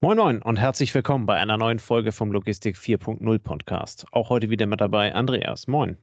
Moin 0.00 0.16
Moin 0.16 0.42
und 0.42 0.60
herzlich 0.60 0.94
willkommen 0.94 1.26
bei 1.26 1.38
einer 1.38 1.58
neuen 1.58 1.80
Folge 1.80 2.12
vom 2.12 2.30
Logistik 2.30 2.76
4.0 2.76 3.40
Podcast. 3.40 4.06
Auch 4.12 4.30
heute 4.30 4.48
wieder 4.48 4.66
mit 4.66 4.80
dabei 4.80 5.12
Andreas. 5.12 5.66
Moin. 5.66 5.96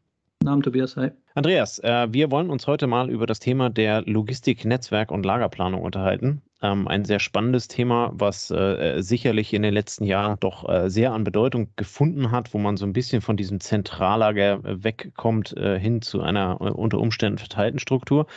Namen 0.43 0.61
Tobias, 0.63 0.97
hi. 0.97 1.11
Andreas, 1.33 1.79
äh, 1.79 2.09
wir 2.11 2.29
wollen 2.29 2.49
uns 2.49 2.67
heute 2.67 2.87
mal 2.87 3.09
über 3.09 3.25
das 3.25 3.39
Thema 3.39 3.69
der 3.69 4.01
Logistik, 4.01 4.65
Netzwerk 4.65 5.11
und 5.11 5.25
Lagerplanung 5.25 5.81
unterhalten. 5.81 6.41
Ähm, 6.61 6.89
ein 6.89 7.05
sehr 7.05 7.19
spannendes 7.19 7.69
Thema, 7.69 8.11
was 8.13 8.51
äh, 8.51 9.01
sicherlich 9.01 9.53
in 9.53 9.61
den 9.61 9.73
letzten 9.73 10.03
Jahren 10.03 10.37
doch 10.41 10.67
äh, 10.67 10.89
sehr 10.89 11.13
an 11.13 11.23
Bedeutung 11.23 11.69
gefunden 11.77 12.31
hat, 12.31 12.53
wo 12.53 12.57
man 12.57 12.75
so 12.75 12.85
ein 12.85 12.91
bisschen 12.91 13.21
von 13.21 13.37
diesem 13.37 13.61
Zentrallager 13.61 14.59
wegkommt 14.61 15.55
äh, 15.55 15.79
hin 15.79 16.01
zu 16.01 16.21
einer 16.21 16.57
äh, 16.59 16.65
unter 16.65 16.99
Umständen 16.99 17.37
verteilten 17.37 17.79
Struktur. 17.79 18.27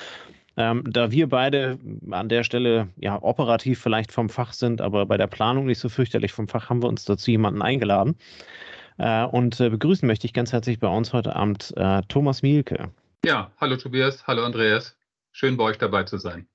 Ähm, 0.58 0.82
da 0.90 1.12
wir 1.12 1.28
beide 1.28 1.78
an 2.10 2.28
der 2.28 2.42
Stelle 2.42 2.88
ja 2.96 3.22
operativ 3.22 3.80
vielleicht 3.80 4.10
vom 4.10 4.28
Fach 4.28 4.52
sind, 4.52 4.80
aber 4.80 5.06
bei 5.06 5.16
der 5.16 5.28
Planung 5.28 5.66
nicht 5.66 5.78
so 5.78 5.88
fürchterlich 5.88 6.32
vom 6.32 6.48
Fach, 6.48 6.68
haben 6.68 6.82
wir 6.82 6.88
uns 6.88 7.04
dazu 7.04 7.30
jemanden 7.30 7.62
eingeladen. 7.62 8.16
Äh, 8.98 9.24
und 9.24 9.60
äh, 9.60 9.70
begrüßen 9.70 10.06
möchte 10.06 10.26
ich 10.26 10.32
ganz 10.32 10.52
herzlich 10.52 10.80
bei 10.80 10.88
uns 10.88 11.12
heute 11.12 11.36
Abend 11.36 11.72
äh, 11.76 12.02
Thomas 12.08 12.42
Mielke. 12.42 12.90
Ja, 13.24 13.52
hallo 13.60 13.76
Tobias, 13.76 14.26
hallo 14.26 14.42
Andreas. 14.42 14.98
Schön 15.30 15.56
bei 15.56 15.62
euch 15.62 15.78
dabei 15.78 16.02
zu 16.02 16.18
sein. 16.18 16.48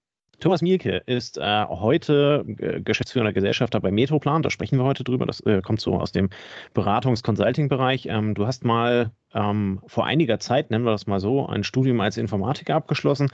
Thomas 0.43 0.61
Mielke 0.61 0.97
ist 1.05 1.37
äh, 1.37 1.65
heute 1.69 2.43
äh, 2.59 2.81
geschäftsführender 2.81 3.31
Gesellschafter 3.31 3.79
bei 3.79 3.91
Metroplan. 3.91 4.41
Da 4.41 4.49
sprechen 4.49 4.77
wir 4.77 4.83
heute 4.83 5.05
drüber. 5.05 5.25
Das 5.25 5.39
äh, 5.39 5.61
kommt 5.61 5.79
so 5.79 5.93
aus 5.93 6.11
dem 6.11 6.29
Beratungs-Consulting-Bereich. 6.73 8.07
Ähm, 8.07 8.33
du 8.33 8.45
hast 8.45 8.65
mal 8.65 9.11
ähm, 9.33 9.79
vor 9.87 10.05
einiger 10.05 10.39
Zeit, 10.39 10.69
nennen 10.69 10.83
wir 10.83 10.91
das 10.91 11.07
mal 11.07 11.21
so, 11.21 11.47
ein 11.47 11.63
Studium 11.63 12.01
als 12.01 12.17
Informatiker 12.17 12.75
abgeschlossen. 12.75 13.29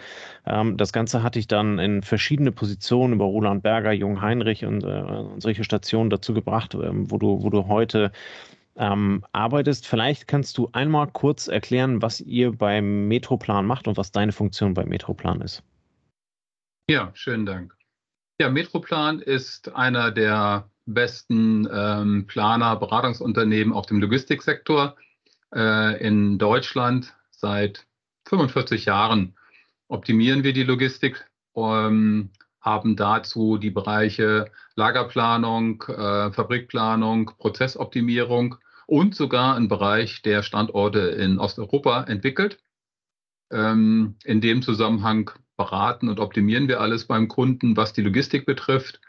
Ähm, 0.45 0.77
das 0.77 0.93
Ganze 0.93 1.23
hatte 1.23 1.39
ich 1.39 1.47
dann 1.47 1.79
in 1.79 2.03
verschiedene 2.03 2.51
Positionen 2.51 3.15
über 3.15 3.25
Roland 3.25 3.63
Berger, 3.63 3.91
Jung 3.91 4.21
Heinrich 4.21 4.63
und, 4.63 4.83
äh, 4.83 5.01
und 5.01 5.41
solche 5.41 5.63
Stationen 5.63 6.11
dazu 6.11 6.35
gebracht, 6.35 6.75
ähm, 6.75 7.09
wo, 7.09 7.17
du, 7.17 7.41
wo 7.41 7.49
du 7.49 7.67
heute 7.67 8.11
ähm, 8.77 9.25
arbeitest. 9.31 9.87
Vielleicht 9.87 10.27
kannst 10.27 10.59
du 10.59 10.69
einmal 10.73 11.07
kurz 11.07 11.47
erklären, 11.47 12.03
was 12.03 12.21
ihr 12.21 12.51
beim 12.51 13.07
Metroplan 13.07 13.65
macht 13.65 13.87
und 13.87 13.97
was 13.97 14.11
deine 14.11 14.31
Funktion 14.31 14.75
bei 14.75 14.85
Metroplan 14.85 15.41
ist. 15.41 15.63
Ja, 16.89 17.11
schönen 17.13 17.45
Dank. 17.45 17.77
Ja, 18.39 18.49
Metroplan 18.49 19.19
ist 19.19 19.75
einer 19.75 20.09
der 20.09 20.71
besten 20.87 21.69
ähm, 21.71 22.25
Planer, 22.25 22.77
Beratungsunternehmen 22.77 23.75
auf 23.75 23.85
dem 23.85 23.99
Logistiksektor 23.99 24.95
äh, 25.53 26.03
in 26.03 26.39
Deutschland. 26.39 27.15
Seit 27.29 27.85
45 28.25 28.85
Jahren 28.85 29.37
optimieren 29.87 30.43
wir 30.43 30.51
die 30.51 30.63
Logistik, 30.63 31.29
ähm, 31.55 32.31
haben 32.59 32.95
dazu 32.95 33.59
die 33.59 33.69
Bereiche 33.69 34.51
Lagerplanung, 34.73 35.83
äh, 35.83 36.31
Fabrikplanung, 36.31 37.33
Prozessoptimierung 37.37 38.55
und 38.87 39.13
sogar 39.13 39.55
einen 39.55 39.67
Bereich 39.67 40.23
der 40.23 40.41
Standorte 40.41 41.01
in 41.01 41.37
Osteuropa 41.37 42.05
entwickelt. 42.05 42.57
Ähm, 43.51 44.15
in 44.23 44.41
dem 44.41 44.63
Zusammenhang 44.63 45.29
beraten 45.59 46.07
und 46.07 46.19
optimieren 46.19 46.69
wir 46.69 46.79
alles 46.79 47.05
beim 47.05 47.27
Kunden, 47.27 47.75
was 47.75 47.91
die 47.93 48.01
Logistik 48.01 48.45
betrifft. 48.45 49.01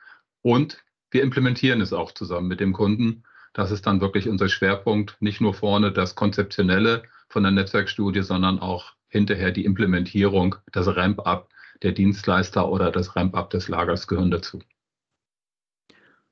Und 0.43 0.85
wir 1.11 1.23
implementieren 1.23 1.81
es 1.81 1.93
auch 1.93 2.13
zusammen 2.13 2.49
mit 2.49 2.61
dem 2.61 2.73
Kunden. 2.73 3.23
Das 3.53 3.71
ist 3.71 3.87
dann 3.87 4.01
wirklich 4.01 4.29
unser 4.29 4.49
Schwerpunkt. 4.49 5.17
Nicht 5.21 5.41
nur 5.41 5.55
vorne 5.55 5.93
das 5.93 6.17
Konzeptionelle 6.17 7.05
von 7.29 7.45
der 7.45 7.53
Netzwerkstudie, 7.53 8.23
sondern 8.23 8.59
auch 8.59 8.93
hinterher 9.09 9.53
die 9.53 9.65
Implementierung, 9.65 10.57
das 10.73 10.89
Ramp-up 10.89 11.49
der 11.83 11.93
Dienstleister 11.93 12.69
oder 12.69 12.91
das 12.91 13.15
Ramp-up 13.15 13.51
des 13.51 13.69
Lagers 13.69 14.09
gehören 14.09 14.31
dazu. 14.33 14.61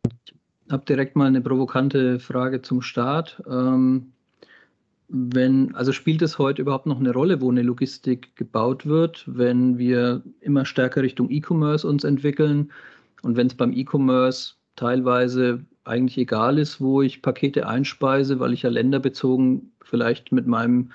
Ich 0.05 0.73
habe 0.73 0.85
direkt 0.85 1.17
mal 1.17 1.29
eine 1.29 1.41
provokante 1.41 2.19
Frage 2.19 2.61
zum 2.61 2.83
Start. 2.83 3.43
Ähm, 3.49 4.13
wenn, 5.09 5.75
also 5.75 5.93
spielt 5.93 6.23
es 6.23 6.39
heute 6.39 6.63
überhaupt 6.63 6.87
noch 6.87 7.01
eine 7.01 7.13
Rolle, 7.13 7.41
wo 7.41 7.51
eine 7.51 7.63
Logistik 7.63 8.37
gebaut 8.37 8.87
wird, 8.87 9.25
wenn 9.27 9.79
wir 9.79 10.23
immer 10.41 10.65
stärker 10.65 11.03
Richtung 11.03 11.31
E-Commerce 11.31 11.87
uns 11.87 12.05
entwickeln 12.05 12.71
und 13.23 13.37
wenn 13.37 13.47
es 13.47 13.55
beim 13.55 13.73
E-Commerce 13.73 14.55
teilweise 14.77 15.65
eigentlich 15.85 16.19
egal 16.19 16.59
ist, 16.59 16.81
wo 16.81 17.01
ich 17.03 17.23
Pakete 17.23 17.67
einspeise, 17.67 18.39
weil 18.39 18.53
ich 18.53 18.63
ja 18.63 18.71
länderbezogen 18.71 19.73
vielleicht 19.83 20.31
mit 20.33 20.47
meinem 20.47 20.91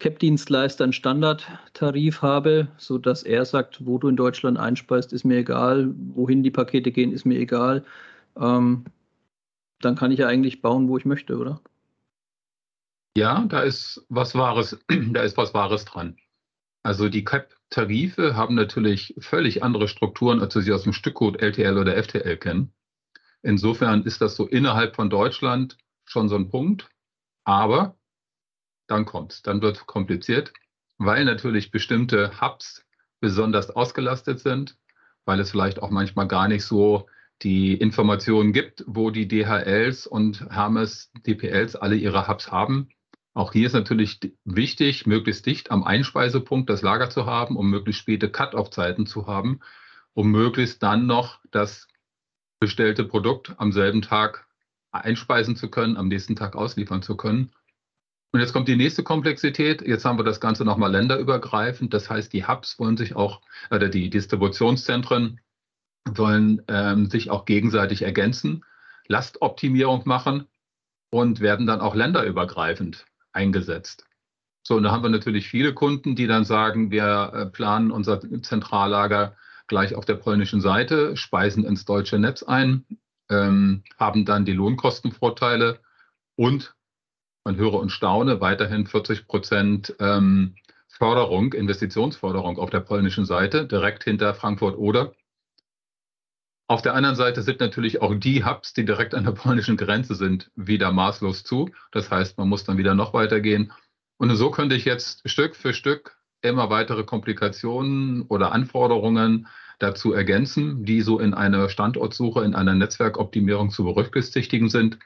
CAP-Dienstleister 0.00 0.82
einen 0.82 0.92
Standardtarif 0.92 2.22
habe, 2.22 2.66
sodass 2.76 3.22
er 3.22 3.44
sagt, 3.44 3.86
wo 3.86 3.98
du 3.98 4.08
in 4.08 4.16
Deutschland 4.16 4.58
einspeist, 4.58 5.12
ist 5.12 5.24
mir 5.24 5.38
egal, 5.38 5.94
wohin 6.14 6.42
die 6.42 6.50
Pakete 6.50 6.90
gehen, 6.90 7.12
ist 7.12 7.24
mir 7.24 7.38
egal. 7.38 7.84
Ähm, 8.36 8.84
dann 9.80 9.94
kann 9.94 10.10
ich 10.10 10.18
ja 10.18 10.26
eigentlich 10.26 10.60
bauen, 10.60 10.88
wo 10.88 10.98
ich 10.98 11.04
möchte, 11.04 11.38
oder? 11.38 11.60
Ja, 13.16 13.44
da 13.46 13.60
ist 13.60 14.04
was 14.08 14.34
Wahres, 14.34 14.78
da 14.88 15.22
ist 15.22 15.36
was 15.36 15.52
Wahres 15.54 15.84
dran. 15.84 16.16
Also 16.82 17.08
die 17.08 17.24
CAP-Tarife 17.24 18.36
haben 18.36 18.54
natürlich 18.54 19.14
völlig 19.18 19.62
andere 19.62 19.86
Strukturen, 19.86 20.40
als 20.40 20.54
wir 20.54 20.62
sie 20.62 20.72
aus 20.72 20.82
dem 20.82 20.92
Stückcode 20.92 21.40
LTL 21.40 21.78
oder 21.78 22.02
FTL 22.02 22.36
kennen. 22.38 22.72
Insofern 23.42 24.02
ist 24.04 24.20
das 24.20 24.34
so 24.36 24.46
innerhalb 24.46 24.96
von 24.96 25.10
Deutschland 25.10 25.76
schon 26.04 26.28
so 26.28 26.36
ein 26.36 26.48
Punkt. 26.48 26.88
Aber 27.44 27.96
dann 28.86 29.04
kommt's, 29.04 29.42
dann 29.42 29.62
wird 29.62 29.76
es 29.76 29.86
kompliziert, 29.86 30.52
weil 30.98 31.24
natürlich 31.24 31.70
bestimmte 31.70 32.40
Hubs 32.40 32.84
besonders 33.20 33.70
ausgelastet 33.70 34.40
sind, 34.40 34.76
weil 35.24 35.40
es 35.40 35.50
vielleicht 35.50 35.80
auch 35.82 35.90
manchmal 35.90 36.28
gar 36.28 36.48
nicht 36.48 36.64
so 36.64 37.08
die 37.42 37.74
Informationen 37.74 38.52
gibt, 38.52 38.84
wo 38.86 39.10
die 39.10 39.26
DHLs 39.28 40.06
und 40.06 40.48
Hermes 40.50 41.10
DPLs 41.26 41.76
alle 41.76 41.96
ihre 41.96 42.28
Hubs 42.28 42.50
haben. 42.50 42.88
Auch 43.34 43.52
hier 43.52 43.66
ist 43.66 43.72
natürlich 43.72 44.20
wichtig, 44.44 45.06
möglichst 45.06 45.46
dicht 45.46 45.70
am 45.70 45.84
Einspeisepunkt 45.84 46.68
das 46.68 46.82
Lager 46.82 47.08
zu 47.08 47.24
haben, 47.24 47.56
um 47.56 47.70
möglichst 47.70 48.02
späte 48.02 48.30
Cut-off-Zeiten 48.30 49.06
zu 49.06 49.26
haben, 49.26 49.60
um 50.12 50.30
möglichst 50.30 50.82
dann 50.82 51.06
noch 51.06 51.40
das 51.50 51.88
bestellte 52.60 53.04
Produkt 53.04 53.54
am 53.56 53.72
selben 53.72 54.02
Tag 54.02 54.46
einspeisen 54.90 55.56
zu 55.56 55.70
können, 55.70 55.96
am 55.96 56.08
nächsten 56.08 56.36
Tag 56.36 56.54
ausliefern 56.54 57.00
zu 57.00 57.16
können. 57.16 57.52
Und 58.32 58.40
jetzt 58.40 58.52
kommt 58.52 58.68
die 58.68 58.76
nächste 58.76 59.02
Komplexität. 59.02 59.82
Jetzt 59.82 60.04
haben 60.04 60.18
wir 60.18 60.24
das 60.24 60.40
Ganze 60.40 60.64
nochmal 60.64 60.90
länderübergreifend. 60.90 61.92
Das 61.92 62.10
heißt, 62.10 62.32
die 62.32 62.46
Hubs 62.46 62.78
wollen 62.78 62.96
sich 62.96 63.16
auch, 63.16 63.40
oder 63.70 63.88
die 63.88 64.10
Distributionszentren 64.10 65.40
wollen 66.04 66.62
ähm, 66.68 67.08
sich 67.08 67.30
auch 67.30 67.46
gegenseitig 67.46 68.02
ergänzen, 68.02 68.64
Lastoptimierung 69.06 70.02
machen 70.04 70.46
und 71.10 71.40
werden 71.40 71.66
dann 71.66 71.80
auch 71.80 71.94
länderübergreifend 71.94 73.06
eingesetzt. 73.32 74.06
So, 74.62 74.76
und 74.76 74.84
da 74.84 74.92
haben 74.92 75.02
wir 75.02 75.10
natürlich 75.10 75.48
viele 75.48 75.74
Kunden, 75.74 76.14
die 76.14 76.26
dann 76.26 76.44
sagen, 76.44 76.90
wir 76.90 77.32
äh, 77.34 77.46
planen 77.46 77.90
unser 77.90 78.20
Zentrallager 78.42 79.36
gleich 79.66 79.94
auf 79.94 80.04
der 80.04 80.14
polnischen 80.14 80.60
Seite, 80.60 81.16
speisen 81.16 81.64
ins 81.64 81.84
deutsche 81.84 82.18
Netz 82.18 82.42
ein, 82.42 82.84
ähm, 83.28 83.82
haben 83.98 84.24
dann 84.24 84.44
die 84.44 84.52
Lohnkostenvorteile 84.52 85.80
und 86.36 86.74
man 87.44 87.56
höre 87.56 87.74
und 87.74 87.90
staune, 87.90 88.40
weiterhin 88.40 88.86
40 88.86 89.26
Prozent 89.26 89.94
ähm, 89.98 90.54
Förderung, 90.86 91.52
Investitionsförderung 91.52 92.58
auf 92.58 92.70
der 92.70 92.80
polnischen 92.80 93.24
Seite, 93.24 93.66
direkt 93.66 94.04
hinter 94.04 94.34
Frankfurt 94.34 94.76
oder. 94.76 95.12
Auf 96.72 96.80
der 96.80 96.94
anderen 96.94 97.16
Seite 97.16 97.42
sind 97.42 97.60
natürlich 97.60 98.00
auch 98.00 98.14
die 98.14 98.46
Hubs, 98.46 98.72
die 98.72 98.86
direkt 98.86 99.14
an 99.14 99.24
der 99.24 99.32
polnischen 99.32 99.76
Grenze 99.76 100.14
sind, 100.14 100.50
wieder 100.56 100.90
maßlos 100.90 101.44
zu. 101.44 101.68
Das 101.90 102.10
heißt, 102.10 102.38
man 102.38 102.48
muss 102.48 102.64
dann 102.64 102.78
wieder 102.78 102.94
noch 102.94 103.12
weitergehen. 103.12 103.74
Und 104.16 104.34
so 104.36 104.50
könnte 104.50 104.74
ich 104.74 104.86
jetzt 104.86 105.20
Stück 105.28 105.54
für 105.54 105.74
Stück 105.74 106.16
immer 106.40 106.70
weitere 106.70 107.04
Komplikationen 107.04 108.22
oder 108.22 108.52
Anforderungen 108.52 109.48
dazu 109.80 110.14
ergänzen, 110.14 110.86
die 110.86 111.02
so 111.02 111.18
in 111.18 111.34
einer 111.34 111.68
Standortsuche, 111.68 112.42
in 112.42 112.54
einer 112.54 112.74
Netzwerkoptimierung 112.74 113.68
zu 113.68 113.84
berücksichtigen 113.84 114.70
sind. 114.70 114.98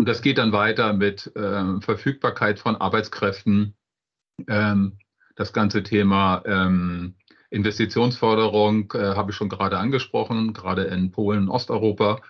Und 0.00 0.08
das 0.08 0.22
geht 0.22 0.38
dann 0.38 0.50
weiter 0.50 0.92
mit 0.92 1.30
äh, 1.36 1.80
Verfügbarkeit 1.82 2.58
von 2.58 2.74
Arbeitskräften, 2.74 3.76
ähm, 4.48 4.98
das 5.36 5.52
ganze 5.52 5.84
Thema 5.84 6.42
ähm, 6.46 7.14
Investitionsförderung 7.50 8.92
äh, 8.94 9.14
habe 9.16 9.32
ich 9.32 9.36
schon 9.36 9.48
gerade 9.48 9.78
angesprochen, 9.78 10.52
gerade 10.52 10.84
in 10.84 11.10
Polen 11.10 11.44
und 11.44 11.48
Osteuropa, 11.48 12.20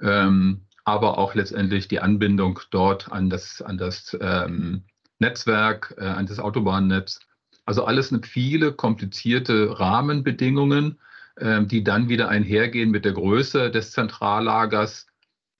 ähm, 0.00 0.66
aber 0.84 1.18
auch 1.18 1.34
letztendlich 1.34 1.88
die 1.88 2.00
Anbindung 2.00 2.58
dort 2.70 3.12
an 3.12 3.30
das, 3.30 3.62
an 3.62 3.78
das 3.78 4.16
ähm, 4.20 4.84
Netzwerk, 5.20 5.94
äh, 5.98 6.04
an 6.04 6.26
das 6.26 6.40
Autobahnnetz. 6.40 7.20
Also 7.64 7.84
alles 7.84 8.12
viele 8.22 8.72
komplizierte 8.72 9.78
Rahmenbedingungen, 9.78 10.98
äh, 11.36 11.64
die 11.64 11.84
dann 11.84 12.08
wieder 12.08 12.28
einhergehen 12.28 12.90
mit 12.90 13.04
der 13.04 13.12
Größe 13.12 13.70
des 13.70 13.92
Zentrallagers. 13.92 15.06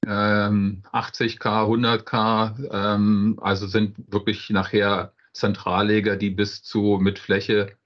80k, 0.02 1.66
100k, 1.66 2.70
ähm, 2.72 3.38
also 3.42 3.66
sind 3.66 4.10
wirklich 4.10 4.48
nachher 4.48 5.12
Zentrallager, 5.34 6.16
die 6.16 6.31
bis 6.31 6.62
zu 6.62 6.98
mit 7.00 7.19
Fläche 7.19 7.76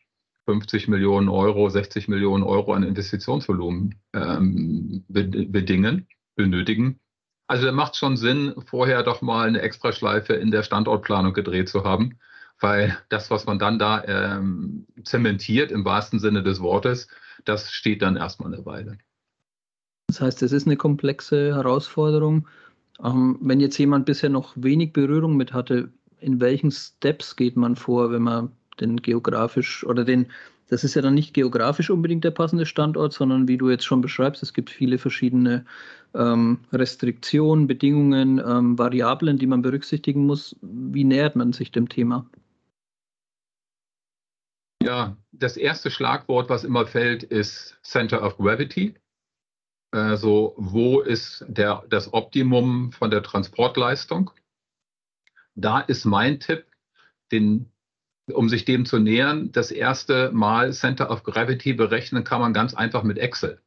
50 0.46 0.88
Millionen 0.88 1.29
Euro, 1.29 1.69
60 1.69 2.08
Millionen 2.08 2.44
Euro 2.44 2.73
an 2.75 2.82
Investitionsvolumen 2.82 3.94
ähm, 4.12 5.05
bedingen. 5.08 6.06
benötigen. 6.37 7.00
Also 7.46 7.67
da 7.67 7.73
macht 7.73 7.96
schon 7.96 8.17
Sinn, 8.17 8.55
vorher 8.67 9.02
doch 9.02 9.20
mal 9.20 9.46
eine 9.46 9.61
Extraschleife 9.61 10.32
in 10.35 10.50
der 10.50 10.62
Standortplanung 10.62 11.35
gedreht 11.35 11.69
zu 11.69 11.85
haben, 11.85 12.19
weil 12.61 12.96
das, 13.11 13.31
was 13.31 13.46
man 13.46 13.58
dann 13.58 13.79
da 13.79 14.02
ähm, 14.05 14.87
zementiert 15.05 15.70
im 15.70 15.85
wahrsten 15.85 16.19
Sinne 16.19 16.43
des 16.43 16.61
Wortes, 16.61 17.08
das 17.44 17.70
steht 17.70 18.02
dann 18.02 18.17
erstmal 18.17 18.52
eine 18.52 18.64
Weile. 18.64 18.99
Das 20.08 20.20
heißt, 20.20 20.43
es 20.43 20.52
ist 20.52 20.67
eine 20.67 20.76
komplexe 20.76 21.55
Herausforderung. 21.55 22.49
Ähm, 23.02 23.38
wenn 23.41 23.61
jetzt 23.61 23.79
jemand 23.79 24.06
bisher 24.06 24.31
noch 24.31 24.52
wenig 24.56 24.93
Berührung 24.93 25.37
mit 25.37 25.52
hatte, 25.52 25.93
in 26.20 26.41
welchen 26.41 26.70
Steps 26.70 27.37
geht 27.37 27.56
man 27.56 27.76
vor, 27.76 28.11
wenn 28.11 28.23
man 28.23 28.52
den 28.81 29.03
geografisch 29.03 29.85
oder 29.85 30.05
den, 30.05 30.26
das 30.69 30.85
ist 30.85 30.94
ja 30.94 31.03
dann 31.03 31.15
nicht 31.15 31.35
geografisch 31.35 31.91
unbedingt 31.91 32.25
der 32.25 32.31
passende 32.31 32.67
Standort, 32.67 33.12
sondern 33.12 33.49
wie 33.49 33.59
du 33.59 33.71
jetzt 33.71 33.85
schon 33.85 34.00
beschreibst, 34.00 34.43
es 34.43 34.55
gibt 34.55 34.71
viele 34.71 34.99
verschiedene 34.99 35.65
ähm, 36.15 36.61
Restriktionen, 36.73 37.67
Bedingungen, 37.67 38.38
ähm, 38.38 38.79
Variablen, 38.79 39.38
die 39.38 39.47
man 39.47 39.62
berücksichtigen 39.62 40.26
muss. 40.26 40.56
Wie 40.62 41.05
nähert 41.05 41.37
man 41.37 41.53
sich 41.53 41.73
dem 41.73 41.88
Thema? 41.88 42.26
Ja, 44.82 45.17
das 45.32 45.56
erste 45.56 45.91
Schlagwort, 45.91 46.50
was 46.50 46.62
immer 46.62 46.87
fällt, 46.87 47.23
ist 47.23 47.79
Center 47.82 48.23
of 48.23 48.37
Gravity. 48.37 48.94
Also 49.91 50.55
wo 50.56 51.00
ist 51.00 51.44
der, 51.49 51.85
das 51.88 52.12
Optimum 52.12 52.93
von 52.93 53.11
der 53.11 53.23
Transportleistung? 53.23 54.31
Da 55.55 55.81
ist 55.81 56.05
mein 56.05 56.41
Tipp, 56.41 56.67
den, 57.31 57.70
um 58.32 58.49
sich 58.49 58.65
dem 58.65 58.87
zu 58.87 58.99
nähern, 58.99 59.53
das 59.53 59.71
erste 59.71 60.31
Mal 60.32 60.73
Center 60.73 61.11
of 61.11 61.23
Gravity 61.23 61.75
berechnen 61.75 62.25
kann 62.25 62.41
man 62.41 62.53
ganz 62.53 62.75
einfach 62.75 63.03
mit 63.03 63.19
Excel. 63.19 63.61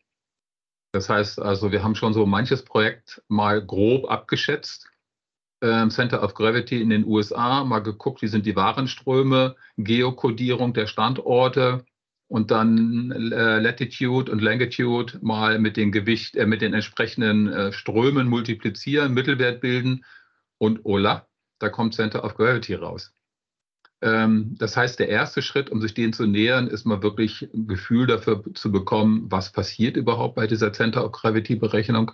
Das 0.92 1.09
heißt 1.09 1.39
also, 1.39 1.71
wir 1.71 1.83
haben 1.83 1.95
schon 1.95 2.13
so 2.13 2.25
manches 2.25 2.63
Projekt 2.63 3.21
mal 3.27 3.63
grob 3.63 4.09
abgeschätzt. 4.09 4.89
Ähm, 5.62 5.89
Center 5.89 6.24
of 6.24 6.33
Gravity 6.33 6.81
in 6.81 6.89
den 6.89 7.06
USA, 7.06 7.63
mal 7.63 7.80
geguckt, 7.80 8.21
wie 8.21 8.27
sind 8.27 8.45
die 8.45 8.56
Warenströme, 8.56 9.56
Geokodierung 9.77 10.74
der 10.74 10.88
Standorte, 10.88 11.83
und 12.27 12.51
dann 12.51 13.31
äh, 13.31 13.60
Latitude 13.60 14.31
und 14.31 14.42
Longitude 14.42 15.18
mal 15.21 15.60
mit 15.60 15.77
den 15.77 15.92
Gewicht, 15.92 16.36
äh, 16.36 16.45
mit 16.45 16.62
den 16.62 16.74
entsprechenden 16.74 17.48
äh, 17.48 17.71
Strömen 17.71 18.27
multiplizieren, 18.27 19.13
Mittelwert 19.13 19.62
bilden 19.62 20.06
und 20.57 20.86
Ola, 20.86 21.27
da 21.60 21.69
kommt 21.69 21.95
Center 21.95 22.24
of 22.24 22.36
Gravity 22.36 22.75
raus. 22.75 23.13
Ähm, 24.02 24.56
das 24.58 24.78
heißt, 24.78 25.00
der 25.00 25.10
erste 25.10 25.42
Schritt, 25.42 25.70
um 25.70 25.82
sich 25.82 25.94
denen 25.94 26.14
zu 26.14 26.28
nähern, 26.28 26.68
ist 26.68 26.86
mal 26.86 27.02
wirklich 27.02 27.50
ein 27.54 27.68
Gefühl 27.68 28.08
dafür 28.08 28.44
zu 28.54 28.72
bekommen, 28.72 29.32
was 29.32 29.52
passiert 29.52 29.98
überhaupt 29.98 30.36
bei 30.36 30.48
dieser 30.48 30.72
Center 30.72 31.04
of 31.04 31.12
Gravity 31.14 31.56
Berechnung. 31.56 32.12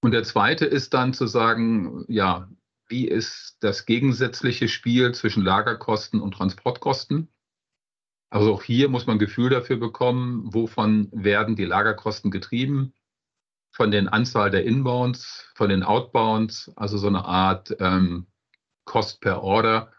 Und 0.00 0.12
der 0.12 0.24
zweite 0.24 0.64
ist 0.64 0.94
dann 0.94 1.12
zu 1.12 1.26
sagen, 1.26 2.04
ja, 2.08 2.48
wie 2.88 3.08
ist 3.08 3.56
das 3.60 3.84
gegensätzliche 3.84 4.68
Spiel 4.68 5.12
zwischen 5.12 5.42
Lagerkosten 5.42 6.20
und 6.20 6.32
Transportkosten? 6.32 7.28
Also 8.30 8.54
auch 8.54 8.62
hier 8.62 8.88
muss 8.88 9.06
man 9.06 9.16
ein 9.16 9.20
Gefühl 9.20 9.50
dafür 9.50 9.76
bekommen, 9.76 10.52
wovon 10.52 11.08
werden 11.12 11.56
die 11.56 11.64
Lagerkosten 11.64 12.30
getrieben. 12.30 12.92
Von 13.72 13.90
den 13.90 14.08
Anzahl 14.08 14.50
der 14.50 14.64
Inbounds, 14.64 15.50
von 15.54 15.68
den 15.68 15.82
Outbounds, 15.82 16.72
also 16.76 16.96
so 16.96 17.08
eine 17.08 17.24
Art 17.24 17.76
ähm, 17.78 18.26
Cost 18.84 19.20
per 19.20 19.42
Order 19.42 19.92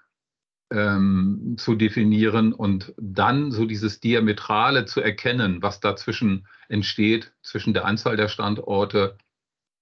ähm, 0.72 1.56
zu 1.58 1.75
definieren 1.75 2.54
und 2.54 2.94
dann 2.98 3.52
so 3.52 3.66
dieses 3.66 4.00
Diametrale 4.00 4.86
zu 4.86 5.02
erkennen, 5.02 5.62
was 5.62 5.80
dazwischen 5.80 6.48
entsteht, 6.68 7.34
zwischen 7.42 7.74
der 7.74 7.86
Anzahl 7.86 8.18
der 8.18 8.28
Standorte 8.28 9.18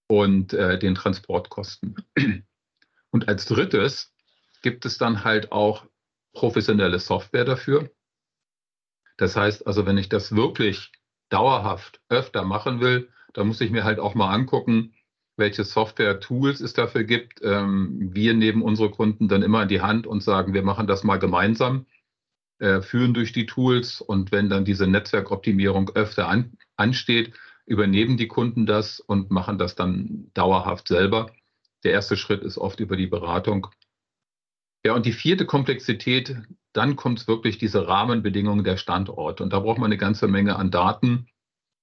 und 0.07 0.53
äh, 0.53 0.77
den 0.77 0.95
Transportkosten. 0.95 1.95
Und 3.11 3.29
als 3.29 3.45
drittes 3.45 4.13
gibt 4.61 4.85
es 4.85 4.97
dann 4.97 5.23
halt 5.23 5.53
auch 5.53 5.85
professionelle 6.33 6.99
Software 6.99 7.45
dafür. 7.45 7.89
Das 9.15 9.37
heißt 9.37 9.65
also, 9.65 9.85
wenn 9.85 9.97
ich 9.97 10.09
das 10.09 10.35
wirklich 10.35 10.91
dauerhaft 11.29 12.01
öfter 12.09 12.43
machen 12.43 12.81
will, 12.81 13.09
dann 13.33 13.47
muss 13.47 13.61
ich 13.61 13.71
mir 13.71 13.85
halt 13.85 13.99
auch 13.99 14.15
mal 14.15 14.33
angucken, 14.33 14.93
welche 15.37 15.63
Software-Tools 15.63 16.61
es 16.61 16.73
dafür 16.73 17.03
gibt. 17.03 17.41
Ähm, 17.43 18.09
wir 18.13 18.33
nehmen 18.33 18.61
unsere 18.61 18.89
Kunden 18.89 19.27
dann 19.27 19.41
immer 19.41 19.63
in 19.63 19.69
die 19.69 19.81
Hand 19.81 20.07
und 20.07 20.23
sagen, 20.23 20.53
wir 20.53 20.63
machen 20.63 20.87
das 20.87 21.03
mal 21.03 21.17
gemeinsam, 21.17 21.85
äh, 22.59 22.81
führen 22.81 23.13
durch 23.13 23.33
die 23.33 23.45
Tools 23.45 24.01
und 24.01 24.31
wenn 24.31 24.49
dann 24.49 24.65
diese 24.65 24.87
Netzwerkoptimierung 24.87 25.89
öfter 25.91 26.27
an, 26.27 26.57
ansteht, 26.77 27.33
übernehmen 27.65 28.17
die 28.17 28.27
Kunden 28.27 28.65
das 28.65 28.99
und 28.99 29.31
machen 29.31 29.57
das 29.57 29.75
dann 29.75 30.29
dauerhaft 30.33 30.87
selber. 30.87 31.31
Der 31.83 31.91
erste 31.91 32.17
Schritt 32.17 32.43
ist 32.43 32.57
oft 32.57 32.79
über 32.79 32.95
die 32.95 33.07
Beratung. 33.07 33.67
Ja, 34.85 34.93
und 34.93 35.05
die 35.05 35.13
vierte 35.13 35.45
Komplexität, 35.45 36.35
dann 36.71 36.95
kommt 36.95 37.19
es 37.19 37.27
wirklich 37.27 37.57
diese 37.57 37.87
Rahmenbedingungen 37.87 38.63
der 38.63 38.77
Standorte. 38.77 39.43
Und 39.43 39.51
da 39.51 39.59
braucht 39.59 39.79
man 39.79 39.87
eine 39.87 39.97
ganze 39.97 40.27
Menge 40.27 40.57
an 40.57 40.69
Daten. 40.69 41.27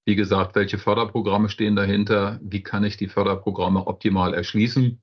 Wie 0.05 0.15
gesagt, 0.15 0.55
welche 0.55 0.77
Förderprogramme 0.77 1.49
stehen 1.49 1.75
dahinter? 1.75 2.39
Wie 2.41 2.61
kann 2.61 2.83
ich 2.83 2.97
die 2.97 3.07
Förderprogramme 3.07 3.87
optimal 3.87 4.33
erschließen? 4.33 5.01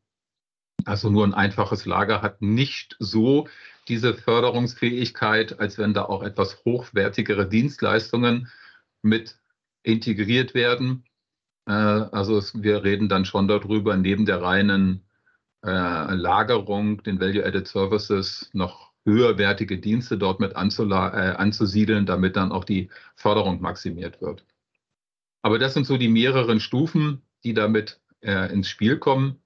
Also 0.84 1.10
nur 1.10 1.24
ein 1.24 1.34
einfaches 1.34 1.86
Lager 1.86 2.22
hat 2.22 2.42
nicht 2.42 2.96
so 2.98 3.48
diese 3.88 4.14
Förderungsfähigkeit, 4.14 5.58
als 5.58 5.78
wenn 5.78 5.94
da 5.94 6.04
auch 6.04 6.22
etwas 6.22 6.64
hochwertigere 6.64 7.48
Dienstleistungen 7.48 8.48
mit 9.02 9.38
integriert 9.82 10.54
werden. 10.54 11.04
Äh, 11.66 11.72
also 11.72 12.42
wir 12.54 12.84
reden 12.84 13.08
dann 13.08 13.24
schon 13.24 13.48
darüber, 13.48 13.96
neben 13.96 14.26
der 14.26 14.42
reinen 14.42 15.04
äh, 15.64 16.14
Lagerung, 16.14 17.02
den 17.02 17.20
Value-Added 17.20 17.66
Services 17.68 18.50
noch 18.52 18.92
höherwertige 19.04 19.78
Dienste 19.78 20.18
dort 20.18 20.40
mit 20.40 20.52
äh, 20.52 20.54
anzusiedeln, 20.56 22.06
damit 22.06 22.36
dann 22.36 22.52
auch 22.52 22.64
die 22.64 22.90
Förderung 23.16 23.60
maximiert 23.60 24.20
wird. 24.20 24.44
Aber 25.42 25.58
das 25.58 25.74
sind 25.74 25.86
so 25.86 25.96
die 25.96 26.08
mehreren 26.08 26.60
Stufen, 26.60 27.22
die 27.44 27.54
damit 27.54 28.00
äh, 28.20 28.52
ins 28.52 28.68
Spiel 28.68 28.98
kommen. 28.98 29.42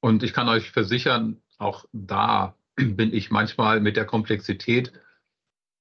Und 0.00 0.22
ich 0.22 0.32
kann 0.32 0.48
euch 0.48 0.70
versichern, 0.70 1.40
auch 1.58 1.86
da 1.92 2.56
bin 2.76 3.12
ich 3.12 3.30
manchmal 3.30 3.80
mit 3.80 3.96
der 3.96 4.04
Komplexität 4.04 4.92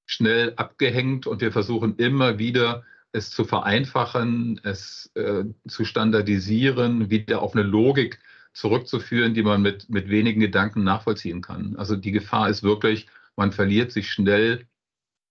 schnell 0.05 0.53
abgehängt 0.57 1.27
und 1.27 1.41
wir 1.41 1.51
versuchen 1.51 1.95
immer 1.97 2.37
wieder 2.37 2.83
es 3.13 3.29
zu 3.29 3.45
vereinfachen, 3.45 4.59
es 4.63 5.11
äh, 5.15 5.45
zu 5.67 5.85
standardisieren, 5.85 7.09
wieder 7.09 7.41
auf 7.41 7.53
eine 7.53 7.63
Logik 7.63 8.19
zurückzuführen, 8.53 9.33
die 9.33 9.43
man 9.43 9.61
mit, 9.61 9.89
mit 9.89 10.09
wenigen 10.09 10.39
Gedanken 10.39 10.83
nachvollziehen 10.83 11.41
kann. 11.41 11.75
Also 11.75 11.95
die 11.95 12.11
Gefahr 12.11 12.49
ist 12.49 12.63
wirklich, 12.63 13.07
man 13.35 13.51
verliert 13.51 13.91
sich 13.91 14.11
schnell 14.11 14.67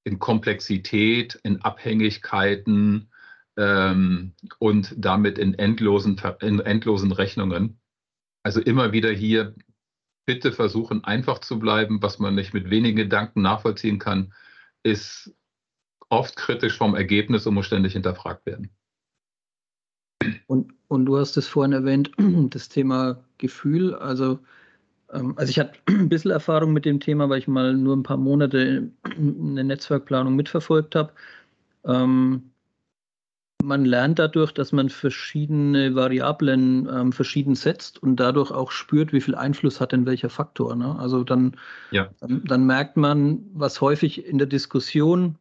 in 0.04 0.18
Komplexität, 0.18 1.38
in 1.42 1.62
Abhängigkeiten 1.62 3.12
ähm, 3.56 4.35
und 4.59 4.94
damit 4.97 5.38
in 5.38 5.54
endlosen, 5.54 6.21
in 6.40 6.61
endlosen 6.61 7.12
Rechnungen. 7.12 7.80
Also 8.42 8.61
immer 8.61 8.92
wieder 8.92 9.11
hier 9.11 9.54
bitte 10.26 10.52
versuchen, 10.52 11.04
einfach 11.04 11.38
zu 11.40 11.59
bleiben. 11.59 12.02
Was 12.02 12.18
man 12.18 12.35
nicht 12.35 12.54
mit 12.54 12.71
wenigen 12.71 12.97
Gedanken 12.97 13.42
nachvollziehen 13.42 13.99
kann, 13.99 14.32
ist 14.82 15.35
oft 16.09 16.37
kritisch 16.37 16.76
vom 16.76 16.94
Ergebnis 16.94 17.47
und 17.47 17.54
muss 17.54 17.66
ständig 17.66 17.92
hinterfragt 17.94 18.47
werden. 18.47 18.71
Und, 20.47 20.73
und 20.88 21.06
du 21.06 21.18
hast 21.18 21.37
es 21.37 21.49
vorhin 21.49 21.73
erwähnt, 21.73 22.11
das 22.50 22.68
Thema 22.68 23.25
Gefühl. 23.38 23.94
Also, 23.94 24.38
ähm, 25.12 25.35
also 25.37 25.50
ich 25.50 25.59
hatte 25.59 25.78
ein 25.88 26.09
bisschen 26.09 26.30
Erfahrung 26.30 26.73
mit 26.73 26.85
dem 26.85 27.00
Thema, 27.00 27.28
weil 27.28 27.38
ich 27.38 27.49
mal 27.49 27.75
nur 27.75 27.97
ein 27.97 28.02
paar 28.02 28.16
Monate 28.16 28.90
eine 29.04 29.64
Netzwerkplanung 29.64 30.37
mitverfolgt 30.37 30.94
habe. 30.94 31.12
Ähm, 31.85 32.51
man 33.62 33.85
lernt 33.85 34.19
dadurch, 34.19 34.52
dass 34.52 34.73
man 34.73 34.88
verschiedene 34.88 35.95
Variablen 35.95 36.88
ähm, 36.92 37.12
verschieden 37.12 37.54
setzt 37.54 38.02
und 38.02 38.16
dadurch 38.16 38.50
auch 38.50 38.71
spürt, 38.71 39.12
wie 39.12 39.21
viel 39.21 39.35
Einfluss 39.35 39.81
hat 39.81 39.92
denn 39.92 40.07
welcher 40.07 40.31
Faktor. 40.31 40.76
Ne? 40.76 40.99
Also 40.99 41.25
dann, 41.25 41.57
ja. 41.90 42.11
dann, 42.21 42.45
dann, 42.45 42.66
merkt 42.66 42.97
man, 42.97 43.45
was 43.54 43.81
häufig 43.81 44.26
in 44.26 44.38
der 44.38 44.47
Diskussion 44.47 45.37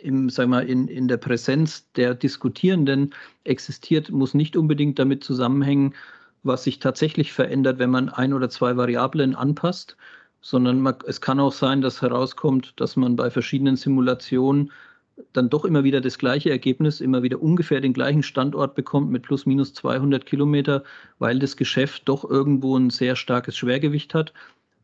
im, 0.00 0.30
sag 0.30 0.48
mal, 0.48 0.68
in, 0.68 0.88
in 0.88 1.06
der 1.06 1.16
Präsenz 1.18 1.90
der 1.92 2.14
Diskutierenden 2.14 3.14
existiert, 3.44 4.10
muss 4.10 4.34
nicht 4.34 4.56
unbedingt 4.56 4.98
damit 4.98 5.22
zusammenhängen, 5.22 5.94
was 6.42 6.64
sich 6.64 6.80
tatsächlich 6.80 7.32
verändert, 7.32 7.78
wenn 7.78 7.90
man 7.90 8.08
ein 8.08 8.32
oder 8.32 8.50
zwei 8.50 8.76
Variablen 8.76 9.34
anpasst, 9.36 9.96
sondern 10.40 10.80
man, 10.80 10.96
es 11.06 11.20
kann 11.20 11.38
auch 11.38 11.52
sein, 11.52 11.82
dass 11.82 12.02
herauskommt, 12.02 12.74
dass 12.80 12.96
man 12.96 13.14
bei 13.14 13.30
verschiedenen 13.30 13.76
Simulationen 13.76 14.72
dann 15.32 15.48
doch 15.48 15.64
immer 15.64 15.84
wieder 15.84 16.00
das 16.00 16.18
gleiche 16.18 16.50
Ergebnis, 16.50 17.00
immer 17.00 17.22
wieder 17.22 17.42
ungefähr 17.42 17.80
den 17.80 17.92
gleichen 17.92 18.22
Standort 18.22 18.74
bekommt 18.74 19.10
mit 19.10 19.22
plus 19.22 19.46
minus 19.46 19.74
200 19.74 20.26
Kilometer, 20.26 20.84
weil 21.18 21.38
das 21.38 21.56
Geschäft 21.56 22.02
doch 22.06 22.28
irgendwo 22.28 22.76
ein 22.76 22.90
sehr 22.90 23.16
starkes 23.16 23.56
Schwergewicht 23.56 24.14
hat 24.14 24.32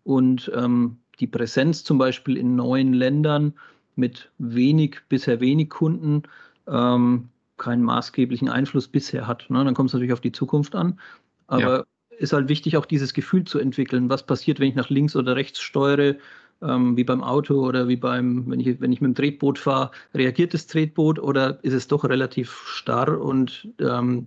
und 0.05 0.51
ähm, 0.55 0.99
die 1.21 1.27
Präsenz 1.27 1.85
zum 1.85 1.99
Beispiel 1.99 2.37
in 2.37 2.57
neuen 2.57 2.93
Ländern 2.93 3.55
mit 3.97 4.31
wenig, 4.39 5.01
bisher 5.09 5.41
wenig 5.41 5.71
Kunden, 5.71 6.23
ähm, 6.67 7.29
keinen 7.57 7.83
maßgeblichen 7.83 8.49
Einfluss 8.49 8.89
bisher 8.89 9.27
hat. 9.27 9.51
Ne? 9.51 9.65
Dann 9.65 9.75
kommt 9.75 9.91
es 9.91 9.93
natürlich 9.93 10.13
auf 10.13 10.21
die 10.21 10.33
Zukunft 10.33 10.75
an. 10.75 11.01
Aber 11.49 11.79
ja. 11.79 11.85
ist 12.19 12.33
halt 12.33 12.49
wichtig, 12.49 12.77
auch 12.77 12.87
dieses 12.87 13.13
Gefühl 13.13 13.45
zu 13.45 13.59
entwickeln. 13.59 14.09
Was 14.09 14.25
passiert, 14.25 14.61
wenn 14.61 14.69
ich 14.69 14.77
nach 14.77 14.91
links 14.91 15.17
oder 15.17 15.37
rechts 15.37 15.61
steuere? 15.61 16.15
Ähm, 16.61 16.97
wie 16.97 17.05
beim 17.05 17.23
Auto 17.23 17.65
oder 17.65 17.87
wie 17.87 17.97
beim, 17.97 18.51
wenn 18.51 18.59
ich, 18.59 18.81
wenn 18.81 18.91
ich 18.91 19.01
mit 19.01 19.11
dem 19.11 19.15
Tretboot 19.15 19.59
fahre, 19.59 19.93
reagiert 20.13 20.55
das 20.55 20.67
Tretboot 20.67 21.21
oder 21.21 21.63
ist 21.63 21.73
es 21.73 21.87
doch 21.87 22.05
relativ 22.05 22.51
starr 22.67 23.21
und 23.21 23.69
ähm, 23.79 24.27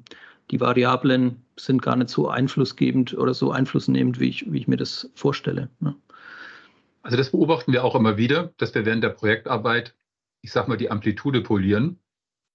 die 0.50 0.60
Variablen 0.60 1.44
sind 1.58 1.82
gar 1.82 1.96
nicht 1.96 2.10
so 2.10 2.30
einflussgebend 2.30 3.14
oder 3.18 3.34
so 3.34 3.52
einflussnehmend, 3.52 4.20
wie 4.20 4.30
ich, 4.30 4.52
wie 4.52 4.60
ich 4.60 4.68
mir 4.68 4.78
das 4.78 5.10
vorstelle. 5.14 5.70
Ne? 5.80 5.96
Also 7.02 7.18
das 7.18 7.32
beobachten 7.32 7.74
wir 7.74 7.84
auch 7.84 7.96
immer 7.96 8.18
wieder, 8.18 8.54
dass 8.58 8.74
wir 8.76 8.86
während 8.86 9.04
der 9.04 9.10
Projektarbeit, 9.10 9.96
ich 10.42 10.52
sag 10.52 10.68
mal, 10.68 10.78
die 10.78 10.92
Amplitude 10.92 11.42
polieren 11.42 12.00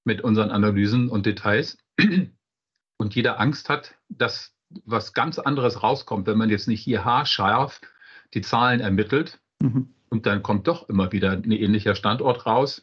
mit 0.04 0.22
unseren 0.22 0.50
Analysen 0.50 1.08
und 1.08 1.26
Details 1.26 1.78
und 2.98 3.14
jeder 3.14 3.40
Angst 3.40 3.68
hat, 3.68 3.94
dass 4.08 4.54
was 4.84 5.12
ganz 5.12 5.38
anderes 5.38 5.82
rauskommt, 5.82 6.26
wenn 6.26 6.38
man 6.38 6.50
jetzt 6.50 6.68
nicht 6.68 6.82
hier 6.82 7.04
haarscharf 7.04 7.80
die 8.34 8.40
Zahlen 8.40 8.80
ermittelt 8.80 9.40
mhm. 9.74 9.94
und 10.08 10.26
dann 10.26 10.42
kommt 10.42 10.66
doch 10.68 10.88
immer 10.88 11.12
wieder 11.12 11.32
ein 11.32 11.50
ähnlicher 11.50 11.94
Standort 11.94 12.46
raus. 12.46 12.80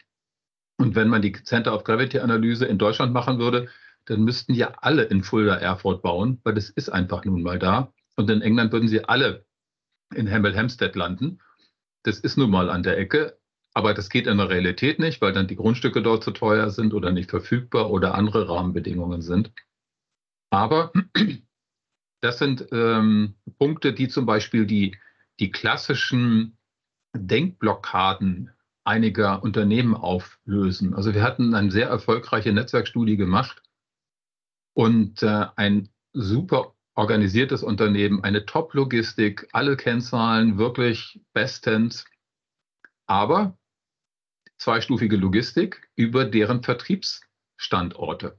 Und 0.77 0.95
wenn 0.95 1.07
man 1.07 1.21
die 1.21 1.31
Center 1.31 1.73
of 1.73 1.83
Gravity 1.83 2.19
Analyse 2.19 2.65
in 2.65 2.77
Deutschland 2.77 3.13
machen 3.13 3.39
würde, 3.39 3.69
dann 4.05 4.23
müssten 4.23 4.53
ja 4.53 4.73
alle 4.81 5.03
in 5.03 5.23
Fulda 5.23 5.55
Erfurt 5.55 6.01
bauen, 6.01 6.39
weil 6.43 6.55
das 6.55 6.69
ist 6.69 6.89
einfach 6.89 7.23
nun 7.25 7.41
mal 7.41 7.59
da. 7.59 7.93
Und 8.15 8.29
in 8.29 8.41
England 8.41 8.71
würden 8.71 8.89
sie 8.89 9.05
alle 9.05 9.45
in 10.13 10.27
Hemel 10.27 10.55
Hempstead 10.55 10.95
landen. 10.95 11.39
Das 12.03 12.19
ist 12.19 12.37
nun 12.37 12.51
mal 12.51 12.69
an 12.69 12.83
der 12.83 12.97
Ecke. 12.97 13.37
Aber 13.73 13.93
das 13.93 14.09
geht 14.09 14.27
in 14.27 14.37
der 14.37 14.49
Realität 14.49 14.99
nicht, 14.99 15.21
weil 15.21 15.33
dann 15.33 15.47
die 15.47 15.55
Grundstücke 15.55 16.03
dort 16.03 16.23
zu 16.23 16.31
teuer 16.31 16.69
sind 16.69 16.93
oder 16.93 17.11
nicht 17.11 17.31
verfügbar 17.31 17.89
oder 17.89 18.13
andere 18.13 18.47
Rahmenbedingungen 18.47 19.21
sind. 19.21 19.51
Aber 20.51 20.91
das 22.21 22.37
sind 22.37 22.67
ähm, 22.71 23.35
Punkte, 23.57 23.93
die 23.93 24.09
zum 24.09 24.27
Beispiel 24.27 24.67
die, 24.67 24.95
die 25.39 25.49
klassischen 25.49 26.57
Denkblockaden 27.13 28.51
einiger 28.83 29.43
Unternehmen 29.43 29.95
auflösen. 29.95 30.93
Also 30.93 31.13
wir 31.13 31.23
hatten 31.23 31.53
eine 31.53 31.71
sehr 31.71 31.87
erfolgreiche 31.87 32.51
Netzwerkstudie 32.51 33.17
gemacht 33.17 33.61
und 34.73 35.23
äh, 35.23 35.45
ein 35.55 35.89
super 36.13 36.73
organisiertes 36.95 37.63
Unternehmen, 37.63 38.23
eine 38.23 38.45
Top-Logistik, 38.45 39.47
alle 39.51 39.77
Kennzahlen 39.77 40.57
wirklich 40.57 41.21
bestens, 41.33 42.05
aber 43.07 43.57
zweistufige 44.57 45.15
Logistik 45.17 45.89
über 45.95 46.25
deren 46.25 46.63
Vertriebsstandorte. 46.63 48.37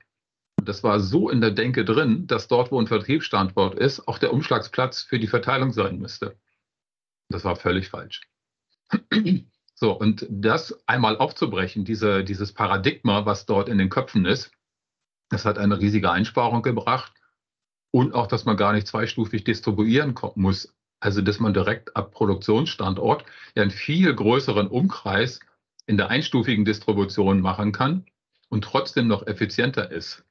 Das 0.63 0.83
war 0.83 1.01
so 1.01 1.29
in 1.29 1.41
der 1.41 1.51
Denke 1.51 1.85
drin, 1.85 2.27
dass 2.27 2.49
dort, 2.49 2.71
wo 2.71 2.81
ein 2.81 2.87
Vertriebsstandort 2.87 3.75
ist, 3.79 4.07
auch 4.09 4.19
der 4.19 4.33
Umschlagsplatz 4.33 5.03
für 5.03 5.19
die 5.19 5.27
Verteilung 5.27 5.73
sein 5.73 5.99
müsste. 5.99 6.39
Das 7.29 7.45
war 7.45 7.57
völlig 7.57 7.89
falsch. 7.89 8.23
So, 9.77 9.91
und 9.93 10.25
das 10.31 10.79
einmal 10.87 11.19
aufzubrechen, 11.19 11.85
diese, 11.85 12.23
dieses 12.23 12.53
Paradigma, 12.53 13.27
was 13.27 13.45
dort 13.45 13.69
in 13.69 13.77
den 13.77 13.91
Köpfen 13.91 14.25
ist, 14.25 14.53
das 15.31 15.45
hat 15.45 15.59
eine 15.59 15.81
riesige 15.81 16.13
Einsparung 16.13 16.63
gebracht 16.63 17.13
und 17.91 18.15
auch, 18.15 18.29
dass 18.29 18.45
man 18.45 18.57
gar 18.57 18.73
nicht 18.73 18.87
zweistufig 18.87 19.43
distribuieren 19.43 20.15
muss. 20.37 20.73
Also, 21.01 21.23
dass 21.23 21.41
man 21.41 21.55
direkt 21.55 21.97
ab 21.97 22.13
Produktionsstandort 22.13 23.25
ja 23.57 23.63
einen 23.63 23.73
viel 23.73 24.15
größeren 24.15 24.69
Umkreis 24.69 25.41
in 25.87 25.97
der 25.97 26.09
einstufigen 26.09 26.65
Distribution 26.65 27.41
machen 27.41 27.73
kann 27.73 28.07
und 28.49 28.65
trotzdem 28.65 29.09
noch 29.09 29.27
effizienter 29.27 29.91
ist. 29.91 30.25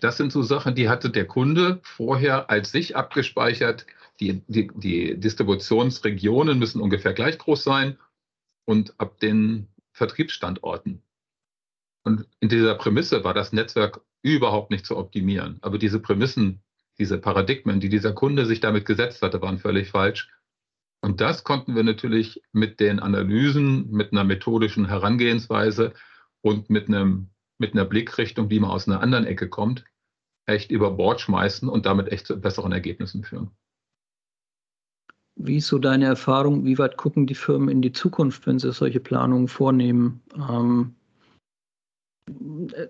Das 0.00 0.16
sind 0.16 0.30
so 0.30 0.42
Sachen, 0.42 0.74
die 0.74 0.88
hatte 0.88 1.10
der 1.10 1.26
Kunde 1.26 1.80
vorher 1.82 2.48
als 2.48 2.70
sich 2.70 2.96
abgespeichert. 2.96 3.86
Die, 4.20 4.42
die, 4.46 4.70
die 4.74 5.18
Distributionsregionen 5.18 6.58
müssen 6.58 6.80
ungefähr 6.80 7.12
gleich 7.12 7.38
groß 7.38 7.64
sein 7.64 7.98
und 8.64 8.98
ab 8.98 9.18
den 9.18 9.68
Vertriebsstandorten. 9.92 11.02
Und 12.04 12.26
in 12.40 12.48
dieser 12.48 12.74
Prämisse 12.74 13.24
war 13.24 13.34
das 13.34 13.52
Netzwerk 13.52 14.00
überhaupt 14.22 14.70
nicht 14.70 14.86
zu 14.86 14.96
optimieren. 14.96 15.58
Aber 15.62 15.78
diese 15.78 16.00
Prämissen, 16.00 16.62
diese 16.98 17.18
Paradigmen, 17.18 17.80
die 17.80 17.88
dieser 17.88 18.12
Kunde 18.12 18.46
sich 18.46 18.60
damit 18.60 18.86
gesetzt 18.86 19.22
hatte, 19.22 19.40
waren 19.42 19.58
völlig 19.58 19.90
falsch. 19.90 20.30
Und 21.00 21.20
das 21.20 21.44
konnten 21.44 21.74
wir 21.74 21.82
natürlich 21.82 22.42
mit 22.52 22.80
den 22.80 23.00
Analysen, 23.00 23.90
mit 23.90 24.12
einer 24.12 24.24
methodischen 24.24 24.86
Herangehensweise 24.86 25.92
und 26.40 26.70
mit, 26.70 26.88
einem, 26.88 27.30
mit 27.58 27.74
einer 27.74 27.84
Blickrichtung, 27.84 28.48
die 28.48 28.60
mal 28.60 28.70
aus 28.70 28.88
einer 28.88 29.00
anderen 29.00 29.26
Ecke 29.26 29.48
kommt, 29.48 29.84
echt 30.46 30.70
über 30.70 30.90
Bord 30.92 31.20
schmeißen 31.20 31.68
und 31.68 31.84
damit 31.84 32.08
echt 32.08 32.26
zu 32.26 32.40
besseren 32.40 32.72
Ergebnissen 32.72 33.24
führen. 33.24 33.50
Wie 35.36 35.56
ist 35.56 35.66
so 35.66 35.78
deine 35.78 36.04
Erfahrung? 36.04 36.64
Wie 36.64 36.78
weit 36.78 36.96
gucken 36.96 37.26
die 37.26 37.34
Firmen 37.34 37.68
in 37.68 37.82
die 37.82 37.92
Zukunft, 37.92 38.46
wenn 38.46 38.58
sie 38.58 38.72
solche 38.72 39.00
Planungen 39.00 39.48
vornehmen? 39.48 40.22
Ähm, 40.36 40.94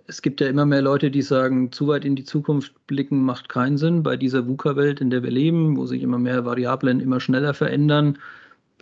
es 0.07 0.23
gibt 0.23 0.41
ja 0.41 0.49
immer 0.49 0.67
mehr 0.67 0.83
Leute, 0.83 1.11
die 1.11 1.23
sagen, 1.23 1.73
zu 1.73 1.89
weit 1.89 2.05
in 2.05 2.17
die 2.17 2.25
Zukunft 2.25 2.87
blicken 2.87 3.25
macht 3.25 3.49
keinen 3.49 3.79
Sinn. 3.79 4.03
Bei 4.03 4.17
dieser 4.17 4.47
VUCA-Welt, 4.47 5.01
in 5.01 5.11
der 5.11 5.23
wir 5.23 5.31
leben, 5.31 5.77
wo 5.77 5.87
sich 5.87 6.03
immer 6.03 6.19
mehr 6.19 6.45
Variablen 6.45 7.01
immer 7.01 7.19
schneller 7.19 7.55
verändern, 7.55 8.19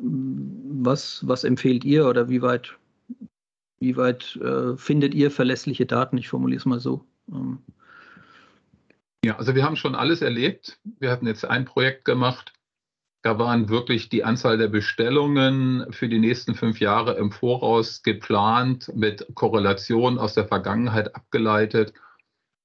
was, 0.00 1.26
was 1.26 1.44
empfehlt 1.44 1.84
ihr 1.84 2.06
oder 2.06 2.28
wie 2.28 2.42
weit, 2.42 2.76
wie 3.80 3.96
weit 3.96 4.36
äh, 4.36 4.76
findet 4.76 5.14
ihr 5.14 5.30
verlässliche 5.30 5.86
Daten? 5.86 6.18
Ich 6.18 6.28
formuliere 6.28 6.58
es 6.58 6.66
mal 6.66 6.80
so. 6.80 7.04
Ähm. 7.30 7.58
Ja, 9.24 9.36
also 9.36 9.54
wir 9.54 9.64
haben 9.64 9.76
schon 9.76 9.94
alles 9.94 10.20
erlebt. 10.20 10.78
Wir 10.98 11.10
hatten 11.10 11.26
jetzt 11.26 11.44
ein 11.44 11.64
Projekt 11.64 12.04
gemacht, 12.04 12.52
da 13.22 13.38
waren 13.38 13.68
wirklich 13.68 14.08
die 14.08 14.24
Anzahl 14.24 14.58
der 14.58 14.66
Bestellungen 14.66 15.86
für 15.92 16.08
die 16.08 16.18
nächsten 16.18 16.56
fünf 16.56 16.80
Jahre 16.80 17.14
im 17.14 17.30
Voraus 17.30 18.02
geplant, 18.02 18.90
mit 18.96 19.26
Korrelation 19.34 20.18
aus 20.18 20.34
der 20.34 20.46
Vergangenheit 20.46 21.14
abgeleitet 21.14 21.94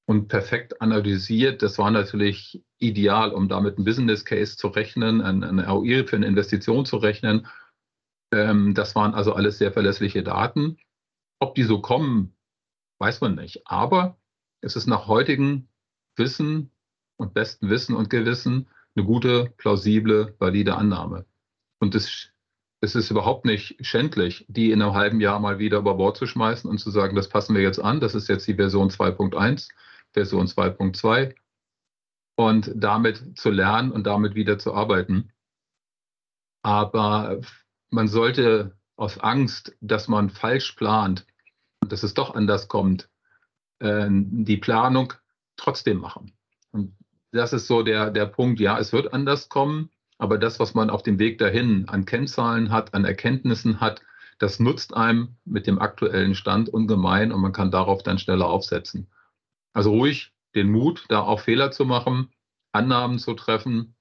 und 0.07 0.29
perfekt 0.29 0.81
analysiert. 0.81 1.61
Das 1.61 1.77
war 1.77 1.91
natürlich 1.91 2.63
ideal, 2.79 3.33
um 3.33 3.47
damit 3.49 3.77
ein 3.77 3.83
Business 3.83 4.25
Case 4.25 4.57
zu 4.57 4.69
rechnen, 4.69 5.21
ein, 5.21 5.59
ROI 5.59 6.05
für 6.07 6.15
eine 6.15 6.25
Investition 6.25 6.85
zu 6.85 6.97
rechnen. 6.97 7.45
Ähm, 8.33 8.73
das 8.73 8.95
waren 8.95 9.13
also 9.13 9.33
alles 9.33 9.59
sehr 9.59 9.71
verlässliche 9.71 10.23
Daten. 10.23 10.77
Ob 11.39 11.53
die 11.53 11.63
so 11.63 11.81
kommen, 11.81 12.35
weiß 12.99 13.21
man 13.21 13.35
nicht. 13.35 13.61
Aber 13.65 14.17
es 14.61 14.75
ist 14.75 14.87
nach 14.87 15.07
heutigem 15.07 15.67
Wissen 16.15 16.71
und 17.17 17.35
bestem 17.35 17.69
Wissen 17.69 17.95
und 17.95 18.09
Gewissen 18.09 18.67
eine 18.97 19.05
gute, 19.05 19.53
plausible, 19.57 20.35
valide 20.39 20.75
Annahme. 20.75 21.25
Und 21.79 21.93
es, 21.93 22.31
es 22.81 22.95
ist 22.95 23.11
überhaupt 23.11 23.45
nicht 23.45 23.77
schändlich, 23.85 24.45
die 24.49 24.71
in 24.71 24.81
einem 24.81 24.95
halben 24.95 25.21
Jahr 25.21 25.39
mal 25.39 25.59
wieder 25.59 25.77
über 25.77 25.95
Bord 25.95 26.17
zu 26.17 26.25
schmeißen 26.25 26.69
und 26.69 26.79
zu 26.79 26.89
sagen, 26.89 27.15
das 27.15 27.29
passen 27.29 27.55
wir 27.55 27.61
jetzt 27.61 27.79
an, 27.79 27.99
das 27.99 28.15
ist 28.15 28.27
jetzt 28.27 28.47
die 28.47 28.55
Version 28.55 28.89
2.1, 28.89 29.69
Version 30.13 30.47
2.2 30.47 31.35
und 32.35 32.71
damit 32.75 33.37
zu 33.37 33.51
lernen 33.51 33.91
und 33.91 34.05
damit 34.05 34.35
wieder 34.35 34.57
zu 34.57 34.73
arbeiten. 34.73 35.31
Aber 36.63 37.39
man 37.89 38.07
sollte 38.07 38.77
aus 38.95 39.19
Angst, 39.19 39.75
dass 39.79 40.07
man 40.07 40.31
falsch 40.31 40.71
plant 40.71 41.27
und 41.81 41.91
dass 41.91 42.01
es 42.01 42.15
doch 42.15 42.33
anders 42.33 42.67
kommt, 42.67 43.09
äh, 43.79 44.07
die 44.09 44.57
Planung 44.57 45.13
trotzdem 45.55 45.99
machen. 45.99 46.36
Das 47.31 47.53
ist 47.53 47.67
so 47.67 47.83
der, 47.83 48.09
der 48.09 48.25
Punkt, 48.25 48.59
ja, 48.59 48.79
es 48.79 48.93
wird 48.93 49.13
anders 49.13 49.49
kommen, 49.49 49.89
aber 50.17 50.37
das, 50.37 50.59
was 50.59 50.73
man 50.73 50.89
auf 50.89 51.03
dem 51.03 51.19
Weg 51.19 51.37
dahin 51.37 51.87
an 51.89 52.05
Kennzahlen 52.05 52.71
hat, 52.71 52.93
an 52.93 53.05
Erkenntnissen 53.05 53.79
hat, 53.79 54.01
das 54.39 54.59
nutzt 54.59 54.95
einem 54.95 55.35
mit 55.45 55.67
dem 55.67 55.79
aktuellen 55.79 56.35
Stand 56.35 56.69
ungemein 56.69 57.31
und 57.31 57.41
man 57.41 57.53
kann 57.53 57.71
darauf 57.71 58.03
dann 58.03 58.19
schneller 58.19 58.47
aufsetzen. 58.47 59.07
Also 59.73 59.91
ruhig 59.91 60.33
den 60.55 60.71
Mut, 60.71 61.05
da 61.09 61.21
auch 61.21 61.39
Fehler 61.39 61.71
zu 61.71 61.85
machen, 61.85 62.29
Annahmen 62.71 63.19
zu 63.19 63.33
treffen, 63.33 63.95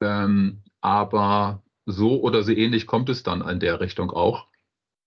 ähm, 0.00 0.62
aber 0.80 1.62
so 1.86 2.20
oder 2.20 2.42
so 2.42 2.52
ähnlich 2.52 2.86
kommt 2.86 3.08
es 3.08 3.22
dann 3.22 3.46
in 3.46 3.60
der 3.60 3.80
Richtung 3.80 4.10
auch. 4.10 4.46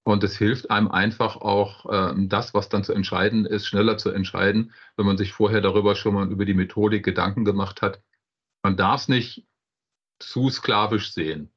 Und 0.03 0.23
es 0.23 0.37
hilft 0.37 0.71
einem 0.71 0.89
einfach 0.89 1.35
auch, 1.37 1.85
ähm, 1.91 2.29
das, 2.29 2.53
was 2.53 2.69
dann 2.69 2.83
zu 2.83 2.93
entscheiden 2.93 3.45
ist, 3.45 3.67
schneller 3.67 3.97
zu 3.97 4.09
entscheiden, 4.11 4.73
wenn 4.95 5.05
man 5.05 5.17
sich 5.17 5.33
vorher 5.33 5.61
darüber 5.61 5.95
schon 5.95 6.15
mal 6.15 6.31
über 6.31 6.45
die 6.45 6.53
Methodik 6.53 7.03
Gedanken 7.03 7.45
gemacht 7.45 7.81
hat. 7.81 8.01
Man 8.63 8.77
darf 8.77 9.01
es 9.01 9.07
nicht 9.07 9.45
zu 10.19 10.49
sklavisch 10.49 11.13
sehen, 11.13 11.51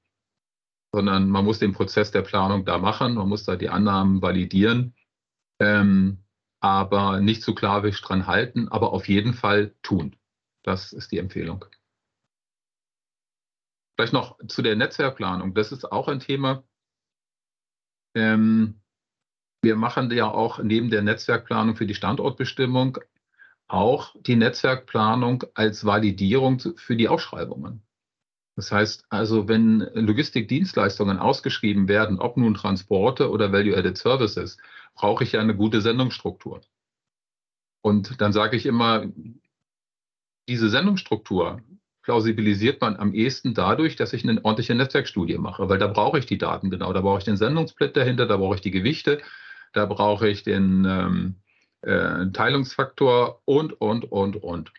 sondern 0.92 1.28
man 1.30 1.44
muss 1.44 1.58
den 1.58 1.72
Prozess 1.72 2.10
der 2.10 2.22
Planung 2.22 2.64
da 2.64 2.78
machen, 2.78 3.14
man 3.14 3.28
muss 3.28 3.44
da 3.44 3.56
die 3.56 3.70
Annahmen 3.70 4.22
validieren, 4.22 4.94
ähm, 5.58 6.18
aber 6.60 7.20
nicht 7.20 7.42
zu 7.42 7.52
sklavisch 7.52 8.00
dran 8.02 8.26
halten, 8.26 8.68
aber 8.68 8.92
auf 8.92 9.08
jeden 9.08 9.34
Fall 9.34 9.74
tun. 9.82 10.16
Das 10.62 10.92
ist 10.92 11.10
die 11.10 11.18
Empfehlung. 11.18 11.64
Vielleicht 13.96 14.12
noch 14.12 14.38
zu 14.46 14.62
der 14.62 14.76
Netzwerkplanung. 14.76 15.54
Das 15.54 15.72
ist 15.72 15.90
auch 15.90 16.08
ein 16.08 16.20
Thema, 16.20 16.64
ähm, 18.14 18.80
wir 19.62 19.76
machen 19.76 20.10
ja 20.10 20.28
auch 20.28 20.58
neben 20.62 20.90
der 20.90 21.02
Netzwerkplanung 21.02 21.76
für 21.76 21.86
die 21.86 21.94
Standortbestimmung 21.94 22.98
auch 23.68 24.14
die 24.20 24.36
Netzwerkplanung 24.36 25.44
als 25.54 25.84
Validierung 25.84 26.60
für 26.76 26.96
die 26.96 27.08
Ausschreibungen. 27.08 27.82
Das 28.54 28.70
heißt 28.70 29.06
also, 29.08 29.48
wenn 29.48 29.78
Logistikdienstleistungen 29.94 31.18
ausgeschrieben 31.18 31.88
werden, 31.88 32.18
ob 32.18 32.36
nun 32.36 32.54
Transporte 32.54 33.30
oder 33.30 33.50
Value-Added 33.50 33.96
Services, 33.96 34.58
brauche 34.94 35.24
ich 35.24 35.32
ja 35.32 35.40
eine 35.40 35.56
gute 35.56 35.80
Sendungsstruktur. 35.80 36.60
Und 37.80 38.20
dann 38.20 38.32
sage 38.34 38.56
ich 38.56 38.66
immer, 38.66 39.06
diese 40.48 40.68
Sendungsstruktur 40.68 41.62
plausibilisiert 42.02 42.80
man 42.80 42.96
am 42.96 43.14
ehesten 43.14 43.54
dadurch, 43.54 43.96
dass 43.96 44.12
ich 44.12 44.28
eine 44.28 44.44
ordentliche 44.44 44.74
Netzwerkstudie 44.74 45.38
mache, 45.38 45.68
weil 45.68 45.78
da 45.78 45.86
brauche 45.86 46.18
ich 46.18 46.26
die 46.26 46.38
Daten 46.38 46.70
genau. 46.70 46.92
Da 46.92 47.00
brauche 47.00 47.18
ich 47.18 47.24
den 47.24 47.36
Sendungssplit 47.36 47.96
dahinter, 47.96 48.26
da 48.26 48.36
brauche 48.36 48.56
ich 48.56 48.60
die 48.60 48.70
Gewichte, 48.70 49.20
da 49.72 49.86
brauche 49.86 50.28
ich 50.28 50.42
den 50.42 50.84
ähm, 50.84 51.36
äh, 51.82 52.30
Teilungsfaktor 52.32 53.40
und, 53.44 53.80
und, 53.80 54.10
und, 54.10 54.36
und. 54.36 54.72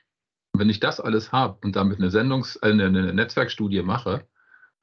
Und 0.52 0.60
wenn 0.60 0.70
ich 0.70 0.80
das 0.80 1.00
alles 1.00 1.32
habe 1.32 1.58
und 1.64 1.76
damit 1.76 2.00
eine, 2.00 2.10
Sendungs-, 2.10 2.60
äh, 2.62 2.72
eine, 2.72 2.86
eine 2.86 3.14
Netzwerkstudie 3.14 3.82
mache, 3.82 4.28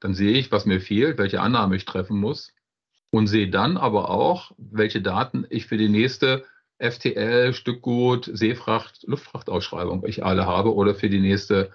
dann 0.01 0.15
sehe 0.15 0.33
ich, 0.33 0.51
was 0.51 0.65
mir 0.65 0.81
fehlt, 0.81 1.19
welche 1.19 1.41
Annahme 1.43 1.77
ich 1.77 1.85
treffen 1.85 2.19
muss 2.19 2.53
und 3.11 3.27
sehe 3.27 3.51
dann 3.51 3.77
aber 3.77 4.09
auch, 4.09 4.53
welche 4.57 5.03
Daten 5.03 5.47
ich 5.51 5.67
für 5.67 5.77
die 5.77 5.91
nächste 5.91 6.45
FTL, 6.79 7.53
Stückgut, 7.53 8.31
Seefracht, 8.33 9.03
Luftfrachtausschreibung 9.07 10.07
ich 10.07 10.25
alle 10.25 10.47
habe 10.47 10.75
oder 10.75 10.95
für 10.95 11.11
die 11.11 11.21
nächste 11.21 11.71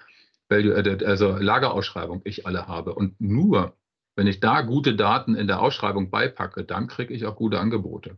Value 0.50 0.76
Added, 0.76 1.04
also 1.04 1.38
Lagerausschreibung 1.38 2.22
ich 2.24 2.46
alle 2.46 2.68
habe. 2.68 2.94
Und 2.94 3.20
nur, 3.20 3.76
wenn 4.16 4.28
ich 4.28 4.40
da 4.40 4.62
gute 4.62 4.96
Daten 4.96 5.36
in 5.36 5.48
der 5.48 5.62
Ausschreibung 5.62 6.10
beipacke, 6.10 6.64
dann 6.64 6.88
kriege 6.88 7.14
ich 7.14 7.26
auch 7.26 7.36
gute 7.36 7.60
Angebote. 7.60 8.18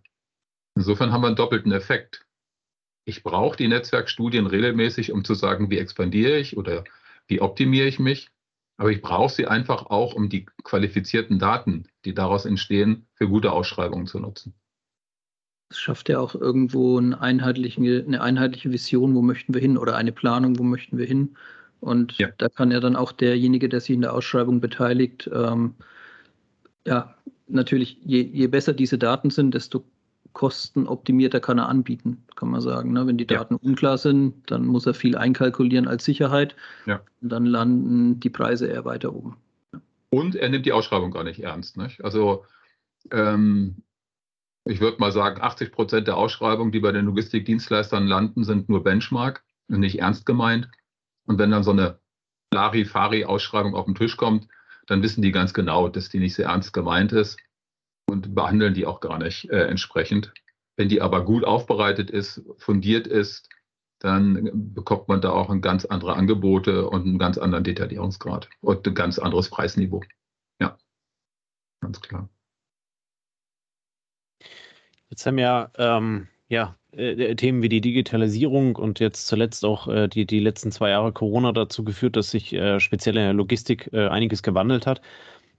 Insofern 0.75 1.11
haben 1.11 1.21
wir 1.21 1.27
einen 1.27 1.35
doppelten 1.35 1.71
Effekt 1.71 2.27
ich 3.07 3.23
brauche 3.23 3.55
die 3.55 3.69
Netzwerkstudien 3.69 4.47
regelmäßig, 4.47 5.13
um 5.13 5.23
zu 5.23 5.33
sagen, 5.33 5.69
wie 5.69 5.77
expandiere 5.77 6.37
ich 6.37 6.57
oder 6.57 6.83
wie 7.27 7.39
optimiere 7.39 7.87
ich 7.87 7.99
mich. 7.99 8.29
Aber 8.75 8.91
ich 8.91 9.01
brauche 9.01 9.33
sie 9.33 9.47
einfach 9.47 9.85
auch, 9.85 10.13
um 10.13 10.27
die 10.27 10.45
qualifizierten 10.63 11.39
Daten, 11.39 11.87
die 12.03 12.13
daraus 12.13 12.45
entstehen, 12.45 13.07
für 13.13 13.29
gute 13.29 13.53
Ausschreibungen 13.53 14.07
zu 14.07 14.19
nutzen. 14.19 14.53
Es 15.69 15.79
schafft 15.79 16.09
ja 16.09 16.19
auch 16.19 16.35
irgendwo 16.35 16.97
eine 16.97 17.19
einheitliche, 17.19 18.03
eine 18.05 18.21
einheitliche 18.21 18.71
Vision, 18.71 19.15
wo 19.15 19.21
möchten 19.21 19.53
wir 19.53 19.61
hin, 19.61 19.77
oder 19.77 19.95
eine 19.95 20.11
Planung, 20.11 20.59
wo 20.59 20.63
möchten 20.63 20.97
wir 20.97 21.05
hin. 21.05 21.37
Und 21.79 22.17
ja. 22.17 22.29
da 22.37 22.49
kann 22.49 22.71
ja 22.71 22.79
dann 22.79 22.95
auch 22.95 23.11
derjenige, 23.11 23.69
der 23.69 23.81
sich 23.81 23.95
in 23.95 24.01
der 24.01 24.13
Ausschreibung 24.13 24.61
beteiligt, 24.61 25.29
ähm, 25.33 25.75
ja, 26.85 27.15
natürlich, 27.47 27.99
je, 28.03 28.21
je 28.21 28.47
besser 28.47 28.73
diese 28.73 28.97
Daten 28.97 29.29
sind, 29.29 29.53
desto 29.53 29.83
kostenoptimierter 30.33 31.39
kann 31.39 31.57
er 31.57 31.67
anbieten, 31.67 32.23
kann 32.35 32.49
man 32.49 32.61
sagen. 32.61 32.93
Ne? 32.93 33.07
Wenn 33.07 33.17
die 33.17 33.25
Daten 33.25 33.55
ja. 33.55 33.59
unklar 33.63 33.97
sind, 33.97 34.35
dann 34.51 34.65
muss 34.65 34.85
er 34.85 34.93
viel 34.93 35.17
einkalkulieren 35.17 35.87
als 35.87 36.05
Sicherheit. 36.05 36.55
Ja. 36.85 37.01
Und 37.21 37.29
dann 37.29 37.45
landen 37.45 38.19
die 38.19 38.29
Preise 38.29 38.67
eher 38.67 38.85
weiter 38.85 39.15
oben. 39.15 39.35
Und 40.09 40.35
er 40.35 40.49
nimmt 40.49 40.65
die 40.65 40.73
Ausschreibung 40.73 41.11
gar 41.11 41.23
nicht 41.23 41.41
ernst. 41.41 41.75
Nicht? 41.77 42.03
Also 42.03 42.45
ähm, 43.11 43.77
ich 44.63 44.79
würde 44.79 44.97
mal 44.99 45.11
sagen, 45.11 45.41
80 45.41 45.71
Prozent 45.71 46.07
der 46.07 46.17
Ausschreibungen, 46.17 46.71
die 46.71 46.79
bei 46.79 46.91
den 46.91 47.05
Logistikdienstleistern 47.05 48.05
landen, 48.05 48.43
sind 48.43 48.69
nur 48.69 48.83
Benchmark 48.83 49.43
und 49.69 49.79
nicht 49.79 49.99
ernst 49.99 50.25
gemeint. 50.25 50.69
Und 51.27 51.37
wenn 51.37 51.51
dann 51.51 51.63
so 51.63 51.71
eine 51.71 51.99
Lari-Fari-Ausschreibung 52.53 53.75
auf 53.75 53.85
den 53.85 53.95
Tisch 53.95 54.17
kommt, 54.17 54.47
dann 54.87 55.03
wissen 55.03 55.21
die 55.21 55.31
ganz 55.31 55.53
genau, 55.53 55.89
dass 55.89 56.09
die 56.09 56.19
nicht 56.19 56.33
sehr 56.33 56.47
ernst 56.47 56.73
gemeint 56.73 57.11
ist 57.11 57.37
und 58.09 58.33
behandeln 58.33 58.73
die 58.73 58.85
auch 58.85 59.01
gar 59.01 59.19
nicht 59.19 59.49
äh, 59.49 59.67
entsprechend. 59.67 60.33
Wenn 60.77 60.89
die 60.89 61.01
aber 61.01 61.25
gut 61.25 61.43
aufbereitet 61.43 62.09
ist, 62.09 62.41
fundiert 62.57 63.05
ist, 63.05 63.49
dann 63.99 64.73
bekommt 64.73 65.07
man 65.07 65.21
da 65.21 65.31
auch 65.31 65.49
ein 65.49 65.61
ganz 65.61 65.85
andere 65.85 66.15
Angebote 66.15 66.87
und 66.87 67.01
einen 67.01 67.19
ganz 67.19 67.37
anderen 67.37 67.63
Detaillierungsgrad 67.63 68.47
und 68.61 68.87
ein 68.87 68.95
ganz 68.95 69.19
anderes 69.19 69.49
Preisniveau. 69.49 70.03
Ja, 70.61 70.77
ganz 71.81 71.99
klar. 71.99 72.29
Jetzt 75.09 75.25
haben 75.25 75.39
ja, 75.39 75.71
ähm, 75.77 76.27
ja 76.49 76.75
äh, 76.93 77.11
äh, 77.11 77.35
Themen 77.35 77.61
wie 77.61 77.69
die 77.69 77.81
Digitalisierung 77.81 78.75
und 78.75 78.99
jetzt 78.99 79.27
zuletzt 79.27 79.63
auch 79.65 79.87
äh, 79.87 80.07
die, 80.07 80.25
die 80.25 80.39
letzten 80.39 80.71
zwei 80.71 80.89
Jahre 80.89 81.11
Corona 81.11 81.51
dazu 81.51 81.83
geführt, 81.83 82.15
dass 82.15 82.31
sich 82.31 82.53
äh, 82.53 82.79
speziell 82.79 83.17
in 83.17 83.23
der 83.23 83.33
Logistik 83.33 83.89
äh, 83.93 84.07
einiges 84.07 84.43
gewandelt 84.43 84.87
hat. 84.87 85.01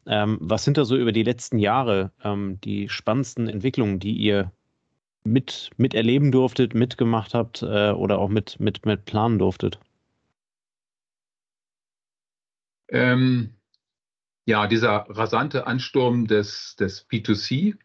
Ähm, 0.07 0.38
was 0.40 0.64
sind 0.64 0.79
da 0.79 0.85
so 0.85 0.96
über 0.96 1.12
die 1.12 1.22
letzten 1.22 1.59
Jahre 1.59 2.12
ähm, 2.24 2.59
die 2.62 2.88
spannendsten 2.88 3.48
Entwicklungen, 3.48 4.01
die 4.01 4.14
ihr 4.14 4.51
mit, 5.22 5.70
miterleben 5.77 6.33
durftet, 6.33 6.74
mitgemacht 6.74 7.35
habt 7.35 7.62
äh, 7.62 7.90
oder 7.90 8.18
auch 8.18 8.29
mit, 8.29 8.59
mit, 8.59 8.87
mit 8.87 9.05
planen 9.05 9.38
durftet? 9.38 9.79
Ähm, 12.88 13.55
ja, 14.46 14.66
dieser 14.66 15.05
rasante 15.11 15.66
Ansturm 15.66 16.27
des, 16.27 16.74
des 16.77 17.07
B2C 17.11 17.77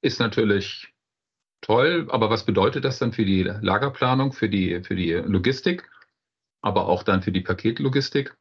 ist 0.00 0.20
natürlich 0.20 0.94
toll, 1.60 2.06
aber 2.10 2.30
was 2.30 2.44
bedeutet 2.44 2.84
das 2.84 2.98
dann 2.98 3.12
für 3.12 3.24
die 3.24 3.42
Lagerplanung, 3.42 4.32
für 4.32 4.48
die, 4.48 4.82
für 4.82 4.96
die 4.96 5.12
Logistik, 5.12 5.88
aber 6.60 6.86
auch 6.88 7.02
dann 7.02 7.22
für 7.22 7.32
die 7.32 7.40
Paketlogistik? 7.40 8.36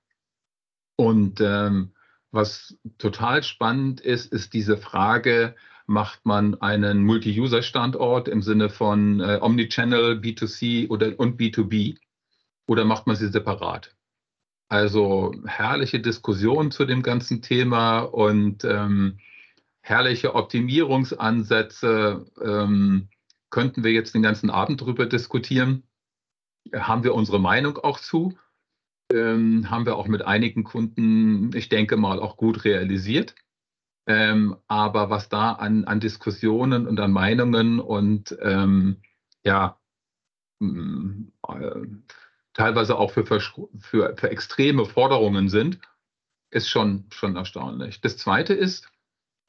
Und 0.95 1.41
ähm, 1.41 1.93
was 2.32 2.77
total 2.97 3.43
spannend 3.43 4.01
ist, 4.01 4.32
ist 4.32 4.53
diese 4.53 4.77
Frage, 4.77 5.56
macht 5.86 6.25
man 6.25 6.56
einen 6.62 7.03
Multi-User-Standort 7.03 8.27
im 8.27 8.41
Sinne 8.41 8.69
von 8.69 9.21
äh, 9.21 9.39
Omnichannel, 9.41 10.19
B2C 10.19 10.89
oder, 10.89 11.17
und 11.17 11.39
B2B 11.39 11.97
oder 12.67 12.84
macht 12.84 13.08
man 13.08 13.15
sie 13.15 13.30
separat? 13.30 13.95
Also 14.69 15.34
herrliche 15.45 16.01
Diskussion 16.01 16.71
zu 16.71 16.86
dem 16.86 17.03
ganzen 17.03 17.41
Thema 17.41 17.99
und 17.99 18.65
ähm, 18.65 19.19
herrliche 19.88 20.36
Optimierungsansätze. 20.36 22.26
Ähm, 22.41 23.10
könnten 23.50 23.84
wir 23.84 23.91
jetzt 23.91 24.13
den 24.13 24.23
ganzen 24.23 24.50
Abend 24.50 24.82
darüber 24.82 25.06
diskutieren? 25.06 25.84
Haben 26.73 27.04
wir 27.04 27.15
unsere 27.15 27.39
Meinung 27.39 27.78
auch 27.78 28.00
zu? 28.00 28.38
ähm, 29.12 29.69
haben 29.69 29.86
wir 29.86 29.95
auch 29.95 30.08
mit 30.08 30.23
einigen 30.23 30.63
Kunden, 30.63 31.56
ich 31.56 31.69
denke 31.69 31.97
mal, 31.97 32.19
auch 32.19 32.38
gut 32.38 32.65
realisiert. 32.65 33.36
Ähm, 34.06 34.56
aber 34.67 35.10
was 35.10 35.30
da 35.30 35.54
an, 35.54 35.86
an, 35.86 36.00
Diskussionen 36.00 36.88
und 36.88 37.00
an 37.00 37.12
Meinungen 37.12 37.80
und 37.80 38.38
ähm, 38.41 39.02
ja, 39.43 39.80
mm, 40.60 41.28
äh, 41.50 41.82
teilweise 42.54 42.97
auch 42.97 43.12
für, 43.12 43.26
für, 43.26 43.41
für, 43.80 44.32
extreme 44.32 44.86
Forderungen 44.86 45.50
sind, 45.50 45.80
ist 46.52 46.69
schon, 46.69 47.06
schon 47.12 47.36
erstaunlich. 47.36 48.00
Das 48.00 48.17
Zweite 48.17 48.54
ist, 48.54 48.89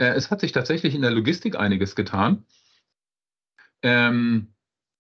es 0.06 0.30
hat 0.30 0.40
sich 0.40 0.52
tatsächlich 0.52 0.94
in 0.94 1.02
der 1.02 1.10
Logistik 1.10 1.56
einiges 1.56 1.94
getan. 1.96 2.44
Ähm, 3.82 4.54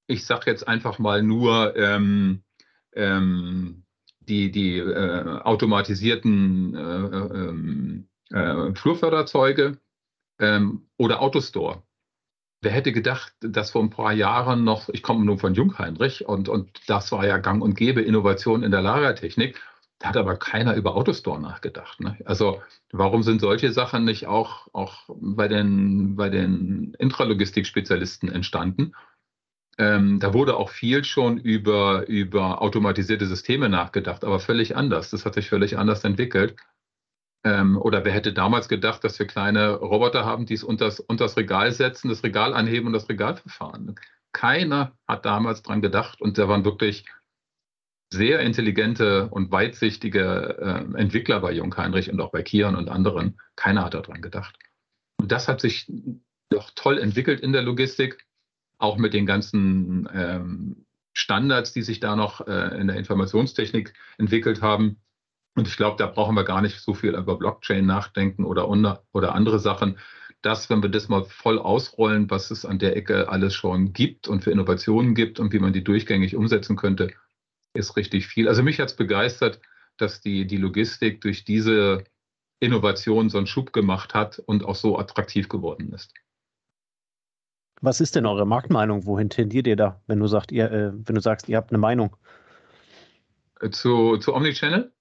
ich 0.06 0.24
sage 0.24 0.50
jetzt 0.50 0.66
einfach 0.66 0.98
mal 0.98 1.22
nur, 1.22 1.76
ähm, 1.76 2.42
ähm, 2.94 3.84
die, 4.20 4.50
die 4.50 4.78
äh, 4.78 5.40
automatisierten 5.42 6.74
äh, 6.74 6.80
ähm, 6.80 8.08
äh, 8.30 8.74
Flurförderzeuge 8.74 9.78
ähm, 10.38 10.88
oder 10.96 11.20
Autostore. 11.22 11.82
Wer 12.60 12.72
hätte 12.72 12.92
gedacht, 12.92 13.32
dass 13.40 13.70
vor 13.70 13.82
ein 13.82 13.90
paar 13.90 14.12
Jahren 14.12 14.64
noch, 14.64 14.88
ich 14.88 15.02
komme 15.02 15.24
nur 15.24 15.38
von 15.38 15.54
Jungheinrich 15.54 16.26
und, 16.26 16.48
und 16.48 16.68
das 16.88 17.12
war 17.12 17.26
ja 17.26 17.38
gang 17.38 17.62
und 17.62 17.74
gäbe 17.74 18.02
Innovation 18.02 18.62
in 18.62 18.72
der 18.72 18.82
Lagertechnik. 18.82 19.60
Da 19.98 20.08
hat 20.08 20.16
aber 20.16 20.36
keiner 20.36 20.74
über 20.76 20.94
Autostore 20.94 21.40
nachgedacht. 21.40 22.00
Ne? 22.00 22.16
Also 22.24 22.62
warum 22.92 23.22
sind 23.24 23.40
solche 23.40 23.72
Sachen 23.72 24.04
nicht 24.04 24.26
auch, 24.26 24.68
auch 24.72 25.08
bei 25.08 25.48
den, 25.48 26.14
bei 26.14 26.28
den 26.28 26.94
Intralogistik-Spezialisten 26.98 28.28
entstanden? 28.28 28.94
Ähm, 29.76 30.20
da 30.20 30.34
wurde 30.34 30.56
auch 30.56 30.70
viel 30.70 31.04
schon 31.04 31.38
über, 31.38 32.06
über 32.08 32.62
automatisierte 32.62 33.26
Systeme 33.26 33.68
nachgedacht, 33.68 34.24
aber 34.24 34.40
völlig 34.40 34.76
anders. 34.76 35.10
Das 35.10 35.24
hat 35.24 35.34
sich 35.34 35.48
völlig 35.48 35.78
anders 35.78 36.04
entwickelt. 36.04 36.56
Ähm, 37.44 37.76
oder 37.76 38.04
wer 38.04 38.12
hätte 38.12 38.32
damals 38.32 38.68
gedacht, 38.68 39.02
dass 39.04 39.18
wir 39.18 39.26
kleine 39.26 39.74
Roboter 39.74 40.24
haben, 40.24 40.46
die 40.46 40.54
es 40.54 40.64
unters, 40.64 41.00
unters 41.00 41.36
Regal 41.36 41.70
setzen, 41.72 42.08
das 42.08 42.24
Regal 42.24 42.54
anheben 42.54 42.88
und 42.88 42.92
das 42.92 43.08
Regal 43.08 43.36
verfahren? 43.36 43.94
Keiner 44.32 44.96
hat 45.06 45.24
damals 45.24 45.62
dran 45.62 45.80
gedacht 45.80 46.20
und 46.20 46.38
da 46.38 46.48
waren 46.48 46.64
wirklich 46.64 47.06
sehr 48.10 48.40
intelligente 48.40 49.28
und 49.28 49.50
weitsichtige 49.50 50.56
äh, 50.58 50.98
Entwickler 50.98 51.40
bei 51.40 51.52
Jungheinrich 51.52 52.10
und 52.10 52.20
auch 52.20 52.30
bei 52.30 52.42
Kion 52.42 52.74
und 52.74 52.88
anderen. 52.88 53.38
Keiner 53.56 53.84
hat 53.84 53.94
daran 53.94 54.22
gedacht. 54.22 54.58
Und 55.20 55.30
das 55.32 55.48
hat 55.48 55.60
sich 55.60 55.90
doch 56.48 56.70
toll 56.74 56.98
entwickelt 56.98 57.40
in 57.40 57.52
der 57.52 57.62
Logistik 57.62 58.26
auch 58.78 58.96
mit 58.96 59.12
den 59.12 59.26
ganzen 59.26 60.08
ähm, 60.14 60.86
Standards, 61.12 61.72
die 61.72 61.82
sich 61.82 62.00
da 62.00 62.16
noch 62.16 62.46
äh, 62.46 62.80
in 62.80 62.86
der 62.86 62.96
Informationstechnik 62.96 63.92
entwickelt 64.18 64.62
haben. 64.62 65.00
Und 65.56 65.66
ich 65.66 65.76
glaube, 65.76 65.96
da 65.98 66.06
brauchen 66.06 66.36
wir 66.36 66.44
gar 66.44 66.62
nicht 66.62 66.80
so 66.80 66.94
viel 66.94 67.14
über 67.14 67.36
Blockchain 67.36 67.84
nachdenken 67.84 68.44
oder, 68.44 68.68
oder 68.68 69.34
andere 69.34 69.58
Sachen. 69.58 69.98
das, 70.42 70.70
wenn 70.70 70.82
wir 70.82 70.88
das 70.88 71.08
mal 71.08 71.24
voll 71.24 71.58
ausrollen, 71.58 72.30
was 72.30 72.52
es 72.52 72.64
an 72.64 72.78
der 72.78 72.96
Ecke 72.96 73.28
alles 73.28 73.54
schon 73.54 73.92
gibt 73.92 74.28
und 74.28 74.44
für 74.44 74.52
Innovationen 74.52 75.16
gibt 75.16 75.40
und 75.40 75.52
wie 75.52 75.58
man 75.58 75.72
die 75.72 75.82
durchgängig 75.82 76.36
umsetzen 76.36 76.76
könnte, 76.76 77.12
ist 77.74 77.96
richtig 77.96 78.26
viel. 78.26 78.48
Also 78.48 78.62
mich 78.62 78.80
hat 78.80 78.88
es 78.88 78.96
begeistert, 78.96 79.60
dass 79.96 80.20
die, 80.20 80.46
die 80.46 80.56
Logistik 80.56 81.20
durch 81.20 81.44
diese 81.44 82.04
Innovation 82.60 83.30
so 83.30 83.38
einen 83.38 83.46
Schub 83.46 83.72
gemacht 83.72 84.14
hat 84.14 84.38
und 84.38 84.64
auch 84.64 84.74
so 84.74 84.98
attraktiv 84.98 85.48
geworden 85.48 85.92
ist. 85.92 86.12
Was 87.80 88.00
ist 88.00 88.16
denn 88.16 88.26
eure 88.26 88.46
Marktmeinung? 88.46 89.06
Wohin 89.06 89.30
tendiert 89.30 89.66
ihr 89.66 89.76
da, 89.76 90.02
wenn 90.06 90.18
du, 90.18 90.26
sagt, 90.26 90.50
ihr, 90.50 90.70
äh, 90.70 90.92
wenn 90.94 91.14
du 91.14 91.20
sagst, 91.20 91.48
ihr 91.48 91.56
habt 91.56 91.70
eine 91.70 91.78
Meinung? 91.78 92.16
Äh, 93.60 93.70
zu, 93.70 94.16
zu 94.16 94.34
Omnichannel? 94.34 94.92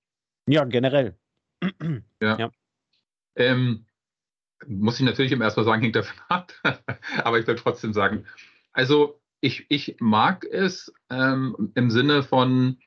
Ja, 0.48 0.64
generell. 0.66 1.18
ja. 2.22 2.38
ja. 2.38 2.52
Ähm, 3.36 3.86
muss 4.66 5.00
ich 5.00 5.06
natürlich 5.06 5.32
im 5.32 5.42
ersten 5.42 5.60
Mal 5.62 5.66
sagen, 5.66 5.82
hängt 5.82 5.96
davon 5.96 6.18
ab. 6.30 6.54
Aber 7.24 7.40
ich 7.40 7.48
will 7.48 7.56
trotzdem 7.56 7.94
sagen, 7.94 8.26
also 8.74 9.20
ich, 9.42 9.66
ich 9.70 9.98
mag 10.00 10.46
es 10.46 10.94
ähm, 11.10 11.72
im 11.76 11.90
Sinne 11.90 12.24
von 12.24 12.78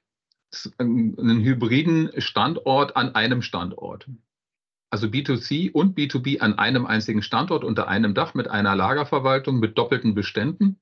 einem 0.78 1.40
hybriden 1.42 2.10
Standort 2.20 2.96
an 2.96 3.14
einem 3.14 3.42
Standort. 3.42 4.08
Also 4.90 5.06
B2C 5.06 5.70
und 5.70 5.96
B2B 5.96 6.40
an 6.40 6.58
einem 6.58 6.86
einzigen 6.86 7.22
Standort 7.22 7.62
unter 7.62 7.86
einem 7.86 8.14
Dach 8.14 8.34
mit 8.34 8.48
einer 8.48 8.74
Lagerverwaltung 8.74 9.60
mit 9.60 9.78
doppelten 9.78 10.14
Beständen. 10.14 10.80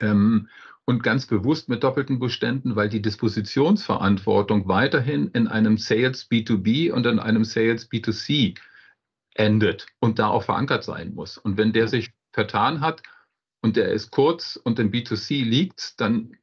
Ähm, 0.00 0.48
und 0.86 1.02
ganz 1.02 1.26
bewusst 1.26 1.68
mit 1.68 1.84
doppelten 1.84 2.18
Beständen, 2.18 2.74
weil 2.74 2.88
die 2.88 3.02
Dispositionsverantwortung 3.02 4.66
weiterhin 4.66 5.28
in 5.28 5.46
einem 5.46 5.76
Sales 5.76 6.28
B2B 6.28 6.90
und 6.90 7.06
in 7.06 7.20
einem 7.20 7.44
Sales 7.44 7.88
B2C 7.90 8.58
endet 9.34 9.86
und 10.00 10.18
da 10.18 10.28
auch 10.28 10.42
verankert 10.42 10.82
sein 10.82 11.14
muss. 11.14 11.38
Und 11.38 11.58
wenn 11.58 11.72
der 11.72 11.86
sich 11.86 12.12
vertan 12.32 12.80
hat 12.80 13.02
und 13.62 13.76
der 13.76 13.90
ist 13.90 14.10
kurz 14.10 14.56
und 14.56 14.78
im 14.78 14.90
B2C 14.90 15.44
liegt, 15.44 16.00
dann 16.00 16.36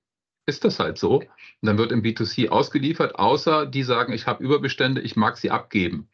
ist 0.46 0.64
das 0.64 0.80
halt 0.80 0.98
so. 0.98 1.20
Und 1.20 1.30
dann 1.62 1.78
wird 1.78 1.92
im 1.92 2.02
B2C 2.02 2.50
ausgeliefert, 2.50 3.16
außer 3.16 3.66
die 3.66 3.84
sagen, 3.84 4.14
ich 4.14 4.28
habe 4.28 4.44
Überbestände, 4.44 5.02
ich 5.02 5.16
mag 5.16 5.38
sie 5.38 5.52
abgeben. 5.52 6.10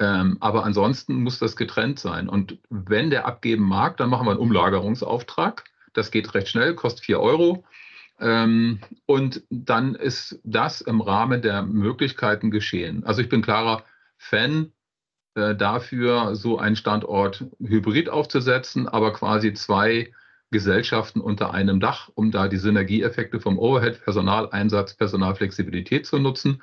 Ähm, 0.00 0.36
aber 0.40 0.64
ansonsten 0.64 1.22
muss 1.22 1.38
das 1.38 1.56
getrennt 1.56 1.98
sein. 1.98 2.28
Und 2.28 2.58
wenn 2.70 3.10
der 3.10 3.26
abgeben 3.26 3.64
mag, 3.64 3.96
dann 3.96 4.10
machen 4.10 4.26
wir 4.26 4.30
einen 4.32 4.40
Umlagerungsauftrag. 4.40 5.64
Das 5.92 6.10
geht 6.10 6.34
recht 6.34 6.48
schnell, 6.48 6.74
kostet 6.74 7.04
4 7.04 7.20
Euro. 7.20 7.64
Ähm, 8.20 8.80
und 9.06 9.42
dann 9.50 9.94
ist 9.94 10.40
das 10.44 10.80
im 10.80 11.00
Rahmen 11.00 11.42
der 11.42 11.62
Möglichkeiten 11.62 12.50
geschehen. 12.50 13.04
Also 13.04 13.22
ich 13.22 13.28
bin 13.28 13.42
klarer 13.42 13.84
Fan 14.16 14.72
äh, 15.38 15.56
dafür, 15.56 16.34
so 16.34 16.58
einen 16.58 16.76
Standort 16.76 17.46
hybrid 17.60 18.10
aufzusetzen, 18.10 18.88
aber 18.88 19.12
quasi 19.12 19.54
zwei 19.54 20.12
Gesellschaften 20.50 21.20
unter 21.20 21.54
einem 21.54 21.80
Dach, 21.80 22.10
um 22.14 22.30
da 22.30 22.48
die 22.48 22.56
Synergieeffekte 22.56 23.40
vom 23.40 23.58
Overhead, 23.58 24.02
Personaleinsatz, 24.02 24.94
Personalflexibilität 24.94 26.06
zu 26.06 26.18
nutzen. 26.18 26.62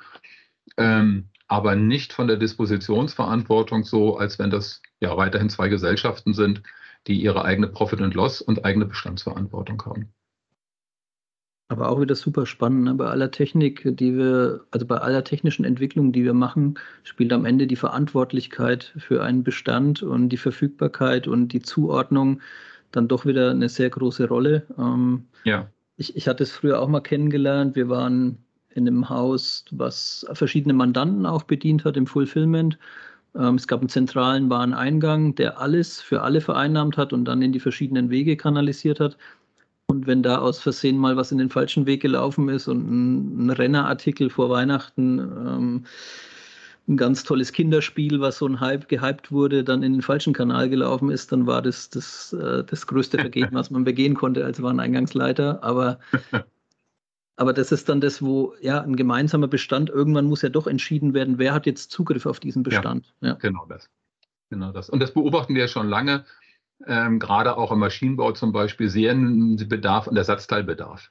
Ähm, 0.76 1.30
aber 1.48 1.76
nicht 1.76 2.12
von 2.12 2.26
der 2.26 2.36
Dispositionsverantwortung 2.36 3.84
so, 3.84 4.18
als 4.18 4.38
wenn 4.38 4.50
das 4.50 4.82
ja 5.00 5.16
weiterhin 5.16 5.48
zwei 5.48 5.68
Gesellschaften 5.68 6.34
sind, 6.34 6.62
die 7.06 7.20
ihre 7.20 7.44
eigene 7.44 7.68
Profit 7.68 8.00
and 8.00 8.14
Loss 8.14 8.40
und 8.40 8.64
eigene 8.64 8.86
Bestandsverantwortung 8.86 9.80
haben. 9.84 10.12
Aber 11.68 11.88
auch 11.88 12.00
wieder 12.00 12.14
super 12.14 12.46
spannend. 12.46 12.84
Ne? 12.84 12.94
Bei 12.94 13.06
aller 13.06 13.30
Technik, 13.30 13.82
die 13.84 14.16
wir, 14.16 14.64
also 14.70 14.86
bei 14.86 14.98
aller 14.98 15.24
technischen 15.24 15.64
Entwicklung, 15.64 16.12
die 16.12 16.24
wir 16.24 16.34
machen, 16.34 16.78
spielt 17.02 17.32
am 17.32 17.44
Ende 17.44 17.66
die 17.66 17.76
Verantwortlichkeit 17.76 18.94
für 18.96 19.22
einen 19.24 19.42
Bestand 19.42 20.02
und 20.02 20.28
die 20.28 20.36
Verfügbarkeit 20.36 21.26
und 21.26 21.48
die 21.48 21.62
Zuordnung 21.62 22.40
dann 22.92 23.08
doch 23.08 23.26
wieder 23.26 23.50
eine 23.50 23.68
sehr 23.68 23.90
große 23.90 24.28
Rolle. 24.28 24.66
Ähm, 24.78 25.26
ja. 25.44 25.68
Ich, 25.96 26.16
ich 26.16 26.28
hatte 26.28 26.44
es 26.44 26.52
früher 26.52 26.80
auch 26.80 26.88
mal 26.88 27.00
kennengelernt. 27.00 27.74
Wir 27.74 27.88
waren 27.88 28.38
in 28.70 28.86
einem 28.86 29.08
Haus, 29.08 29.64
was 29.72 30.24
verschiedene 30.34 30.74
Mandanten 30.74 31.26
auch 31.26 31.42
bedient 31.42 31.84
hat 31.84 31.96
im 31.96 32.06
Fulfillment. 32.06 32.78
Ähm, 33.34 33.56
es 33.56 33.66
gab 33.66 33.80
einen 33.80 33.88
zentralen 33.88 34.48
Wareneingang, 34.50 35.34
der 35.34 35.58
alles 35.60 36.00
für 36.00 36.22
alle 36.22 36.40
vereinnahmt 36.40 36.96
hat 36.96 37.12
und 37.12 37.24
dann 37.24 37.42
in 37.42 37.52
die 37.52 37.60
verschiedenen 37.60 38.10
Wege 38.10 38.36
kanalisiert 38.36 39.00
hat. 39.00 39.16
Und 39.88 40.06
wenn 40.06 40.22
da 40.22 40.38
aus 40.38 40.58
Versehen 40.58 40.98
mal 40.98 41.16
was 41.16 41.30
in 41.30 41.38
den 41.38 41.50
falschen 41.50 41.86
Weg 41.86 42.02
gelaufen 42.02 42.48
ist 42.48 42.66
und 42.66 42.90
ein, 42.90 43.46
ein 43.46 43.50
Rennerartikel 43.50 44.30
vor 44.30 44.50
Weihnachten, 44.50 45.18
ähm, 45.18 45.84
ein 46.88 46.96
ganz 46.96 47.24
tolles 47.24 47.52
Kinderspiel, 47.52 48.20
was 48.20 48.38
so 48.38 48.46
ein 48.46 48.60
Hype 48.60 48.88
gehypt 48.88 49.30
wurde, 49.32 49.64
dann 49.64 49.82
in 49.82 49.92
den 49.92 50.02
falschen 50.02 50.32
Kanal 50.32 50.68
gelaufen 50.68 51.10
ist, 51.10 51.32
dann 51.32 51.46
war 51.46 51.62
das 51.62 51.90
das, 51.90 52.32
äh, 52.32 52.64
das 52.64 52.86
größte 52.86 53.18
Vergehen, 53.18 53.48
was 53.52 53.70
man 53.70 53.84
begehen 53.84 54.14
konnte 54.14 54.44
als 54.44 54.60
Wareneingangsleiter. 54.60 55.62
Aber, 55.62 55.98
aber 57.36 57.52
das 57.52 57.70
ist 57.70 57.88
dann 57.88 58.00
das, 58.00 58.22
wo 58.22 58.54
ja 58.60 58.80
ein 58.80 58.96
gemeinsamer 58.96 59.48
Bestand, 59.48 59.90
irgendwann 59.90 60.26
muss 60.26 60.42
ja 60.42 60.48
doch 60.48 60.66
entschieden 60.66 61.14
werden, 61.14 61.38
wer 61.38 61.54
hat 61.54 61.66
jetzt 61.66 61.90
Zugriff 61.92 62.26
auf 62.26 62.40
diesen 62.40 62.62
Bestand. 62.62 63.14
Ja, 63.20 63.28
ja. 63.28 63.34
Genau 63.34 63.66
das. 63.66 63.88
Genau 64.50 64.72
das. 64.72 64.90
Und 64.90 65.00
das 65.00 65.12
beobachten 65.12 65.54
wir 65.54 65.62
ja 65.62 65.68
schon 65.68 65.88
lange 65.88 66.24
ähm, 66.86 67.18
gerade 67.18 67.56
auch 67.56 67.72
im 67.72 67.78
Maschinenbau 67.78 68.32
zum 68.32 68.52
Beispiel, 68.52 68.88
Serienbedarf 68.88 70.06
und 70.06 70.16
Ersatzteilbedarf. 70.16 71.10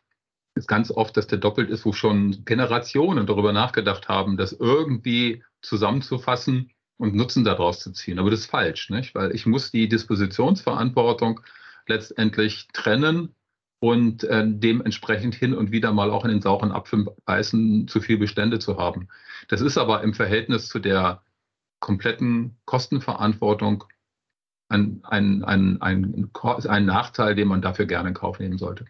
Es 0.54 0.64
ist 0.64 0.68
ganz 0.68 0.92
oft, 0.92 1.18
dass 1.18 1.28
der 1.28 1.40
doppelt 1.40 1.70
ist, 1.70 1.86
wo 1.86 1.92
schon 1.92 2.46
Generationen 2.46 3.26
darüber 3.26 3.52
nachgedacht 3.52 4.08
haben, 4.08 4.38
das 4.38 4.54
irgendwie 4.54 5.44
zusammenzufassen 5.62 6.72
und 6.98 7.14
Nutzen 7.14 7.44
daraus 7.44 7.80
zu 7.80 7.92
ziehen. 7.92 8.20
Aber 8.20 8.30
das 8.30 8.42
ist 8.42 8.52
falsch, 8.52 8.90
nicht? 8.90 9.16
weil 9.16 9.36
ich 9.36 9.46
muss 9.46 9.72
die 9.72 9.90
Dispositionsverantwortung 9.90 11.42
letztendlich 11.88 12.68
trennen 12.72 13.36
und 13.80 14.24
äh, 14.24 14.46
dementsprechend 14.48 15.36
hin 15.36 15.54
und 15.54 15.72
wieder 15.72 15.92
mal 15.92 16.10
auch 16.10 16.24
in 16.24 16.32
den 16.32 16.42
sauren 16.42 16.72
Apfel 16.72 17.06
beißen, 17.26 17.88
zu 17.88 18.00
viel 18.00 18.18
Bestände 18.18 18.60
zu 18.60 18.78
haben. 18.78 19.10
Das 19.50 19.62
ist 19.62 19.78
aber 19.78 20.04
im 20.04 20.14
Verhältnis 20.14 20.70
zu 20.70 20.80
der 20.80 21.22
kompletten 21.80 22.58
Kostenverantwortung 22.66 23.84
ein, 24.70 25.02
ein, 25.04 25.44
ein, 25.44 25.82
ein, 25.82 26.32
ein 26.34 26.86
Nachteil, 26.86 27.36
den 27.36 27.48
man 27.48 27.62
dafür 27.62 27.86
gerne 27.86 28.10
in 28.10 28.16
Kauf 28.16 28.40
nehmen 28.40 28.58
sollte. 28.58 28.86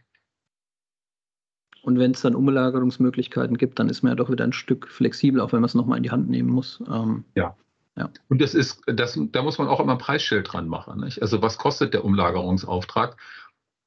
Und 1.86 2.00
wenn 2.00 2.12
es 2.12 2.22
dann 2.22 2.34
Umlagerungsmöglichkeiten 2.34 3.58
gibt, 3.58 3.78
dann 3.78 3.90
ist 3.90 4.02
man 4.02 4.12
ja 4.12 4.16
doch 4.16 4.32
wieder 4.32 4.44
ein 4.44 4.54
Stück 4.54 4.88
flexibel, 4.88 5.40
auch 5.40 5.54
wenn 5.54 5.62
man 5.62 5.68
es 5.68 5.76
nochmal 5.76 5.98
in 5.98 6.04
die 6.04 6.10
Hand 6.10 6.30
nehmen 6.30 6.50
muss. 6.50 6.82
Ähm, 6.92 7.26
ja. 7.36 7.56
ja. 7.96 8.10
Und 8.28 8.42
das 8.42 8.56
ist, 8.56 8.82
das, 8.88 9.20
da 9.32 9.44
muss 9.44 9.60
man 9.60 9.68
auch 9.68 9.80
immer 9.80 9.92
ein 9.92 10.00
Preisschild 10.00 10.52
dran 10.52 10.68
machen. 10.68 11.02
Nicht? 11.02 11.22
Also 11.22 11.44
was 11.44 11.60
kostet 11.60 11.94
der 11.94 12.04
Umlagerungsauftrag? 12.04 13.18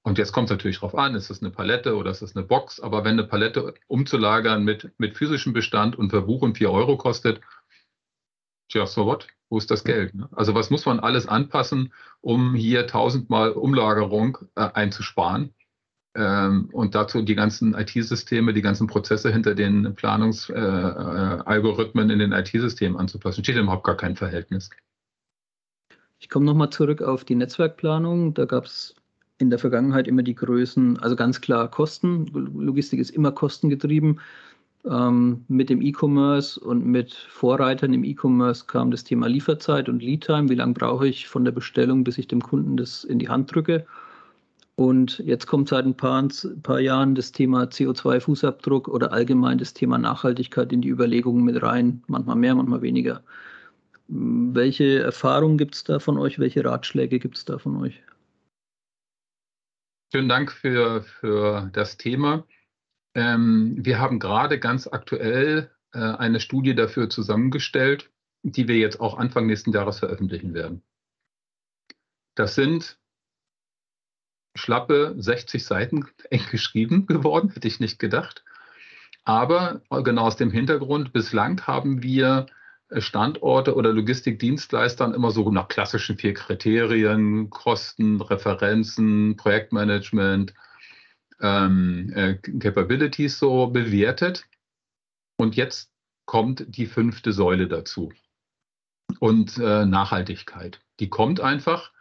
Und 0.02 0.16
jetzt 0.16 0.32
kommt 0.32 0.46
es 0.46 0.52
natürlich 0.52 0.76
darauf 0.76 0.94
an, 0.94 1.16
ist 1.16 1.28
es 1.28 1.42
eine 1.42 1.50
Palette 1.50 1.96
oder 1.96 2.12
ist 2.12 2.22
es 2.22 2.36
eine 2.36 2.46
Box? 2.46 2.78
Aber 2.78 3.04
wenn 3.04 3.18
eine 3.18 3.24
Palette 3.24 3.74
umzulagern 3.88 4.62
mit, 4.62 4.92
mit 4.98 5.16
physischem 5.16 5.52
Bestand 5.52 5.96
und 5.96 6.10
Verbuchen 6.10 6.54
4 6.54 6.70
Euro 6.70 6.96
kostet, 6.96 7.40
tja, 8.68 8.86
so 8.86 9.06
what? 9.06 9.26
Wo 9.50 9.58
ist 9.58 9.70
das 9.70 9.84
Geld? 9.84 10.14
Ne? 10.14 10.28
Also 10.32 10.54
was 10.54 10.70
muss 10.70 10.86
man 10.86 11.00
alles 11.00 11.26
anpassen, 11.26 11.92
um 12.20 12.54
hier 12.54 12.86
tausendmal 12.86 13.52
Umlagerung 13.52 14.38
äh, 14.54 14.68
einzusparen? 14.72 15.52
Ähm, 16.14 16.68
und 16.72 16.94
dazu 16.94 17.22
die 17.22 17.34
ganzen 17.34 17.74
IT-Systeme, 17.74 18.52
die 18.52 18.62
ganzen 18.62 18.86
Prozesse 18.86 19.32
hinter 19.32 19.54
den 19.54 19.94
Planungsalgorithmen 19.94 22.10
äh, 22.10 22.12
äh, 22.12 22.12
in 22.12 22.18
den 22.18 22.32
IT-Systemen 22.32 22.98
anzupassen. 22.98 23.42
Steht 23.44 23.56
überhaupt 23.56 23.84
gar 23.84 23.96
kein 23.96 24.16
Verhältnis. 24.16 24.68
Ich 26.18 26.28
komme 26.28 26.44
nochmal 26.46 26.70
zurück 26.70 27.02
auf 27.02 27.24
die 27.24 27.36
Netzwerkplanung. 27.36 28.34
Da 28.34 28.46
gab 28.46 28.64
es 28.64 28.96
in 29.38 29.50
der 29.50 29.60
Vergangenheit 29.60 30.08
immer 30.08 30.24
die 30.24 30.34
Größen, 30.34 30.98
also 30.98 31.14
ganz 31.14 31.40
klar 31.40 31.70
Kosten. 31.70 32.26
Logistik 32.26 32.98
ist 32.98 33.10
immer 33.10 33.30
kostengetrieben. 33.30 34.18
Ähm, 34.90 35.44
mit 35.48 35.68
dem 35.68 35.82
E-Commerce 35.82 36.58
und 36.58 36.86
mit 36.86 37.12
Vorreitern 37.12 37.92
im 37.92 38.04
E-Commerce 38.04 38.64
kam 38.66 38.90
das 38.90 39.04
Thema 39.04 39.28
Lieferzeit 39.28 39.88
und 39.88 40.02
Lead-Time. 40.02 40.48
Wie 40.48 40.54
lange 40.54 40.72
brauche 40.72 41.06
ich 41.06 41.28
von 41.28 41.44
der 41.44 41.52
Bestellung, 41.52 42.04
bis 42.04 42.16
ich 42.16 42.28
dem 42.28 42.40
Kunden 42.40 42.76
das 42.76 43.04
in 43.04 43.18
die 43.18 43.28
Hand 43.28 43.54
drücke? 43.54 43.86
Und 44.76 45.18
jetzt 45.18 45.46
kommt 45.46 45.68
seit 45.68 45.84
ein 45.84 45.96
paar, 45.96 46.22
ein 46.22 46.62
paar 46.62 46.80
Jahren 46.80 47.14
das 47.14 47.32
Thema 47.32 47.64
CO2-Fußabdruck 47.64 48.88
oder 48.88 49.12
allgemein 49.12 49.58
das 49.58 49.74
Thema 49.74 49.98
Nachhaltigkeit 49.98 50.72
in 50.72 50.80
die 50.80 50.88
Überlegungen 50.88 51.44
mit 51.44 51.60
rein. 51.62 52.02
Manchmal 52.06 52.36
mehr, 52.36 52.54
manchmal 52.54 52.80
weniger. 52.80 53.22
Welche 54.06 55.00
Erfahrungen 55.00 55.58
gibt 55.58 55.74
es 55.74 55.84
da 55.84 55.98
von 55.98 56.16
euch? 56.16 56.38
Welche 56.38 56.64
Ratschläge 56.64 57.18
gibt 57.18 57.36
es 57.36 57.44
da 57.44 57.58
von 57.58 57.76
euch? 57.76 58.00
Schönen 60.12 60.28
Dank 60.28 60.50
für, 60.50 61.02
für 61.02 61.68
das 61.74 61.98
Thema. 61.98 62.44
Ähm, 63.18 63.74
wir 63.84 63.98
haben 63.98 64.20
gerade 64.20 64.60
ganz 64.60 64.86
aktuell 64.86 65.72
äh, 65.92 65.98
eine 65.98 66.38
Studie 66.38 66.76
dafür 66.76 67.10
zusammengestellt, 67.10 68.12
die 68.44 68.68
wir 68.68 68.76
jetzt 68.76 69.00
auch 69.00 69.18
Anfang 69.18 69.46
nächsten 69.46 69.72
Jahres 69.72 69.98
veröffentlichen 69.98 70.54
werden. 70.54 70.84
Das 72.36 72.54
sind 72.54 72.96
schlappe 74.54 75.16
60 75.18 75.64
Seiten 75.64 76.06
eng 76.30 76.42
geschrieben 76.52 77.06
geworden, 77.06 77.50
hätte 77.50 77.66
ich 77.66 77.80
nicht 77.80 77.98
gedacht. 77.98 78.44
Aber 79.24 79.82
genau 80.04 80.22
aus 80.22 80.36
dem 80.36 80.52
Hintergrund, 80.52 81.12
bislang 81.12 81.66
haben 81.66 82.04
wir 82.04 82.46
Standorte 82.98 83.74
oder 83.74 83.92
Logistikdienstleistern 83.92 85.12
immer 85.12 85.32
so 85.32 85.50
nach 85.50 85.66
klassischen 85.66 86.16
vier 86.18 86.34
Kriterien, 86.34 87.50
Kosten, 87.50 88.20
Referenzen, 88.20 89.36
Projektmanagement, 89.36 90.54
ähm, 91.40 92.12
äh, 92.14 92.34
Capabilities 92.34 93.38
so 93.38 93.68
bewertet. 93.68 94.46
Und 95.36 95.56
jetzt 95.56 95.90
kommt 96.26 96.64
die 96.68 96.86
fünfte 96.86 97.32
Säule 97.32 97.68
dazu. 97.68 98.12
Und 99.20 99.56
äh, 99.58 99.86
Nachhaltigkeit. 99.86 100.80
Die 101.00 101.08
kommt 101.08 101.40
einfach. 101.40 101.92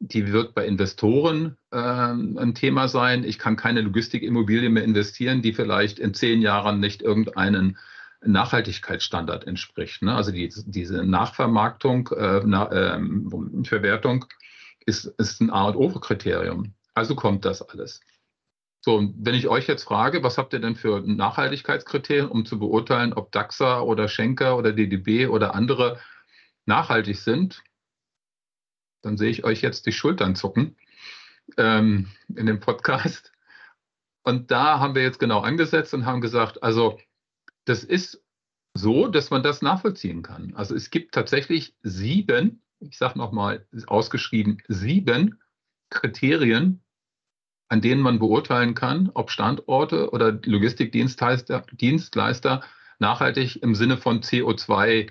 Die 0.00 0.32
wird 0.32 0.54
bei 0.54 0.66
Investoren 0.66 1.56
äh, 1.70 1.78
ein 1.78 2.54
Thema 2.54 2.88
sein. 2.88 3.24
Ich 3.24 3.38
kann 3.38 3.56
keine 3.56 3.80
Logistikimmobilie 3.80 4.70
mehr 4.70 4.84
investieren, 4.84 5.42
die 5.42 5.52
vielleicht 5.52 5.98
in 5.98 6.14
zehn 6.14 6.40
Jahren 6.40 6.80
nicht 6.80 7.02
irgendeinen 7.02 7.78
Nachhaltigkeitsstandard 8.20 9.46
entspricht. 9.46 10.02
Ne? 10.02 10.14
Also 10.14 10.32
die, 10.32 10.52
diese 10.66 11.04
Nachvermarktung, 11.04 12.08
äh, 12.08 12.42
na, 12.44 12.70
äh, 12.70 13.00
Verwertung 13.64 14.24
ist, 14.86 15.04
ist 15.18 15.40
ein 15.40 15.50
A 15.50 15.68
und 15.68 15.76
O-Kriterium. 15.76 16.74
Also 16.94 17.14
kommt 17.14 17.44
das 17.44 17.62
alles. 17.62 18.00
So, 18.88 19.12
wenn 19.18 19.34
ich 19.34 19.48
euch 19.48 19.66
jetzt 19.66 19.84
frage, 19.84 20.22
was 20.22 20.38
habt 20.38 20.54
ihr 20.54 20.60
denn 20.60 20.74
für 20.74 21.02
Nachhaltigkeitskriterien, 21.02 22.26
um 22.26 22.46
zu 22.46 22.58
beurteilen, 22.58 23.12
ob 23.12 23.30
DAXA 23.32 23.82
oder 23.82 24.08
Schenker 24.08 24.56
oder 24.56 24.72
DDB 24.72 25.26
oder 25.26 25.54
andere 25.54 26.00
nachhaltig 26.64 27.18
sind, 27.18 27.62
dann 29.02 29.18
sehe 29.18 29.28
ich 29.28 29.44
euch 29.44 29.60
jetzt 29.60 29.84
die 29.84 29.92
Schultern 29.92 30.36
zucken 30.36 30.78
ähm, 31.58 32.08
in 32.34 32.46
dem 32.46 32.60
Podcast. 32.60 33.30
Und 34.22 34.50
da 34.50 34.80
haben 34.80 34.94
wir 34.94 35.02
jetzt 35.02 35.20
genau 35.20 35.40
angesetzt 35.40 35.92
und 35.92 36.06
haben 36.06 36.22
gesagt, 36.22 36.62
also 36.62 36.98
das 37.66 37.84
ist 37.84 38.24
so, 38.72 39.06
dass 39.06 39.28
man 39.28 39.42
das 39.42 39.60
nachvollziehen 39.60 40.22
kann. 40.22 40.54
Also 40.54 40.74
es 40.74 40.88
gibt 40.88 41.12
tatsächlich 41.12 41.76
sieben, 41.82 42.62
ich 42.80 42.96
sage 42.96 43.18
nochmal 43.18 43.66
ausgeschrieben, 43.86 44.62
sieben 44.66 45.42
Kriterien, 45.90 46.82
an 47.68 47.80
denen 47.80 48.00
man 48.00 48.18
beurteilen 48.18 48.74
kann, 48.74 49.10
ob 49.14 49.30
Standorte 49.30 50.10
oder 50.10 50.32
Logistikdienstleister 50.44 51.64
Dienstleister 51.72 52.62
nachhaltig 52.98 53.62
im 53.62 53.74
Sinne 53.74 53.96
von 53.96 54.22
CO2 54.22 55.10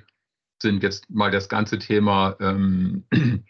sind. 0.62 0.84
Jetzt 0.84 1.10
mal 1.10 1.32
das 1.32 1.50
ganze 1.50 1.80
Thema 1.80 2.36
ähm, 2.40 3.06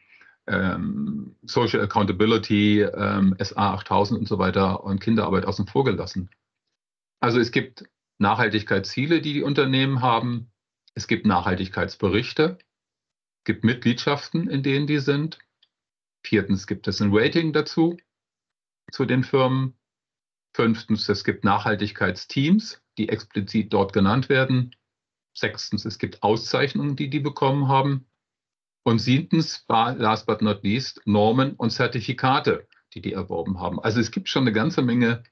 ähm, 0.48 1.36
Social 1.44 1.82
Accountability, 1.82 2.82
ähm, 2.82 3.36
SA 3.40 3.76
8000 3.76 4.20
und 4.20 4.28
so 4.28 4.38
weiter 4.40 4.84
und 4.84 5.00
Kinderarbeit 5.00 5.46
außen 5.46 5.68
vor 5.68 5.86
gelassen. 5.86 6.30
Also 7.20 7.40
es 7.40 7.52
gibt 7.52 7.86
Nachhaltigkeitsziele, 8.20 9.22
die 9.22 9.34
die 9.34 9.44
Unternehmen 9.44 10.02
haben. 10.02 10.52
Es 10.96 11.08
gibt 11.08 11.26
Nachhaltigkeitsberichte. 11.26 12.58
Es 12.60 13.44
gibt 13.46 13.64
Mitgliedschaften, 13.64 14.50
in 14.50 14.64
denen 14.64 14.88
die 14.88 15.00
sind. 15.00 15.40
Viertens 16.24 16.68
gibt 16.68 16.88
es 16.88 17.02
ein 17.02 17.16
Rating 17.16 17.54
dazu, 17.54 17.98
zu 18.92 19.06
den 19.06 19.24
Firmen. 19.24 19.74
Fünftens, 20.54 21.08
es 21.08 21.24
gibt 21.24 21.44
Nachhaltigkeitsteams, 21.44 22.82
die 22.98 23.10
explizit 23.10 23.72
dort 23.72 23.94
genannt 23.94 24.28
werden. 24.28 24.76
Sechstens, 25.34 25.86
es 25.86 26.00
gibt 26.00 26.24
Auszeichnungen, 26.24 26.96
die 26.96 27.10
die 27.10 27.20
bekommen 27.20 27.68
haben. 27.68 28.08
Und 28.84 29.00
siebtens, 29.00 29.66
last 29.68 30.26
but 30.26 30.42
not 30.42 30.64
least, 30.64 31.02
Normen 31.06 31.54
und 31.54 31.72
Zertifikate, 31.72 32.68
die 32.94 33.02
die 33.02 33.14
erworben 33.14 33.60
haben. 33.60 33.80
Also 33.80 34.00
es 34.00 34.12
gibt 34.12 34.30
schon 34.30 34.44
eine 34.44 34.54
ganze 34.54 34.82
Menge 34.82 35.24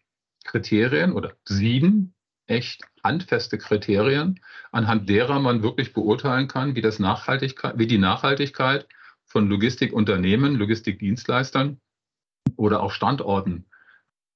Kriterien 0.44 1.14
oder 1.14 1.36
sieben 1.46 2.14
echt 2.48 2.84
handfeste 3.04 3.58
Kriterien, 3.58 4.40
anhand 4.72 5.10
derer 5.10 5.40
man 5.40 5.64
wirklich 5.64 5.94
beurteilen 5.94 6.48
kann, 6.48 6.76
wie, 6.76 6.82
das 6.82 7.00
Nachhaltigkeit, 7.00 7.78
wie 7.78 7.88
die 7.88 7.98
Nachhaltigkeit 7.98 8.88
von 9.26 9.48
Logistikunternehmen, 9.48 10.56
Logistikdienstleistern 10.56 11.80
oder 12.56 12.82
auch 12.82 12.92
Standorten 12.92 13.66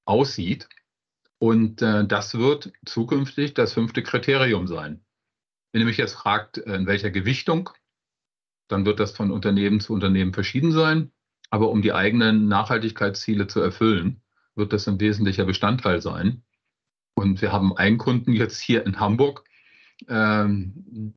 aussieht. 0.06 0.68
Und 1.38 1.82
äh, 1.82 2.06
das 2.06 2.38
wird 2.38 2.74
zukünftig 2.86 3.54
das 3.54 3.74
fünfte 3.74 4.04
Kriterium 4.04 4.68
sein. 4.68 5.06
Wenn 5.72 5.82
ihr 5.82 5.88
mich 5.88 5.98
jetzt 5.98 6.14
fragt, 6.14 6.58
in 6.58 6.88
welcher 6.88 7.12
Gewichtung, 7.12 7.70
dann 8.68 8.86
wird 8.86 9.00
das 9.00 9.12
von 9.12 9.32
Unternehmen 9.32 9.80
zu 9.80 9.94
Unternehmen 9.94 10.34
verschieden 10.34 10.72
sein. 10.72 11.12
Aber 11.50 11.70
um 11.70 11.82
die 11.82 11.94
eigenen 11.94 12.48
Nachhaltigkeitsziele 12.48 13.48
zu 13.48 13.62
erfüllen, 13.62 14.22
wird 14.56 14.74
das 14.74 14.88
ein 14.88 15.00
wesentlicher 15.00 15.46
Bestandteil 15.46 16.02
sein. 16.02 16.44
Und 17.16 17.42
wir 17.42 17.52
haben 17.52 17.76
einen 17.76 17.98
Kunden 17.98 18.34
jetzt 18.34 18.60
hier 18.60 18.86
in 18.86 19.00
Hamburg. 19.00 19.44
Ähm, 20.08 21.16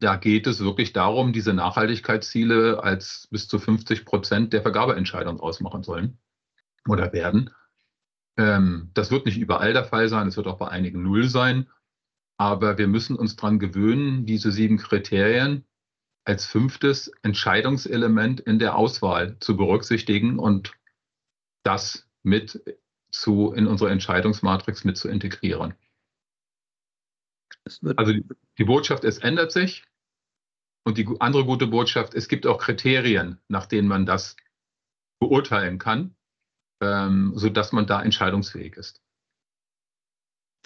da 0.00 0.16
geht 0.16 0.46
es 0.46 0.60
wirklich 0.60 0.92
darum, 0.92 1.32
diese 1.32 1.52
Nachhaltigkeitsziele 1.52 2.82
als 2.82 3.28
bis 3.30 3.48
zu 3.48 3.58
50 3.58 4.04
Prozent 4.04 4.52
der 4.52 4.62
Vergabeentscheidung 4.62 5.40
ausmachen 5.40 5.82
sollen 5.82 6.18
oder 6.88 7.12
werden. 7.12 7.50
Ähm, 8.36 8.90
das 8.94 9.10
wird 9.10 9.26
nicht 9.26 9.38
überall 9.38 9.72
der 9.72 9.84
Fall 9.84 10.08
sein, 10.08 10.28
es 10.28 10.36
wird 10.36 10.46
auch 10.46 10.58
bei 10.58 10.68
einigen 10.68 11.02
null 11.02 11.28
sein. 11.28 11.68
Aber 12.38 12.78
wir 12.78 12.88
müssen 12.88 13.16
uns 13.16 13.36
daran 13.36 13.58
gewöhnen, 13.58 14.24
diese 14.24 14.50
sieben 14.50 14.78
Kriterien 14.78 15.66
als 16.24 16.46
fünftes 16.46 17.08
Entscheidungselement 17.22 18.40
in 18.40 18.58
der 18.58 18.76
Auswahl 18.76 19.38
zu 19.40 19.56
berücksichtigen 19.56 20.38
und 20.38 20.72
das 21.64 22.08
mit 22.22 22.62
zu, 23.10 23.52
in 23.52 23.66
unsere 23.66 23.90
Entscheidungsmatrix 23.90 24.84
mit 24.84 24.96
zu 24.96 25.08
integrieren. 25.08 25.74
Also 27.96 28.12
die, 28.12 28.24
die 28.58 28.64
Botschaft, 28.64 29.04
es 29.04 29.18
ändert 29.18 29.52
sich. 29.52 29.84
Und 30.82 30.96
die 30.96 31.06
andere 31.18 31.44
gute 31.44 31.66
Botschaft, 31.66 32.14
es 32.14 32.26
gibt 32.26 32.46
auch 32.46 32.58
Kriterien, 32.58 33.38
nach 33.48 33.66
denen 33.66 33.86
man 33.86 34.06
das 34.06 34.36
beurteilen 35.18 35.78
kann, 35.78 36.16
ähm, 36.80 37.32
sodass 37.34 37.72
man 37.72 37.86
da 37.86 38.02
entscheidungsfähig 38.02 38.76
ist. 38.76 39.00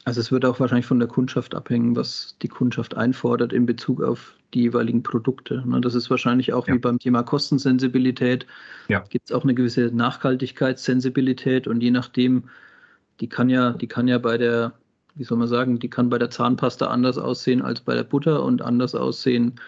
Also 0.05 0.21
es 0.21 0.31
wird 0.31 0.45
auch 0.45 0.61
wahrscheinlich 0.61 0.87
von 0.87 0.99
der 0.99 1.09
Kundschaft 1.09 1.55
abhängen, 1.55 1.97
was 1.97 2.37
die 2.43 2.49
Kundschaft 2.49 2.95
einfordert 2.95 3.53
in 3.53 3.65
Bezug 3.65 4.03
auf 4.03 4.35
die 4.53 4.63
jeweiligen 4.63 5.03
Produkte. 5.03 5.63
Ne, 5.67 5.81
das 5.81 5.95
ist 5.95 6.11
wahrscheinlich 6.11 6.53
auch 6.53 6.69
ja. 6.69 6.75
wie 6.75 6.79
beim 6.79 6.99
Thema 6.99 7.23
Kostensensibilität. 7.23 8.47
Ja. 8.89 9.01
Gibt 9.09 9.31
es 9.31 9.35
auch 9.35 9.45
eine 9.45 9.55
gewisse 9.55 9.91
Nachhaltigkeitssensibilität 9.95 11.67
und 11.67 11.83
je 11.83 11.91
nachdem, 11.91 12.45
die 13.21 13.29
kann 13.29 13.49
ja, 13.49 13.73
die 13.73 13.87
kann 13.87 14.07
ja 14.07 14.19
bei 14.19 14.37
der, 14.37 14.75
wie 15.15 15.25
soll 15.25 15.39
man 15.39 15.49
sagen, 15.49 15.79
die 15.79 15.89
kann 15.89 16.11
bei 16.11 16.19
der 16.19 16.31
Zahnpasta 16.31 16.89
anders 16.89 17.17
aussehen 17.17 17.63
als 17.63 17.81
bei 17.81 17.95
der 17.95 18.05
Butter 18.05 18.43
und 18.43 18.61
anders 18.61 18.95
aussehen 18.95 19.59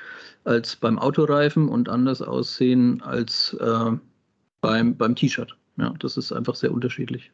als 0.44 0.76
beim 0.76 0.98
Autoreifen 0.98 1.68
und 1.68 1.88
anders 1.88 2.20
aussehen 2.20 3.02
als 3.02 3.54
äh, 3.54 3.92
beim, 4.60 4.96
beim 4.96 5.16
T-Shirt. 5.16 5.56
Ja, 5.76 5.94
das 5.98 6.16
ist 6.16 6.32
einfach 6.32 6.54
sehr 6.54 6.72
unterschiedlich. 6.72 7.30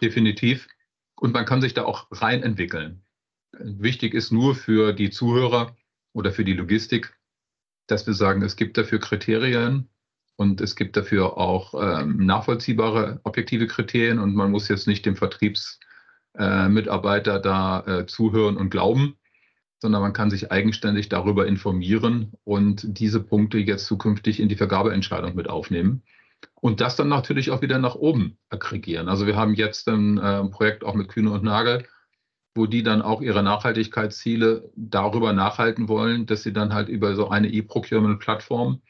Definitiv. 0.00 0.68
Und 1.16 1.32
man 1.32 1.44
kann 1.44 1.60
sich 1.60 1.74
da 1.74 1.84
auch 1.84 2.06
rein 2.10 2.42
entwickeln. 2.42 3.02
Wichtig 3.58 4.14
ist 4.14 4.32
nur 4.32 4.54
für 4.54 4.92
die 4.92 5.10
Zuhörer 5.10 5.76
oder 6.12 6.32
für 6.32 6.44
die 6.44 6.54
Logistik, 6.54 7.14
dass 7.86 8.06
wir 8.06 8.14
sagen, 8.14 8.42
es 8.42 8.56
gibt 8.56 8.78
dafür 8.78 8.98
Kriterien 8.98 9.88
und 10.36 10.60
es 10.60 10.76
gibt 10.76 10.96
dafür 10.96 11.36
auch 11.36 11.74
ähm, 11.74 12.24
nachvollziehbare 12.24 13.20
objektive 13.24 13.66
Kriterien 13.66 14.18
und 14.18 14.34
man 14.34 14.50
muss 14.50 14.68
jetzt 14.68 14.86
nicht 14.86 15.04
dem 15.04 15.16
Vertriebsmitarbeiter 15.16 17.36
äh, 17.36 17.42
da 17.42 17.84
äh, 17.86 18.06
zuhören 18.06 18.56
und 18.56 18.70
glauben, 18.70 19.16
sondern 19.80 20.00
man 20.00 20.14
kann 20.14 20.30
sich 20.30 20.50
eigenständig 20.50 21.08
darüber 21.08 21.46
informieren 21.46 22.32
und 22.44 22.98
diese 22.98 23.20
Punkte 23.20 23.58
jetzt 23.58 23.86
zukünftig 23.86 24.40
in 24.40 24.48
die 24.48 24.56
Vergabeentscheidung 24.56 25.34
mit 25.34 25.50
aufnehmen 25.50 26.02
und 26.60 26.80
das 26.80 26.96
dann 26.96 27.08
natürlich 27.08 27.50
auch 27.50 27.62
wieder 27.62 27.78
nach 27.78 27.94
oben 27.94 28.38
aggregieren. 28.48 29.08
Also 29.08 29.26
wir 29.26 29.36
haben 29.36 29.54
jetzt 29.54 29.88
ein 29.88 30.18
äh, 30.18 30.44
Projekt 30.44 30.84
auch 30.84 30.94
mit 30.94 31.08
Kühne 31.08 31.30
und 31.30 31.42
Nagel, 31.42 31.86
wo 32.54 32.66
die 32.66 32.82
dann 32.82 33.02
auch 33.02 33.20
ihre 33.20 33.42
Nachhaltigkeitsziele 33.42 34.70
darüber 34.76 35.32
nachhalten 35.32 35.88
wollen, 35.88 36.26
dass 36.26 36.42
sie 36.42 36.52
dann 36.52 36.74
halt 36.74 36.88
über 36.88 37.14
so 37.14 37.28
eine 37.28 37.48
E-Procurement-Plattform 37.48 38.82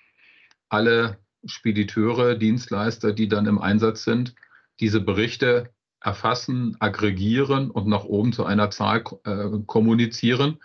alle 0.68 1.18
Spediteure, 1.44 2.34
Dienstleister, 2.34 3.12
die 3.12 3.28
dann 3.28 3.46
im 3.46 3.60
Einsatz 3.60 4.04
sind, 4.04 4.34
diese 4.80 5.00
Berichte 5.00 5.70
erfassen, 6.00 6.76
aggregieren 6.80 7.70
und 7.70 7.86
nach 7.86 8.04
oben 8.04 8.32
zu 8.32 8.44
einer 8.44 8.70
Zahl 8.70 9.04
äh, 9.24 9.48
kommunizieren. 9.66 10.58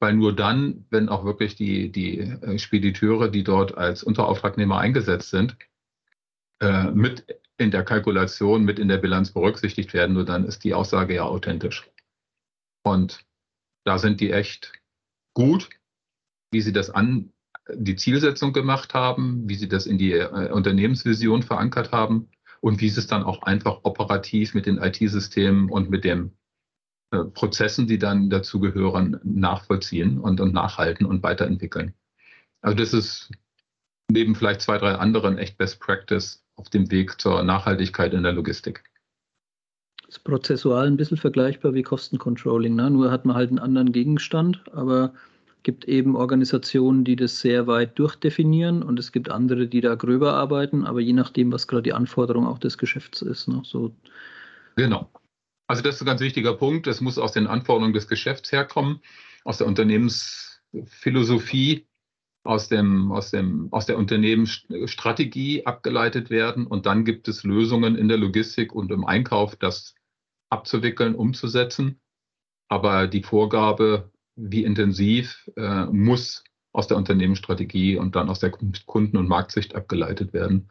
Weil 0.00 0.14
nur 0.14 0.34
dann, 0.34 0.86
wenn 0.90 1.08
auch 1.08 1.24
wirklich 1.24 1.54
die, 1.54 1.92
die 1.92 2.18
äh, 2.18 2.58
Spediteure, 2.58 3.28
die 3.28 3.44
dort 3.44 3.76
als 3.76 4.02
Unterauftragnehmer 4.02 4.78
eingesetzt 4.78 5.30
sind, 5.30 5.56
äh, 6.62 6.92
mit 6.92 7.26
in 7.58 7.72
der 7.72 7.84
Kalkulation, 7.84 8.64
mit 8.64 8.78
in 8.78 8.88
der 8.88 8.98
Bilanz 8.98 9.32
berücksichtigt 9.32 9.92
werden, 9.92 10.14
nur 10.14 10.24
dann 10.24 10.44
ist 10.44 10.62
die 10.62 10.74
Aussage 10.74 11.16
ja 11.16 11.24
authentisch. 11.24 11.90
Und 12.84 13.24
da 13.84 13.98
sind 13.98 14.20
die 14.20 14.30
echt 14.30 14.72
gut, 15.34 15.70
wie 16.52 16.60
sie 16.60 16.72
das 16.72 16.88
an 16.88 17.32
die 17.68 17.96
Zielsetzung 17.96 18.52
gemacht 18.52 18.94
haben, 18.94 19.48
wie 19.48 19.56
sie 19.56 19.68
das 19.68 19.86
in 19.86 19.98
die 19.98 20.12
äh, 20.12 20.50
Unternehmensvision 20.50 21.42
verankert 21.42 21.90
haben 21.90 22.30
und 22.60 22.80
wie 22.80 22.88
sie 22.88 23.00
es 23.00 23.08
dann 23.08 23.24
auch 23.24 23.42
einfach 23.42 23.80
operativ 23.82 24.54
mit 24.54 24.66
den 24.66 24.78
IT-Systemen 24.78 25.68
und 25.68 25.90
mit 25.90 26.04
dem 26.04 26.32
äh, 27.10 27.24
Prozessen, 27.24 27.88
die 27.88 27.98
dann 27.98 28.30
dazugehören, 28.30 29.20
nachvollziehen 29.24 30.18
und, 30.18 30.40
und 30.40 30.54
nachhalten 30.54 31.06
und 31.06 31.24
weiterentwickeln. 31.24 31.94
Also 32.60 32.76
das 32.76 32.92
ist 32.92 33.30
neben 34.08 34.36
vielleicht 34.36 34.60
zwei, 34.60 34.78
drei 34.78 34.94
anderen 34.94 35.38
echt 35.38 35.58
Best 35.58 35.80
Practice 35.80 36.41
auf 36.56 36.70
dem 36.70 36.90
Weg 36.90 37.20
zur 37.20 37.42
Nachhaltigkeit 37.42 38.14
in 38.14 38.22
der 38.22 38.32
Logistik. 38.32 38.84
Das 40.06 40.16
ist 40.16 40.24
prozessual 40.24 40.86
ein 40.86 40.96
bisschen 40.96 41.16
vergleichbar 41.16 41.74
wie 41.74 41.82
Kostencontrolling. 41.82 42.74
Ne? 42.74 42.90
Nur 42.90 43.10
hat 43.10 43.24
man 43.24 43.34
halt 43.34 43.50
einen 43.50 43.58
anderen 43.58 43.92
Gegenstand, 43.92 44.62
aber 44.72 45.12
gibt 45.62 45.86
eben 45.86 46.16
Organisationen, 46.16 47.04
die 47.04 47.16
das 47.16 47.40
sehr 47.40 47.66
weit 47.66 47.98
durchdefinieren 47.98 48.82
und 48.82 48.98
es 48.98 49.12
gibt 49.12 49.30
andere, 49.30 49.68
die 49.68 49.80
da 49.80 49.94
gröber 49.94 50.34
arbeiten, 50.34 50.84
aber 50.86 51.00
je 51.00 51.12
nachdem, 51.12 51.52
was 51.52 51.68
gerade 51.68 51.84
die 51.84 51.92
Anforderung 51.92 52.46
auch 52.46 52.58
des 52.58 52.78
Geschäfts 52.78 53.22
ist. 53.22 53.48
Ne? 53.48 53.62
So. 53.64 53.94
Genau. 54.76 55.10
Also 55.66 55.82
das 55.82 55.96
ist 55.96 56.02
ein 56.02 56.06
ganz 56.06 56.20
wichtiger 56.20 56.54
Punkt. 56.54 56.86
Das 56.86 57.00
muss 57.00 57.18
aus 57.18 57.32
den 57.32 57.46
Anforderungen 57.46 57.94
des 57.94 58.08
Geschäfts 58.08 58.52
herkommen, 58.52 59.00
aus 59.44 59.58
der 59.58 59.66
Unternehmensphilosophie, 59.66 61.86
aus, 62.44 62.68
dem, 62.68 63.12
aus, 63.12 63.30
dem, 63.30 63.68
aus 63.72 63.86
der 63.86 63.98
Unternehmensstrategie 63.98 65.64
abgeleitet 65.66 66.30
werden. 66.30 66.66
Und 66.66 66.86
dann 66.86 67.04
gibt 67.04 67.28
es 67.28 67.44
Lösungen 67.44 67.96
in 67.96 68.08
der 68.08 68.18
Logistik 68.18 68.74
und 68.74 68.90
im 68.90 69.04
Einkauf, 69.04 69.56
das 69.56 69.94
abzuwickeln, 70.50 71.14
umzusetzen. 71.14 72.00
Aber 72.68 73.06
die 73.06 73.22
Vorgabe 73.22 74.10
wie 74.34 74.64
intensiv 74.64 75.50
äh, 75.56 75.86
muss 75.86 76.44
aus 76.72 76.88
der 76.88 76.96
Unternehmensstrategie 76.96 77.98
und 77.98 78.16
dann 78.16 78.30
aus 78.30 78.40
der 78.40 78.50
Kunden- 78.50 79.16
und 79.18 79.28
Marktsicht 79.28 79.74
abgeleitet 79.74 80.32
werden. 80.32 80.68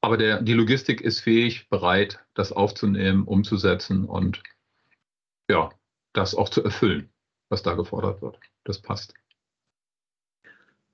Aber 0.00 0.16
der, 0.16 0.42
die 0.42 0.52
Logistik 0.54 1.00
ist 1.00 1.20
fähig, 1.20 1.68
bereit, 1.68 2.24
das 2.34 2.52
aufzunehmen, 2.52 3.24
umzusetzen 3.24 4.04
und 4.04 4.42
ja, 5.48 5.70
das 6.12 6.34
auch 6.34 6.48
zu 6.48 6.62
erfüllen, 6.62 7.10
was 7.48 7.62
da 7.62 7.74
gefordert 7.74 8.22
wird. 8.22 8.38
Das 8.64 8.80
passt. 8.80 9.14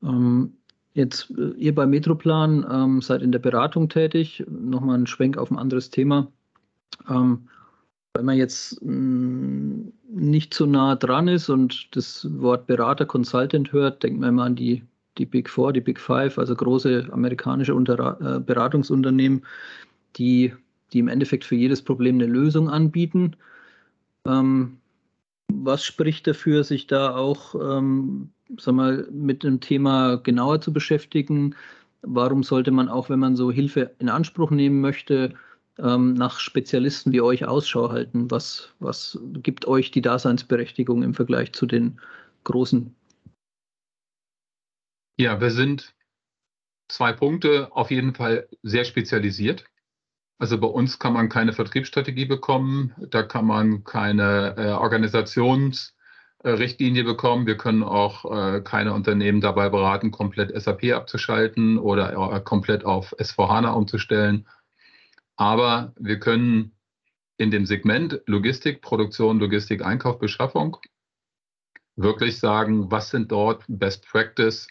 Ähm, 0.03 0.55
jetzt, 0.95 1.31
äh, 1.31 1.51
ihr 1.57 1.75
bei 1.75 1.87
Metroplan 1.87 2.67
ähm, 2.71 3.03
seid 3.03 3.23
in 3.23 3.33
der 3.33 3.39
Beratung 3.39 3.89
tätig. 3.89 4.45
Nochmal 4.49 4.99
ein 4.99 5.07
Schwenk 5.07 5.39
auf 5.39 5.51
ein 5.51 5.59
anderes 5.59 5.91
Thema. 5.91 6.29
Ähm, 7.09 7.49
wenn 8.15 8.25
man 8.25 8.37
jetzt 8.37 8.83
mm, 8.83 9.89
nicht 10.09 10.53
so 10.55 10.67
nah 10.67 10.97
dran 10.97 11.29
ist 11.29 11.49
und 11.49 11.95
das 11.97 12.27
Wort 12.41 12.67
Berater, 12.67 13.07
Consultant 13.07 13.73
hört, 13.73 14.03
denkt 14.03 14.21
man 14.21 14.31
immer 14.31 14.45
an 14.45 14.57
die, 14.57 14.83
die 15.19 15.27
Big 15.27 15.49
Four, 15.49 15.73
die 15.73 15.81
Big 15.81 16.01
Five, 16.01 16.39
also 16.39 16.55
große 16.55 17.09
amerikanische 17.13 17.75
Unter 17.75 18.19
äh, 18.21 18.41
Beratungsunternehmen, 18.41 19.45
die, 20.17 20.53
die 20.93 20.99
im 20.99 21.09
Endeffekt 21.09 21.45
für 21.45 21.55
jedes 21.55 21.83
Problem 21.83 22.17
eine 22.17 22.27
Lösung 22.27 22.69
anbieten. 22.69 23.37
Ähm, 24.27 24.79
was 25.53 25.85
spricht 25.85 26.27
dafür, 26.27 26.65
sich 26.65 26.87
da 26.87 27.15
auch 27.15 27.55
ähm, 27.55 28.31
sag 28.59 28.75
mal, 28.75 29.07
mit 29.11 29.43
dem 29.43 29.61
Thema 29.61 30.17
genauer 30.17 30.61
zu 30.61 30.73
beschäftigen? 30.73 31.55
Warum 32.03 32.43
sollte 32.43 32.71
man 32.71 32.89
auch, 32.89 33.11
wenn 33.11 33.19
man 33.19 33.37
so 33.37 33.51
Hilfe 33.51 33.95
in 33.99 34.09
Anspruch 34.09 34.51
nehmen 34.51 34.81
möchte, 34.81 35.35
ähm, 35.79 36.15
nach 36.15 36.41
Spezialisten 36.41 37.13
wie 37.13 37.21
euch 37.21 37.45
Ausschau 37.45 37.91
halten? 37.91 38.31
Was, 38.31 38.71
was 38.81 39.19
gibt 39.35 39.67
euch 39.67 39.91
die 39.91 40.03
Daseinsberechtigung 40.03 41.03
im 41.03 41.15
Vergleich 41.15 41.53
zu 41.53 41.67
den 41.67 42.01
großen? 42.45 42.95
Ja, 45.19 45.41
wir 45.41 45.51
sind 45.51 45.95
zwei 46.89 47.13
Punkte 47.13 47.69
auf 47.73 47.91
jeden 47.91 48.15
Fall 48.15 48.49
sehr 48.63 48.85
spezialisiert. 48.85 49.65
Also 50.39 50.59
bei 50.59 50.67
uns 50.67 50.99
kann 50.99 51.13
man 51.13 51.29
keine 51.29 51.53
Vertriebsstrategie 51.53 52.25
bekommen, 52.25 52.95
da 53.11 53.23
kann 53.23 53.45
man 53.45 53.85
keine 53.85 54.55
äh, 54.57 54.71
Organisationsrichtlinie 56.43 57.05
bekommen. 57.05 57.47
Wir 57.47 57.57
können 57.57 57.83
auch 57.83 58.25
äh, 58.25 58.61
keine 58.61 58.93
Unternehmen 58.95 59.41
dabei 59.41 59.69
beraten, 59.69 60.11
komplett 60.11 60.59
SAP 60.61 60.93
abzuschalten 60.93 61.79
oder 61.79 62.35
äh, 62.35 62.41
komplett 62.41 62.85
auf 62.85 63.15
S4HANA 63.19 63.73
umzustellen 63.73 64.47
aber 65.41 65.95
wir 65.99 66.21
können 66.21 66.73
in 67.39 67.51
dem 67.51 67.65
Segment 67.65 68.21
Logistik, 68.27 68.83
Produktion, 68.83 69.41
Logistik, 69.41 69.83
Einkauf, 69.83 70.19
Beschaffung 70.19 70.77
wirklich 71.97 72.39
sagen, 72.39 72.91
was 72.91 73.09
sind 73.09 73.33
dort 73.33 73.65
Best 73.67 74.07
Practice 74.07 74.69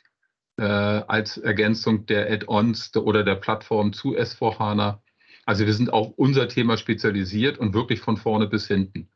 äh, 0.58 0.64
als 0.64 1.38
Ergänzung 1.38 2.06
der 2.06 2.32
Add-ons 2.32 2.96
oder 2.98 3.24
der 3.24 3.34
Plattform 3.36 3.94
zu 3.94 4.16
S4HANA. 4.16 5.00
Also 5.48 5.66
wir 5.66 5.74
sind 5.74 5.92
auf 5.92 6.14
unser 6.18 6.48
Thema 6.48 6.78
spezialisiert 6.78 7.58
und 7.58 7.74
wirklich 7.74 8.00
von 8.02 8.18
vorne 8.18 8.46
bis 8.46 8.68
hinten. 8.68 9.10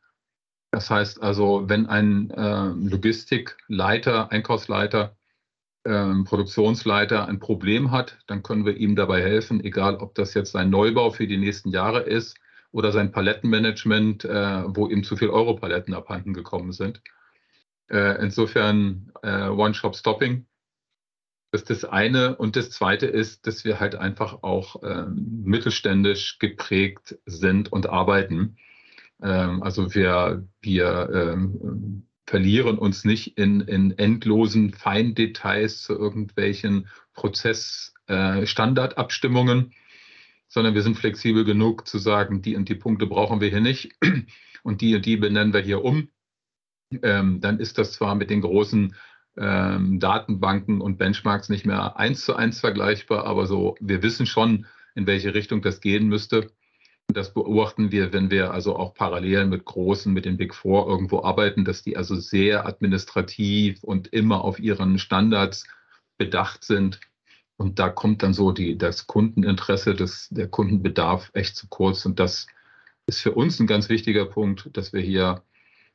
Das 0.74 0.90
heißt 0.90 1.22
also, 1.22 1.68
wenn 1.68 1.86
ein 1.86 2.30
äh, 2.30 2.70
Logistikleiter, 2.90 4.32
Einkaufsleiter 4.32 5.16
ähm, 5.84 6.24
Produktionsleiter 6.24 7.28
ein 7.28 7.38
Problem 7.38 7.92
hat, 7.92 8.18
dann 8.26 8.42
können 8.42 8.66
wir 8.66 8.76
ihm 8.76 8.96
dabei 8.96 9.22
helfen, 9.22 9.62
egal 9.62 9.98
ob 9.98 10.16
das 10.16 10.34
jetzt 10.34 10.50
sein 10.50 10.70
Neubau 10.70 11.12
für 11.12 11.28
die 11.28 11.36
nächsten 11.36 11.68
Jahre 11.68 12.00
ist 12.00 12.36
oder 12.72 12.90
sein 12.90 13.12
Palettenmanagement, 13.12 14.24
äh, 14.24 14.64
wo 14.66 14.88
ihm 14.88 15.04
zu 15.04 15.16
viel 15.16 15.28
Europaletten 15.28 15.94
abhanden 15.94 16.34
gekommen 16.34 16.72
sind. 16.72 17.00
Äh, 17.88 18.20
insofern 18.20 19.12
äh, 19.22 19.46
One-Shop-Stopping. 19.46 20.44
Ist 21.52 21.70
das 21.70 21.84
eine. 21.84 22.34
Und 22.34 22.56
das 22.56 22.70
zweite 22.70 23.06
ist, 23.06 23.46
dass 23.46 23.64
wir 23.64 23.78
halt 23.78 23.94
einfach 23.94 24.42
auch 24.42 24.82
ähm, 24.82 25.42
mittelständisch 25.44 26.40
geprägt 26.40 27.16
sind 27.26 27.70
und 27.70 27.88
arbeiten. 27.88 28.56
Ähm, 29.24 29.62
also 29.62 29.94
wir, 29.94 30.46
wir 30.60 31.08
ähm, 31.12 32.06
verlieren 32.26 32.78
uns 32.78 33.04
nicht 33.04 33.36
in, 33.38 33.60
in 33.62 33.96
endlosen 33.98 34.72
Feindetails 34.72 35.82
zu 35.82 35.94
irgendwelchen 35.94 36.88
Prozessstandardabstimmungen, 37.14 39.70
äh, 39.70 39.74
sondern 40.48 40.74
wir 40.74 40.82
sind 40.82 40.98
flexibel 40.98 41.44
genug 41.44 41.88
zu 41.88 41.98
sagen, 41.98 42.42
die 42.42 42.56
und 42.56 42.68
die 42.68 42.74
Punkte 42.74 43.06
brauchen 43.06 43.40
wir 43.40 43.48
hier 43.48 43.62
nicht 43.62 43.92
und 44.62 44.82
die 44.82 44.94
und 44.94 45.06
die 45.06 45.16
benennen 45.16 45.54
wir 45.54 45.60
hier 45.60 45.82
um. 45.82 46.08
Ähm, 47.02 47.40
dann 47.40 47.58
ist 47.58 47.78
das 47.78 47.94
zwar 47.94 48.14
mit 48.14 48.30
den 48.30 48.42
großen 48.42 48.94
ähm, 49.36 49.98
Datenbanken 49.98 50.80
und 50.80 50.98
Benchmarks 50.98 51.48
nicht 51.48 51.66
mehr 51.66 51.96
eins 51.96 52.24
zu 52.24 52.36
eins 52.36 52.60
vergleichbar, 52.60 53.26
aber 53.26 53.46
so, 53.46 53.74
wir 53.80 54.02
wissen 54.02 54.26
schon, 54.26 54.66
in 54.94 55.06
welche 55.06 55.34
Richtung 55.34 55.62
das 55.62 55.80
gehen 55.80 56.08
müsste. 56.08 56.50
Das 57.08 57.34
beobachten 57.34 57.92
wir, 57.92 58.12
wenn 58.12 58.30
wir 58.30 58.52
also 58.52 58.76
auch 58.76 58.94
parallel 58.94 59.46
mit 59.46 59.64
großen, 59.64 60.12
mit 60.12 60.24
den 60.24 60.36
Big 60.36 60.54
Four 60.54 60.88
irgendwo 60.88 61.22
arbeiten, 61.22 61.64
dass 61.64 61.82
die 61.82 61.96
also 61.96 62.16
sehr 62.16 62.66
administrativ 62.66 63.82
und 63.84 64.08
immer 64.08 64.42
auf 64.42 64.58
ihren 64.58 64.98
Standards 64.98 65.66
bedacht 66.16 66.64
sind. 66.64 67.00
Und 67.56 67.78
da 67.78 67.88
kommt 67.88 68.22
dann 68.22 68.34
so 68.34 68.52
die, 68.52 68.76
das 68.76 69.06
Kundeninteresse, 69.06 69.94
das, 69.94 70.28
der 70.30 70.48
Kundenbedarf 70.48 71.30
echt 71.34 71.56
zu 71.56 71.68
kurz. 71.68 72.04
Und 72.04 72.18
das 72.18 72.46
ist 73.06 73.20
für 73.20 73.32
uns 73.32 73.60
ein 73.60 73.66
ganz 73.66 73.88
wichtiger 73.88 74.24
Punkt, 74.24 74.70
dass 74.72 74.92
wir 74.92 75.00
hier 75.00 75.44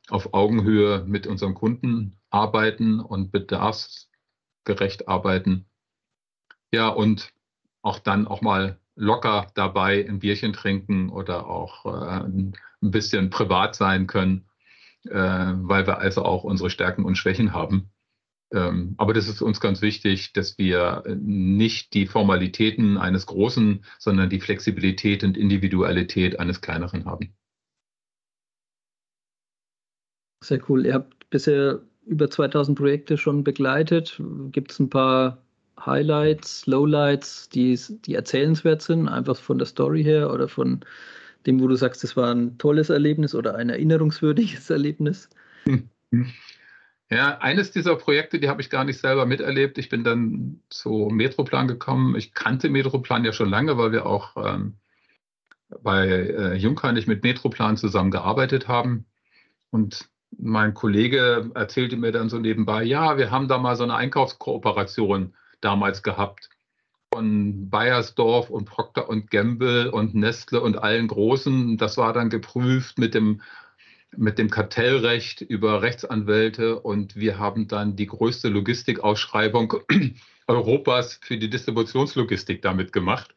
auf 0.08 0.32
Augenhöhe 0.32 1.04
mit 1.06 1.26
unseren 1.26 1.54
Kunden 1.54 2.16
arbeiten 2.30 3.00
und 3.00 3.30
bedarfsgerecht 3.30 5.08
arbeiten. 5.08 5.66
Ja, 6.72 6.88
und 6.88 7.32
auch 7.82 7.98
dann 7.98 8.26
auch 8.26 8.42
mal 8.42 8.79
locker 9.00 9.46
dabei 9.54 10.06
ein 10.06 10.18
Bierchen 10.18 10.52
trinken 10.52 11.08
oder 11.08 11.46
auch 11.46 11.86
äh, 11.86 12.24
ein 12.24 12.52
bisschen 12.80 13.30
privat 13.30 13.74
sein 13.74 14.06
können, 14.06 14.46
äh, 15.04 15.10
weil 15.10 15.86
wir 15.86 15.98
also 15.98 16.22
auch 16.22 16.44
unsere 16.44 16.70
Stärken 16.70 17.04
und 17.04 17.16
Schwächen 17.16 17.52
haben. 17.52 17.90
Ähm, 18.52 18.94
aber 18.98 19.14
das 19.14 19.28
ist 19.28 19.42
uns 19.42 19.60
ganz 19.60 19.80
wichtig, 19.80 20.32
dass 20.32 20.58
wir 20.58 21.04
nicht 21.16 21.94
die 21.94 22.06
Formalitäten 22.06 22.98
eines 22.98 23.26
Großen, 23.26 23.84
sondern 23.98 24.28
die 24.28 24.40
Flexibilität 24.40 25.24
und 25.24 25.36
Individualität 25.36 26.38
eines 26.38 26.60
Kleineren 26.60 27.06
haben. 27.06 27.34
Sehr 30.42 30.60
cool. 30.68 30.84
Ihr 30.84 30.94
habt 30.94 31.30
bisher 31.30 31.80
über 32.04 32.28
2000 32.28 32.76
Projekte 32.76 33.16
schon 33.16 33.44
begleitet. 33.44 34.20
Gibt 34.50 34.72
es 34.72 34.78
ein 34.80 34.90
paar 34.90 35.42
Highlights, 35.84 36.66
Lowlights, 36.66 37.48
die, 37.48 37.78
die 38.04 38.14
erzählenswert 38.14 38.82
sind, 38.82 39.08
einfach 39.08 39.36
von 39.36 39.58
der 39.58 39.66
Story 39.66 40.02
her 40.02 40.32
oder 40.32 40.48
von 40.48 40.80
dem, 41.46 41.60
wo 41.60 41.68
du 41.68 41.76
sagst, 41.76 42.04
das 42.04 42.16
war 42.16 42.34
ein 42.34 42.58
tolles 42.58 42.90
Erlebnis 42.90 43.34
oder 43.34 43.54
ein 43.56 43.70
erinnerungswürdiges 43.70 44.70
Erlebnis? 44.70 45.28
Ja, 47.12 47.38
eines 47.38 47.72
dieser 47.72 47.96
Projekte, 47.96 48.38
die 48.38 48.48
habe 48.48 48.62
ich 48.62 48.70
gar 48.70 48.84
nicht 48.84 49.00
selber 49.00 49.26
miterlebt. 49.26 49.78
Ich 49.78 49.88
bin 49.88 50.04
dann 50.04 50.60
zu 50.70 51.08
Metroplan 51.10 51.66
gekommen. 51.66 52.14
Ich 52.14 52.34
kannte 52.34 52.70
Metroplan 52.70 53.24
ja 53.24 53.32
schon 53.32 53.50
lange, 53.50 53.76
weil 53.76 53.90
wir 53.90 54.06
auch 54.06 54.36
ähm, 54.36 54.76
bei 55.82 56.06
äh, 56.06 56.54
Jungheinrich 56.54 57.08
mit 57.08 57.24
Metroplan 57.24 57.76
zusammengearbeitet 57.76 58.68
haben. 58.68 59.06
Und 59.70 60.08
mein 60.38 60.72
Kollege 60.72 61.50
erzählte 61.54 61.96
mir 61.96 62.12
dann 62.12 62.28
so 62.28 62.38
nebenbei, 62.38 62.84
ja, 62.84 63.18
wir 63.18 63.32
haben 63.32 63.48
da 63.48 63.58
mal 63.58 63.74
so 63.74 63.82
eine 63.82 63.96
Einkaufskooperation 63.96 65.34
damals 65.60 66.02
gehabt. 66.02 66.48
Von 67.12 67.70
Bayersdorf 67.70 68.50
und 68.50 68.66
Procter 68.66 69.08
und 69.08 69.30
Gamble 69.30 69.90
und 69.90 70.14
Nestle 70.14 70.60
und 70.60 70.78
allen 70.78 71.08
Großen. 71.08 71.76
Das 71.76 71.96
war 71.96 72.12
dann 72.12 72.30
geprüft 72.30 72.98
mit 72.98 73.14
dem 73.14 73.40
mit 74.16 74.38
dem 74.38 74.50
Kartellrecht 74.50 75.40
über 75.40 75.82
Rechtsanwälte 75.82 76.80
und 76.80 77.16
wir 77.16 77.38
haben 77.38 77.68
dann 77.68 77.96
die 77.96 78.06
größte 78.06 78.48
Logistikausschreibung 78.48 79.74
Europas 80.48 81.20
für 81.22 81.38
die 81.38 81.50
Distributionslogistik 81.50 82.60
damit 82.62 82.92
gemacht 82.92 83.34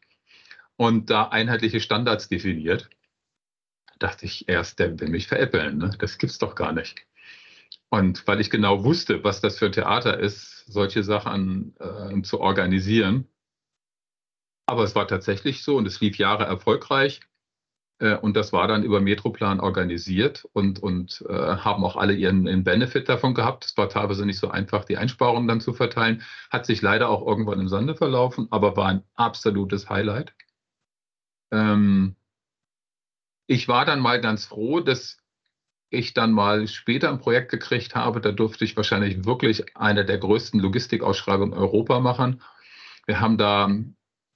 und 0.76 1.10
da 1.10 1.28
einheitliche 1.28 1.80
Standards 1.80 2.28
definiert. 2.28 2.90
Da 3.86 4.08
dachte 4.08 4.26
ich 4.26 4.48
erst, 4.48 4.80
der 4.80 4.98
will 4.98 5.08
mich 5.08 5.28
veräppeln, 5.28 5.78
ne? 5.78 5.90
das 5.98 6.18
gibt's 6.18 6.38
doch 6.38 6.56
gar 6.56 6.72
nicht. 6.72 7.06
Und 7.94 8.26
weil 8.26 8.40
ich 8.40 8.50
genau 8.50 8.82
wusste, 8.82 9.22
was 9.22 9.40
das 9.40 9.56
für 9.56 9.66
ein 9.66 9.72
Theater 9.72 10.18
ist, 10.18 10.66
solche 10.66 11.04
Sachen 11.04 11.76
äh, 11.78 12.22
zu 12.22 12.40
organisieren. 12.40 13.28
Aber 14.66 14.82
es 14.82 14.96
war 14.96 15.06
tatsächlich 15.06 15.62
so 15.62 15.76
und 15.76 15.86
es 15.86 16.00
lief 16.00 16.18
Jahre 16.18 16.42
erfolgreich. 16.42 17.20
Äh, 18.00 18.16
und 18.16 18.34
das 18.34 18.52
war 18.52 18.66
dann 18.66 18.82
über 18.82 19.00
Metroplan 19.00 19.60
organisiert 19.60 20.44
und, 20.54 20.82
und 20.82 21.24
äh, 21.28 21.34
haben 21.34 21.84
auch 21.84 21.94
alle 21.94 22.14
ihren, 22.14 22.48
ihren 22.48 22.64
Benefit 22.64 23.08
davon 23.08 23.32
gehabt. 23.32 23.64
Es 23.64 23.76
war 23.76 23.88
teilweise 23.88 24.26
nicht 24.26 24.40
so 24.40 24.50
einfach, 24.50 24.84
die 24.84 24.96
Einsparungen 24.96 25.46
dann 25.46 25.60
zu 25.60 25.72
verteilen. 25.72 26.24
Hat 26.50 26.66
sich 26.66 26.82
leider 26.82 27.08
auch 27.08 27.24
irgendwann 27.24 27.60
im 27.60 27.68
Sande 27.68 27.94
verlaufen, 27.94 28.48
aber 28.50 28.76
war 28.76 28.88
ein 28.88 29.04
absolutes 29.14 29.88
Highlight. 29.88 30.34
Ähm, 31.52 32.16
ich 33.46 33.68
war 33.68 33.84
dann 33.84 34.00
mal 34.00 34.20
ganz 34.20 34.46
froh, 34.46 34.80
dass 34.80 35.23
ich 35.94 36.14
dann 36.14 36.32
mal 36.32 36.68
später 36.68 37.08
ein 37.08 37.18
Projekt 37.18 37.50
gekriegt 37.50 37.94
habe. 37.94 38.20
Da 38.20 38.32
durfte 38.32 38.64
ich 38.64 38.76
wahrscheinlich 38.76 39.24
wirklich 39.24 39.76
eine 39.76 40.04
der 40.04 40.18
größten 40.18 40.60
Logistikausschreibungen 40.60 41.52
in 41.52 41.58
Europa 41.58 42.00
machen. 42.00 42.42
Wir 43.06 43.20
haben 43.20 43.38
da 43.38 43.70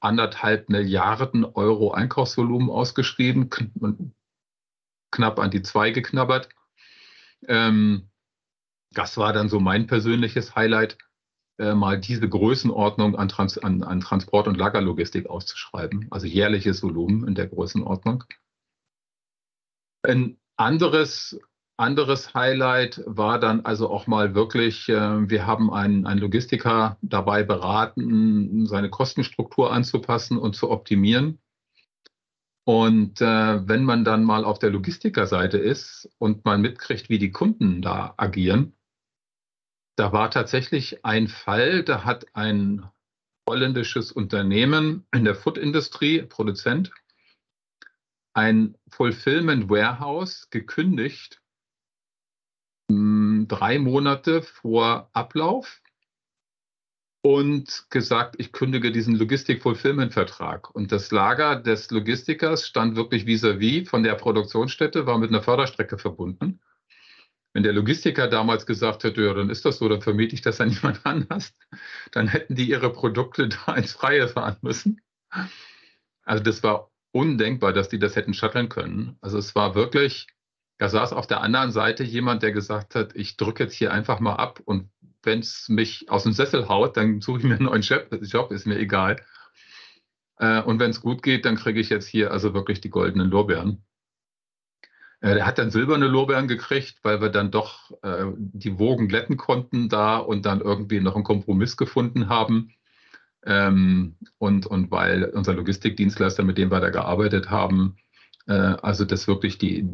anderthalb 0.01 0.69
Milliarden 0.69 1.45
Euro 1.45 1.93
Einkaufsvolumen 1.93 2.71
ausgeschrieben, 2.71 3.51
knapp 5.11 5.39
an 5.39 5.51
die 5.51 5.63
zwei 5.63 5.91
geknabbert. 5.91 6.49
Ähm, 7.47 8.11
das 8.93 9.17
war 9.17 9.33
dann 9.33 9.49
so 9.49 9.61
mein 9.61 9.87
persönliches 9.87 10.55
Highlight, 10.55 10.99
äh, 11.59 11.75
mal 11.75 12.01
diese 12.01 12.29
Größenordnung 12.29 13.17
an, 13.17 13.29
Trans 13.29 13.59
an, 13.59 13.83
an 13.83 14.01
Transport- 14.01 14.49
und 14.49 14.57
Lagerlogistik 14.57 15.27
auszuschreiben, 15.27 16.07
also 16.11 16.27
jährliches 16.27 16.83
Volumen 16.83 17.27
in 17.27 17.35
der 17.35 17.49
Größenordnung. 17.49 18.25
Ein 20.03 20.39
anderes 20.59 21.39
anderes 21.79 22.35
Highlight 22.35 23.01
war 23.07 23.39
dann 23.39 23.65
also 23.65 23.89
auch 23.89 24.07
mal 24.07 24.35
wirklich, 24.35 24.89
äh, 24.89 25.31
wir 25.31 25.47
haben 25.47 25.73
einen, 25.73 26.07
einen 26.07 26.21
Logistiker 26.21 26.99
dabei 27.03 27.45
beraten, 27.45 28.67
seine 28.67 28.91
Kostenstruktur 28.91 29.73
anzupassen 29.73 30.39
und 30.39 30.57
zu 30.57 30.71
optimieren. 30.71 31.39
Und 32.65 33.21
äh, 33.21 33.67
wenn 33.67 33.85
man 33.85 34.05
dann 34.05 34.25
mal 34.25 34.45
auf 34.45 34.59
der 34.59 34.71
Logistikerseite 34.71 35.57
ist 35.57 36.11
und 36.19 36.45
man 36.45 36.61
mitkriegt, 36.61 37.09
wie 37.09 37.19
die 37.19 37.31
Kunden 37.31 37.81
da 37.81 38.15
agieren, 38.17 38.75
da 39.97 40.13
war 40.13 40.31
tatsächlich 40.31 41.05
ein 41.05 41.29
Fall, 41.29 41.83
da 41.83 42.05
hat 42.05 42.27
ein 42.35 42.85
holländisches 43.49 44.13
Unternehmen 44.13 45.07
in 45.15 45.25
der 45.25 45.35
Food-Industrie, 45.35 46.23
Produzent, 46.23 46.91
ein 48.39 48.77
Fulfillment 48.89 49.69
Warehouse 49.69 50.49
gekündigt 50.51 51.43
drei 53.49 53.79
Monate 53.79 54.43
vor 54.43 55.11
Ablauf 55.13 55.83
und 57.21 57.87
gesagt, 57.91 58.37
ich 58.39 58.53
kündige 58.53 58.93
diesen 58.93 59.17
Logistik-Fulfillment-Vertrag. 59.17 60.71
Und 60.71 60.93
das 60.93 61.11
Lager 61.11 61.57
des 61.57 61.91
Logistikers 61.91 62.67
stand 62.67 62.97
wirklich 62.97 63.27
vis-à-vis 63.27 63.83
-vis 63.83 63.89
von 63.89 64.03
der 64.05 64.15
Produktionsstätte, 64.15 65.05
war 65.07 65.19
mit 65.19 65.31
einer 65.31 65.43
Förderstrecke 65.43 65.99
verbunden. 65.99 66.61
Wenn 67.53 67.65
der 67.65 67.73
Logistiker 67.73 68.29
damals 68.29 68.67
gesagt 68.67 69.03
hätte, 69.05 69.23
ja, 69.23 69.35
dann 69.35 69.51
ist 69.51 69.65
das 69.65 69.79
so, 69.79 69.89
dann 69.89 70.01
vermiete 70.01 70.35
ich 70.35 70.43
das 70.43 70.61
an 70.61 70.71
jemand 70.77 71.05
anders, 71.05 71.55
dann 72.13 72.29
hätten 72.29 72.55
die 72.55 72.71
ihre 72.71 72.93
Produkte 72.93 73.49
da 73.49 73.75
ins 73.75 73.93
Freie 73.93 74.29
fahren 74.29 74.57
müssen. 74.63 75.01
Also 76.23 76.45
das 76.45 76.63
war 76.63 76.88
undenkbar, 77.13 77.73
dass 77.73 77.89
die 77.89 77.99
das 77.99 78.17
hätten 78.17 78.35
shutteln 78.35 78.69
können. 78.69 79.17
Also 79.21 79.39
es 79.39 79.55
war 79.55 79.75
wirklich 79.75 80.27
da 80.79 80.89
saß 80.89 81.13
auf 81.13 81.27
der 81.27 81.43
anderen 81.43 81.73
Seite 81.73 82.05
jemand, 82.05 82.43
der 82.43 82.53
gesagt 82.53 82.95
hat, 82.95 83.15
ich 83.17 83.37
drücke 83.37 83.65
jetzt 83.65 83.75
hier 83.75 83.93
einfach 83.93 84.21
mal 84.21 84.37
ab 84.37 84.61
und 84.65 84.91
wenn 85.25 85.41
es 85.41 85.69
mich 85.69 86.09
aus 86.09 86.23
dem 86.23 86.33
Sessel 86.33 86.69
haut, 86.69 86.97
dann 86.97 87.21
suche 87.21 87.39
ich 87.39 87.45
mir 87.45 87.57
einen 87.57 87.65
neuen 87.65 87.83
Job, 87.83 88.53
ist 88.53 88.67
mir 88.67 88.79
egal. 88.79 89.21
Äh, 90.39 90.63
und 90.63 90.79
wenn 90.79 90.91
es 90.91 91.01
gut 91.01 91.25
geht, 91.25 91.45
dann 91.45 91.57
kriege 91.57 91.81
ich 91.81 91.91
jetzt 91.91 92.07
hier 92.07 92.31
also 92.31 92.55
wirklich 92.55 92.81
die 92.81 92.91
goldenen 92.91 93.29
Lorbeeren. 93.29 93.85
Äh, 95.21 95.35
der 95.35 95.47
hat 95.47 95.59
dann 95.59 95.73
silberne 95.73 96.07
Lorbeeren 96.07 96.47
gekriegt, 96.47 97.01
weil 97.03 97.21
wir 97.21 97.31
dann 97.31 97.51
doch 97.51 97.91
äh, 98.03 98.27
die 98.37 98.79
Wogen 98.79 99.09
glätten 99.09 99.37
konnten 99.37 99.89
da 99.89 100.19
und 100.19 100.47
dann 100.47 100.61
irgendwie 100.61 101.01
noch 101.01 101.17
einen 101.17 101.25
Kompromiss 101.25 101.77
gefunden 101.77 102.29
haben. 102.29 102.73
Ähm, 103.45 104.17
und, 104.39 104.67
und 104.67 104.91
weil 104.91 105.25
unser 105.25 105.55
Logistikdienstleister, 105.55 106.43
mit 106.43 106.59
dem 106.59 106.71
wir 106.71 106.81
da 106.81 106.91
gearbeitet 106.91 107.51
haben, 107.51 107.97
äh, 108.47 108.53
also 108.53 109.05
das 109.05 109.29
wirklich 109.29 109.59
die, 109.59 109.85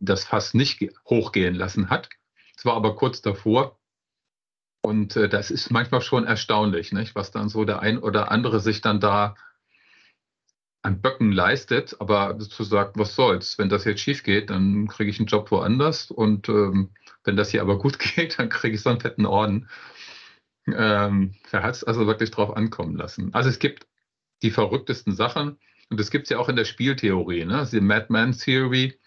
das 0.00 0.24
Fass 0.24 0.54
nicht 0.54 0.88
hochgehen 1.08 1.54
lassen 1.54 1.90
hat. 1.90 2.08
Es 2.56 2.64
war 2.64 2.74
aber 2.74 2.96
kurz 2.96 3.20
davor. 3.20 3.78
Und 4.82 5.16
äh, 5.16 5.28
das 5.28 5.50
ist 5.50 5.70
manchmal 5.70 6.00
schon 6.00 6.24
erstaunlich, 6.24 6.92
nicht? 6.92 7.14
was 7.14 7.30
dann 7.30 7.48
so 7.48 7.64
der 7.64 7.80
ein 7.80 7.98
oder 7.98 8.30
andere 8.30 8.60
sich 8.60 8.80
dann 8.80 9.00
da 9.00 9.34
an 10.82 11.00
Böcken 11.00 11.32
leistet, 11.32 11.96
aber 11.98 12.38
zu 12.38 12.62
sagen, 12.62 12.92
was 12.94 13.16
soll's, 13.16 13.58
wenn 13.58 13.68
das 13.68 13.84
jetzt 13.84 14.00
schief 14.00 14.22
geht, 14.22 14.50
dann 14.50 14.86
kriege 14.86 15.10
ich 15.10 15.18
einen 15.18 15.26
Job 15.26 15.50
woanders 15.50 16.12
und 16.12 16.48
ähm, 16.48 16.90
wenn 17.24 17.36
das 17.36 17.50
hier 17.50 17.62
aber 17.62 17.78
gut 17.78 17.98
geht, 18.14 18.38
dann 18.38 18.48
kriege 18.48 18.76
ich 18.76 18.82
so 18.82 18.90
einen 18.90 19.00
fetten 19.00 19.26
Orden. 19.26 19.68
Ähm, 20.66 21.34
er 21.52 21.62
hat 21.62 21.76
es 21.76 21.84
also 21.84 22.06
wirklich 22.06 22.30
drauf 22.30 22.56
ankommen 22.56 22.96
lassen. 22.96 23.32
Also 23.34 23.48
es 23.48 23.58
gibt 23.58 23.86
die 24.42 24.50
verrücktesten 24.50 25.14
Sachen. 25.14 25.58
Und 25.88 26.00
das 26.00 26.10
gibt 26.10 26.24
es 26.24 26.30
ja 26.30 26.38
auch 26.38 26.48
in 26.48 26.56
der 26.56 26.64
Spieltheorie, 26.64 27.44
ne? 27.44 27.66
die 27.70 27.80
Madman 27.80 28.32
Theory, 28.32 28.98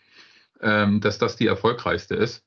ähm, 0.61 1.01
dass 1.01 1.17
das 1.17 1.35
die 1.35 1.47
erfolgreichste 1.47 2.15
ist. 2.15 2.45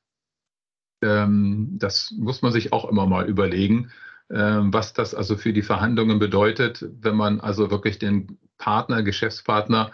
Ähm, 1.01 1.77
das 1.77 2.11
muss 2.17 2.41
man 2.41 2.51
sich 2.51 2.73
auch 2.73 2.89
immer 2.89 3.05
mal 3.05 3.29
überlegen, 3.29 3.91
ähm, 4.31 4.73
was 4.73 4.93
das 4.93 5.13
also 5.13 5.37
für 5.37 5.53
die 5.53 5.61
Verhandlungen 5.61 6.17
bedeutet, 6.17 6.83
wenn 6.99 7.15
man 7.15 7.41
also 7.41 7.69
wirklich 7.69 7.99
den 7.99 8.39
Partner, 8.57 9.03
Geschäftspartner 9.03 9.91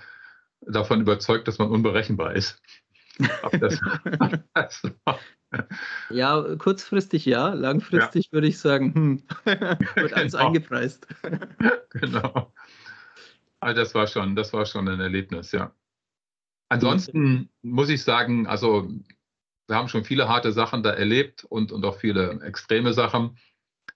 davon 0.62 1.02
überzeugt, 1.02 1.48
dass 1.48 1.58
man 1.58 1.70
unberechenbar 1.70 2.36
ist. 2.36 2.62
ja, 6.10 6.56
kurzfristig 6.58 7.26
ja, 7.26 7.54
langfristig 7.54 8.28
ja. 8.28 8.32
würde 8.32 8.48
ich 8.48 8.60
sagen, 8.60 8.94
hm, 8.94 9.24
wird 9.96 10.14
alles 10.14 10.34
genau. 10.34 10.48
eingepreist. 10.48 11.08
genau. 11.92 12.54
Also 13.60 13.82
das 13.82 13.96
war 13.96 14.08
schon, 14.08 14.36
das 14.36 14.54
war 14.54 14.66
schon 14.66 14.88
ein 14.88 15.00
Erlebnis, 15.00 15.52
ja. 15.52 15.74
Ansonsten 16.70 17.50
muss 17.62 17.90
ich 17.90 18.04
sagen, 18.04 18.46
also 18.46 18.90
wir 19.68 19.76
haben 19.76 19.88
schon 19.88 20.04
viele 20.04 20.28
harte 20.28 20.52
Sachen 20.52 20.84
da 20.84 20.92
erlebt 20.92 21.44
und, 21.44 21.72
und 21.72 21.84
auch 21.84 21.98
viele 21.98 22.42
extreme 22.42 22.94
Sachen. 22.94 23.38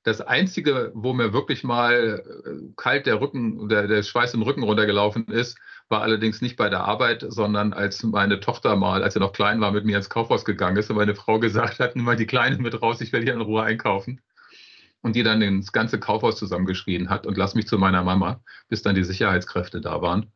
Das 0.03 0.21
Einzige, 0.21 0.91
wo 0.93 1.13
mir 1.13 1.33
wirklich 1.33 1.63
mal 1.63 2.23
äh, 2.45 2.73
kalt 2.75 3.05
der 3.05 3.21
Rücken, 3.21 3.69
der, 3.69 3.87
der 3.87 4.03
Schweiß 4.03 4.33
im 4.33 4.41
Rücken 4.41 4.63
runtergelaufen 4.63 5.27
ist, 5.27 5.57
war 5.89 6.01
allerdings 6.01 6.41
nicht 6.41 6.57
bei 6.57 6.69
der 6.69 6.85
Arbeit, 6.85 7.25
sondern 7.27 7.73
als 7.73 8.03
meine 8.03 8.39
Tochter 8.39 8.75
mal, 8.75 9.03
als 9.03 9.13
sie 9.13 9.19
noch 9.19 9.33
klein 9.33 9.61
war, 9.61 9.71
mit 9.71 9.85
mir 9.85 9.97
ins 9.97 10.09
Kaufhaus 10.09 10.45
gegangen 10.45 10.77
ist 10.77 10.89
und 10.89 10.95
meine 10.95 11.15
Frau 11.15 11.39
gesagt 11.39 11.79
hat, 11.79 11.95
nimm 11.95 12.05
mal 12.05 12.15
die 12.15 12.25
Kleine 12.25 12.57
mit 12.57 12.81
raus, 12.81 13.01
ich 13.01 13.11
will 13.11 13.23
hier 13.23 13.33
in 13.33 13.41
Ruhe 13.41 13.63
einkaufen 13.63 14.21
und 15.01 15.15
die 15.15 15.23
dann 15.23 15.41
das 15.59 15.71
ganze 15.71 15.99
Kaufhaus 15.99 16.37
zusammengeschrien 16.37 17.09
hat 17.09 17.27
und 17.27 17.37
lass 17.37 17.55
mich 17.55 17.67
zu 17.67 17.77
meiner 17.77 18.03
Mama, 18.03 18.41
bis 18.69 18.81
dann 18.81 18.95
die 18.95 19.03
Sicherheitskräfte 19.03 19.81
da 19.81 20.01
waren. 20.01 20.31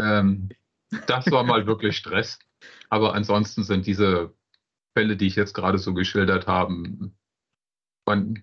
Ähm, 0.00 0.48
das 1.06 1.30
war 1.30 1.44
mal 1.44 1.66
wirklich 1.66 1.96
Stress. 1.96 2.38
Aber 2.88 3.14
ansonsten 3.14 3.62
sind 3.62 3.86
diese 3.86 4.34
Fälle, 4.96 5.16
die 5.16 5.26
ich 5.26 5.36
jetzt 5.36 5.54
gerade 5.54 5.78
so 5.78 5.92
geschildert 5.92 6.46
habe, 6.46 7.12
man, 8.06 8.42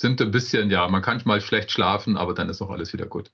sind 0.00 0.20
ein 0.20 0.30
bisschen, 0.32 0.70
ja, 0.70 0.88
man 0.88 1.02
kann 1.02 1.22
mal 1.24 1.40
schlecht 1.40 1.70
schlafen, 1.70 2.16
aber 2.16 2.34
dann 2.34 2.48
ist 2.48 2.60
auch 2.60 2.70
alles 2.70 2.92
wieder 2.92 3.06
gut. 3.06 3.30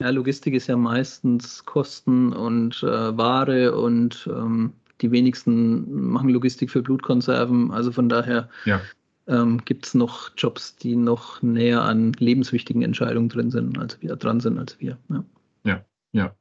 Ja, 0.00 0.10
Logistik 0.10 0.54
ist 0.54 0.66
ja 0.66 0.76
meistens 0.76 1.64
Kosten 1.64 2.32
und 2.32 2.82
äh, 2.82 3.16
Ware 3.16 3.76
und 3.76 4.28
ähm, 4.32 4.72
die 5.00 5.10
wenigsten 5.10 6.10
machen 6.10 6.30
Logistik 6.30 6.70
für 6.70 6.82
Blutkonserven. 6.82 7.70
Also 7.70 7.92
von 7.92 8.08
daher 8.08 8.48
ja 8.64 8.80
ähm, 9.26 9.64
gibt 9.64 9.86
es 9.86 9.94
noch 9.94 10.30
Jobs, 10.36 10.76
die 10.76 10.96
noch 10.96 11.42
näher 11.42 11.82
an 11.82 12.12
lebenswichtigen 12.12 12.82
Entscheidungen 12.82 13.28
drin 13.28 13.50
sind, 13.50 13.78
als 13.78 14.00
wir 14.02 14.16
dran 14.16 14.40
sind 14.40 14.58
als 14.58 14.78
wir. 14.80 14.98
Ja, 15.08 15.24
ja. 15.64 15.84
ja. 16.12 16.36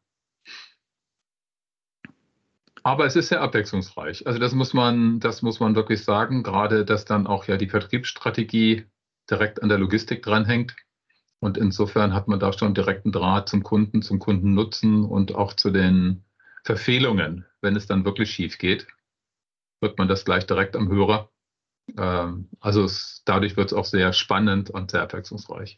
Aber 2.83 3.05
es 3.05 3.15
ist 3.15 3.29
sehr 3.29 3.41
abwechslungsreich. 3.41 4.27
Also 4.27 4.39
das 4.39 4.53
muss 4.53 4.73
man, 4.73 5.21
das 5.21 5.41
muss 5.41 5.61
man 5.61 5.75
wirklich 5.75 6.03
sagen, 6.03 6.43
gerade 6.43 6.83
dass 6.83 7.05
dann 7.05 7.27
auch 7.27 7.45
ja 7.45 7.55
die 7.55 7.69
Vertriebsstrategie 7.69 8.85
direkt 9.29 9.63
an 9.63 9.69
der 9.69 9.77
Logistik 9.77 10.21
dranhängt. 10.21 10.75
Und 11.43 11.57
insofern 11.57 12.13
hat 12.13 12.29
man 12.29 12.39
da 12.39 12.53
schon 12.53 12.73
direkten 12.73 13.11
Draht 13.11 13.49
zum 13.49 13.63
Kunden, 13.63 14.01
zum 14.01 14.17
Kundennutzen 14.17 15.03
und 15.03 15.35
auch 15.35 15.51
zu 15.51 15.71
den 15.71 16.23
Verfehlungen, 16.63 17.45
wenn 17.59 17.75
es 17.75 17.85
dann 17.85 18.05
wirklich 18.05 18.31
schief 18.31 18.57
geht. 18.57 18.87
hört 19.81 19.97
man 19.97 20.07
das 20.07 20.23
gleich 20.23 20.47
direkt 20.47 20.77
am 20.77 20.87
Hörer. 20.87 21.29
Ähm, 21.97 22.47
also 22.61 22.85
es, 22.85 23.23
dadurch 23.25 23.57
wird 23.57 23.73
es 23.73 23.77
auch 23.77 23.83
sehr 23.83 24.13
spannend 24.13 24.69
und 24.69 24.91
sehr 24.91 25.01
abwechslungsreich. 25.01 25.75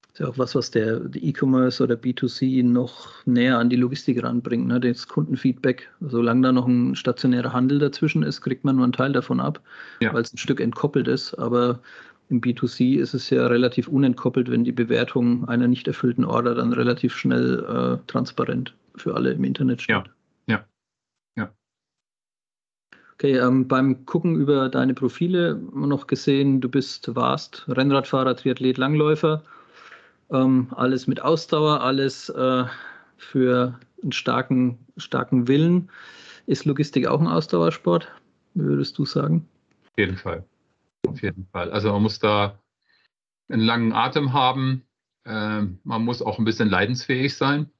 Das 0.00 0.14
ist 0.14 0.18
ja 0.18 0.26
auch 0.26 0.38
was, 0.38 0.56
was 0.56 0.72
der 0.72 1.02
E-Commerce 1.14 1.80
oder 1.80 1.94
B2C 1.94 2.64
noch 2.64 3.24
näher 3.24 3.58
an 3.58 3.70
die 3.70 3.76
Logistik 3.76 4.20
ranbringt, 4.24 4.66
ne? 4.66 4.80
das 4.80 5.06
Kundenfeedback. 5.06 5.88
Solange 6.00 6.42
da 6.42 6.50
noch 6.50 6.66
ein 6.66 6.96
stationärer 6.96 7.52
Handel 7.52 7.78
dazwischen 7.78 8.24
ist, 8.24 8.40
kriegt 8.40 8.64
man 8.64 8.74
nur 8.74 8.84
einen 8.84 8.92
Teil 8.92 9.12
davon 9.12 9.38
ab, 9.38 9.60
ja. 10.00 10.12
weil 10.12 10.22
es 10.22 10.34
ein 10.34 10.38
Stück 10.38 10.60
entkoppelt 10.60 11.06
ist. 11.06 11.34
Aber 11.34 11.78
im 12.32 12.40
B2C 12.40 12.98
ist 12.98 13.12
es 13.12 13.28
ja 13.28 13.46
relativ 13.46 13.88
unentkoppelt, 13.88 14.50
wenn 14.50 14.64
die 14.64 14.72
Bewertung 14.72 15.46
einer 15.48 15.68
nicht 15.68 15.86
erfüllten 15.86 16.24
Order 16.24 16.54
dann 16.54 16.72
relativ 16.72 17.14
schnell 17.14 17.60
äh, 18.00 18.06
transparent 18.10 18.74
für 18.96 19.14
alle 19.14 19.32
im 19.32 19.44
Internet 19.44 19.82
steht. 19.82 19.96
Ja, 19.96 20.04
ja, 20.46 20.64
ja. 21.36 21.52
Okay, 23.12 23.36
ähm, 23.36 23.68
beim 23.68 24.06
Gucken 24.06 24.36
über 24.36 24.70
deine 24.70 24.94
Profile 24.94 25.60
noch 25.74 26.06
gesehen, 26.06 26.62
du 26.62 26.70
bist, 26.70 27.14
warst 27.14 27.66
Rennradfahrer, 27.68 28.34
Triathlet, 28.34 28.78
Langläufer. 28.78 29.44
Ähm, 30.30 30.68
alles 30.70 31.06
mit 31.06 31.20
Ausdauer, 31.20 31.82
alles 31.82 32.30
äh, 32.30 32.64
für 33.18 33.78
einen 34.02 34.12
starken, 34.12 34.78
starken 34.96 35.48
Willen. 35.48 35.90
Ist 36.46 36.64
Logistik 36.64 37.06
auch 37.06 37.20
ein 37.20 37.28
Ausdauersport, 37.28 38.08
würdest 38.54 38.96
du 38.96 39.04
sagen? 39.04 39.46
Auf 39.84 39.98
jeden 39.98 40.16
Fall. 40.16 40.44
Auf 41.06 41.22
jeden 41.22 41.46
Fall. 41.46 41.70
Also 41.70 41.92
man 41.92 42.02
muss 42.02 42.18
da 42.18 42.58
einen 43.48 43.62
langen 43.62 43.92
Atem 43.92 44.32
haben. 44.32 44.86
Ähm, 45.24 45.80
man 45.84 46.04
muss 46.04 46.22
auch 46.22 46.38
ein 46.38 46.44
bisschen 46.44 46.68
leidensfähig 46.68 47.36
sein. 47.36 47.70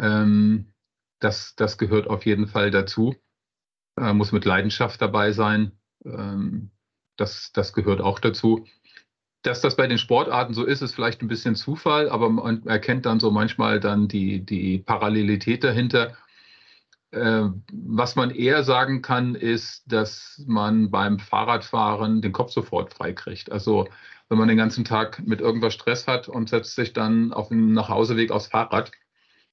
Ähm, 0.00 0.72
das, 1.20 1.54
das 1.54 1.78
gehört 1.78 2.08
auf 2.08 2.26
jeden 2.26 2.48
Fall 2.48 2.70
dazu. 2.70 3.14
Man 3.96 4.16
muss 4.16 4.32
mit 4.32 4.44
Leidenschaft 4.44 5.00
dabei 5.00 5.32
sein. 5.32 5.72
Ähm, 6.04 6.70
das, 7.16 7.52
das 7.52 7.72
gehört 7.72 8.00
auch 8.00 8.18
dazu. 8.18 8.66
Dass 9.42 9.60
das 9.60 9.76
bei 9.76 9.86
den 9.86 9.98
Sportarten 9.98 10.54
so 10.54 10.64
ist, 10.64 10.82
ist 10.82 10.94
vielleicht 10.94 11.20
ein 11.20 11.28
bisschen 11.28 11.56
Zufall, 11.56 12.08
aber 12.08 12.30
man 12.30 12.66
erkennt 12.66 13.06
dann 13.06 13.20
so 13.20 13.30
manchmal 13.30 13.80
dann 13.80 14.08
die, 14.08 14.44
die 14.44 14.78
Parallelität 14.78 15.64
dahinter. 15.64 16.16
Äh, 17.12 17.50
was 17.72 18.16
man 18.16 18.30
eher 18.30 18.64
sagen 18.64 19.02
kann, 19.02 19.34
ist, 19.34 19.84
dass 19.86 20.42
man 20.46 20.90
beim 20.90 21.18
Fahrradfahren 21.18 22.22
den 22.22 22.32
Kopf 22.32 22.50
sofort 22.52 22.94
freikriegt. 22.94 23.52
Also 23.52 23.86
wenn 24.28 24.38
man 24.38 24.48
den 24.48 24.56
ganzen 24.56 24.84
Tag 24.84 25.22
mit 25.26 25.42
irgendwas 25.42 25.74
Stress 25.74 26.08
hat 26.08 26.28
und 26.28 26.48
setzt 26.48 26.74
sich 26.74 26.94
dann 26.94 27.32
auf 27.34 27.48
dem 27.48 27.72
Nachhauseweg 27.72 28.30
aufs 28.30 28.46
Fahrrad, 28.46 28.92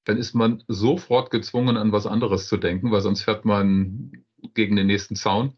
dann 0.06 0.18
ist 0.18 0.34
man 0.34 0.64
sofort 0.70 1.32
gezwungen, 1.32 1.76
an 1.76 1.92
was 1.92 2.08
anderes 2.08 2.48
zu 2.48 2.56
denken, 2.56 2.92
weil 2.92 3.02
sonst 3.02 3.24
fährt 3.24 3.44
man 3.44 4.24
gegen 4.54 4.78
den 4.78 4.88
nächsten 4.88 5.18
Zaun. 5.18 5.54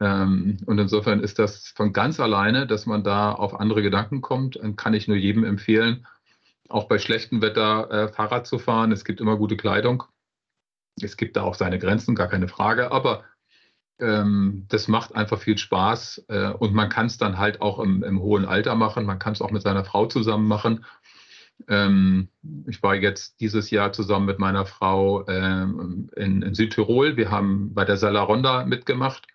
Ähm, 0.00 0.58
und 0.66 0.78
insofern 0.78 1.20
ist 1.20 1.40
das 1.40 1.72
von 1.74 1.92
ganz 1.92 2.20
alleine, 2.20 2.68
dass 2.68 2.86
man 2.86 3.02
da 3.02 3.32
auf 3.32 3.58
andere 3.58 3.82
Gedanken 3.82 4.20
kommt, 4.20 4.60
kann 4.76 4.94
ich 4.94 5.08
nur 5.08 5.16
jedem 5.16 5.42
empfehlen, 5.42 6.06
auch 6.68 6.84
bei 6.84 6.98
schlechtem 6.98 7.42
Wetter 7.42 7.90
äh, 7.90 8.08
Fahrrad 8.08 8.46
zu 8.46 8.60
fahren. 8.60 8.92
Es 8.92 9.04
gibt 9.04 9.20
immer 9.20 9.36
gute 9.36 9.56
Kleidung. 9.56 10.04
Es 11.02 11.16
gibt 11.16 11.36
da 11.36 11.42
auch 11.42 11.54
seine 11.54 11.78
Grenzen, 11.78 12.14
gar 12.14 12.28
keine 12.28 12.48
Frage, 12.48 12.92
aber 12.92 13.24
ähm, 14.00 14.66
das 14.68 14.88
macht 14.88 15.14
einfach 15.14 15.38
viel 15.40 15.58
Spaß 15.58 16.26
äh, 16.28 16.50
und 16.50 16.74
man 16.74 16.88
kann 16.88 17.06
es 17.06 17.18
dann 17.18 17.38
halt 17.38 17.60
auch 17.60 17.80
im, 17.80 18.02
im, 18.02 18.20
hohen 18.20 18.44
Alter 18.44 18.74
machen. 18.74 19.06
Man 19.06 19.18
kann 19.18 19.32
es 19.32 19.42
auch 19.42 19.50
mit 19.50 19.62
seiner 19.62 19.84
Frau 19.84 20.06
zusammen 20.06 20.46
machen. 20.46 20.84
Ähm, 21.66 22.28
ich 22.68 22.82
war 22.82 22.94
jetzt 22.94 23.40
dieses 23.40 23.70
Jahr 23.70 23.92
zusammen 23.92 24.26
mit 24.26 24.38
meiner 24.38 24.66
Frau 24.66 25.26
ähm, 25.26 26.10
in, 26.14 26.42
in, 26.42 26.54
Südtirol. 26.54 27.16
Wir 27.16 27.30
haben 27.30 27.74
bei 27.74 27.84
der 27.84 27.96
Salaronda 27.96 28.64
mitgemacht 28.64 29.26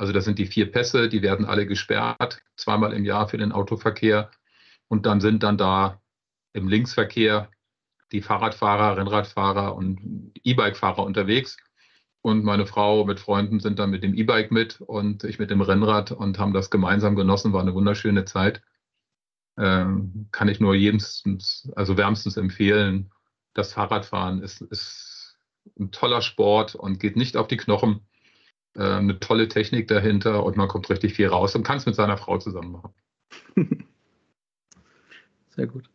also 0.00 0.14
das 0.14 0.24
sind 0.24 0.38
die 0.38 0.46
vier 0.46 0.72
Pässe, 0.72 1.10
die 1.10 1.20
werden 1.20 1.44
alle 1.44 1.66
gesperrt, 1.66 2.42
zweimal 2.56 2.94
im 2.94 3.04
Jahr 3.04 3.28
für 3.28 3.36
den 3.36 3.52
Autoverkehr. 3.52 4.30
Und 4.88 5.04
dann 5.04 5.20
sind 5.20 5.42
dann 5.42 5.58
da 5.58 6.00
im 6.54 6.68
Linksverkehr 6.68 7.50
die 8.12 8.22
Fahrradfahrer, 8.22 8.96
Rennradfahrer 8.96 9.74
und 9.74 10.32
E-Bike-Fahrer 10.42 11.04
unterwegs. 11.04 11.56
Und 12.22 12.44
meine 12.44 12.66
Frau 12.66 13.04
mit 13.04 13.18
Freunden 13.18 13.60
sind 13.60 13.78
dann 13.78 13.90
mit 13.90 14.02
dem 14.02 14.14
E-Bike 14.14 14.50
mit 14.50 14.80
und 14.80 15.24
ich 15.24 15.38
mit 15.38 15.50
dem 15.50 15.62
Rennrad 15.62 16.12
und 16.12 16.38
haben 16.38 16.52
das 16.52 16.70
gemeinsam 16.70 17.16
genossen. 17.16 17.52
War 17.52 17.62
eine 17.62 17.74
wunderschöne 17.74 18.24
Zeit. 18.26 18.62
Ähm, 19.56 20.28
kann 20.30 20.48
ich 20.48 20.60
nur 20.60 20.74
jedem, 20.74 21.00
also 21.76 21.96
wärmstens 21.96 22.36
empfehlen. 22.36 23.10
Das 23.54 23.72
Fahrradfahren 23.72 24.42
ist, 24.42 24.60
ist 24.60 25.38
ein 25.78 25.92
toller 25.92 26.22
Sport 26.22 26.74
und 26.74 27.00
geht 27.00 27.16
nicht 27.16 27.36
auf 27.36 27.48
die 27.48 27.56
Knochen. 27.56 28.06
Äh, 28.74 28.82
eine 28.82 29.18
tolle 29.18 29.48
Technik 29.48 29.88
dahinter 29.88 30.44
und 30.44 30.56
man 30.56 30.68
kommt 30.68 30.90
richtig 30.90 31.14
viel 31.14 31.28
raus 31.28 31.54
und 31.54 31.64
kann 31.64 31.78
es 31.78 31.86
mit 31.86 31.94
seiner 31.94 32.18
Frau 32.18 32.38
zusammen 32.38 32.72
machen. 32.72 32.94
Sehr 35.48 35.66
gut. 35.66 35.88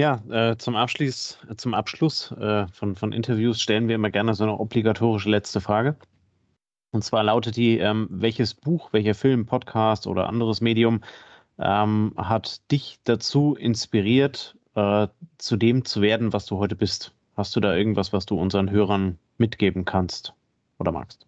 Ja, 0.00 0.22
äh, 0.30 0.56
zum, 0.56 0.76
Abschluss, 0.76 1.38
äh, 1.50 1.56
zum 1.56 1.74
Abschluss 1.74 2.32
äh, 2.32 2.66
von, 2.68 2.96
von 2.96 3.12
Interviews 3.12 3.60
stellen 3.60 3.86
wir 3.86 3.96
immer 3.96 4.08
gerne 4.08 4.32
so 4.32 4.44
eine 4.44 4.58
obligatorische 4.58 5.28
letzte 5.28 5.60
Frage. 5.60 5.94
Und 6.90 7.04
zwar 7.04 7.22
lautet 7.22 7.56
die, 7.56 7.76
ähm, 7.76 8.08
welches 8.10 8.54
Buch, 8.54 8.94
welcher 8.94 9.14
Film, 9.14 9.44
Podcast 9.44 10.06
oder 10.06 10.26
anderes 10.26 10.62
Medium 10.62 11.02
ähm, 11.58 12.14
hat 12.16 12.62
dich 12.72 12.98
dazu 13.04 13.54
inspiriert, 13.54 14.56
äh, 14.74 15.06
zu 15.36 15.58
dem 15.58 15.84
zu 15.84 16.00
werden, 16.00 16.32
was 16.32 16.46
du 16.46 16.56
heute 16.56 16.76
bist? 16.76 17.12
Hast 17.36 17.54
du 17.54 17.60
da 17.60 17.76
irgendwas, 17.76 18.10
was 18.14 18.24
du 18.24 18.40
unseren 18.40 18.70
Hörern 18.70 19.18
mitgeben 19.36 19.84
kannst 19.84 20.32
oder 20.78 20.92
magst? 20.92 21.26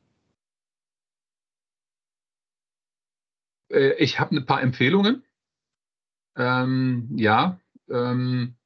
Äh, 3.71 3.93
ich 3.99 4.19
habe 4.19 4.35
ein 4.35 4.47
paar 4.47 4.63
Empfehlungen. 4.63 5.25
Ähm, 6.37 7.11
ja, 7.19 7.61
ähm, 7.91 8.57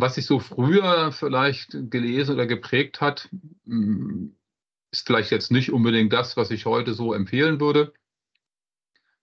was 0.00 0.14
sich 0.16 0.26
so 0.26 0.38
früher 0.38 1.12
vielleicht 1.12 1.76
gelesen 1.90 2.34
oder 2.34 2.46
geprägt 2.46 3.00
hat, 3.00 3.28
mm, 3.64 4.28
ist 4.92 5.06
vielleicht 5.06 5.30
jetzt 5.30 5.50
nicht 5.50 5.72
unbedingt 5.72 6.12
das, 6.12 6.36
was 6.36 6.50
ich 6.50 6.66
heute 6.66 6.94
so 6.94 7.12
empfehlen 7.14 7.60
würde. 7.60 7.92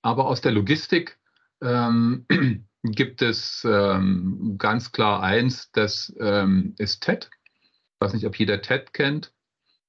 Aber 0.01 0.27
aus 0.27 0.41
der 0.41 0.51
Logistik 0.51 1.17
ähm, 1.61 2.25
gibt 2.83 3.21
es 3.21 3.65
ähm, 3.69 4.55
ganz 4.57 4.91
klar 4.91 5.21
eins, 5.21 5.71
das 5.71 6.13
ähm, 6.19 6.75
ist 6.77 7.03
TED. 7.03 7.29
Ich 7.43 8.01
weiß 8.01 8.13
nicht, 8.13 8.25
ob 8.25 8.37
jeder 8.37 8.61
TED 8.61 8.93
kennt. 8.93 9.33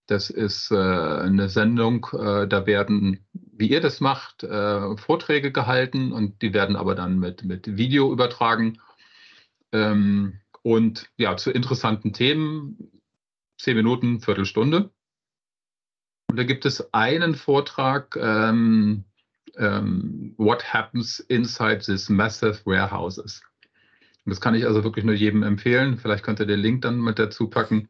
Das 0.07 0.31
ist 0.31 0.71
äh, 0.71 0.77
eine 0.77 1.51
Sendung, 1.51 2.07
äh, 2.15 2.49
da 2.49 2.67
werden, 2.67 3.27
wie 3.33 3.69
ihr 3.69 3.83
das 3.83 4.01
macht, 4.01 4.43
äh, 4.43 4.97
Vorträge 4.97 5.53
gehalten 5.53 6.13
und 6.13 6.41
die 6.41 6.55
werden 6.55 6.77
aber 6.77 6.95
dann 6.95 7.19
mit, 7.19 7.45
mit 7.45 7.77
Video 7.77 8.11
übertragen. 8.11 8.81
Ähm, 9.71 10.41
und 10.69 11.09
ja, 11.17 11.35
zu 11.39 11.51
interessanten 11.51 12.13
Themen, 12.13 13.01
zehn 13.57 13.75
Minuten, 13.75 14.21
Viertelstunde. 14.21 14.91
Und 16.27 16.37
da 16.37 16.43
gibt 16.43 16.67
es 16.67 16.93
einen 16.93 17.35
Vortrag, 17.35 18.15
ähm, 18.21 19.05
ähm, 19.57 20.35
What 20.37 20.71
Happens 20.71 21.21
Inside 21.21 21.79
These 21.79 22.13
Massive 22.13 22.67
Warehouses. 22.67 23.41
Und 24.27 24.31
das 24.31 24.43
kann 24.43 24.55
ich 24.55 24.67
also 24.67 24.85
wirklich 24.85 25.07
nur 25.07 25.15
jedem 25.15 25.43
empfehlen. 25.43 25.97
Vielleicht 25.97 26.23
könnt 26.23 26.39
ihr 26.39 26.45
den 26.45 26.61
Link 26.61 26.83
dann 26.83 27.01
mit 27.01 27.19
dazu 27.19 27.49
packen. 27.49 27.89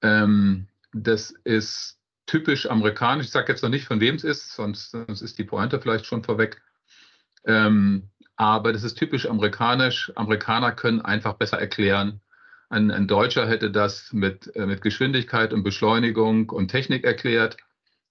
Ähm, 0.00 0.68
das 0.92 1.32
ist 1.42 1.98
typisch 2.26 2.70
amerikanisch. 2.70 3.26
Ich 3.26 3.32
sage 3.32 3.50
jetzt 3.50 3.62
noch 3.64 3.68
nicht, 3.68 3.86
von 3.86 3.98
wem 3.98 4.14
es 4.14 4.22
ist, 4.22 4.54
sonst, 4.54 4.92
sonst, 4.92 5.22
ist 5.22 5.40
die 5.40 5.44
Pointe 5.44 5.80
vielleicht 5.80 6.06
schon 6.06 6.22
vorweg. 6.22 6.62
Ähm, 7.44 8.10
aber 8.40 8.72
das 8.72 8.84
ist 8.84 8.94
typisch 8.94 9.28
amerikanisch. 9.28 10.10
Amerikaner 10.14 10.72
können 10.72 11.02
einfach 11.02 11.34
besser 11.34 11.60
erklären. 11.60 12.22
Ein, 12.70 12.90
ein 12.90 13.06
Deutscher 13.06 13.46
hätte 13.46 13.70
das 13.70 14.14
mit, 14.14 14.56
äh, 14.56 14.64
mit 14.64 14.80
Geschwindigkeit 14.80 15.52
und 15.52 15.62
Beschleunigung 15.62 16.48
und 16.48 16.68
Technik 16.68 17.04
erklärt. 17.04 17.58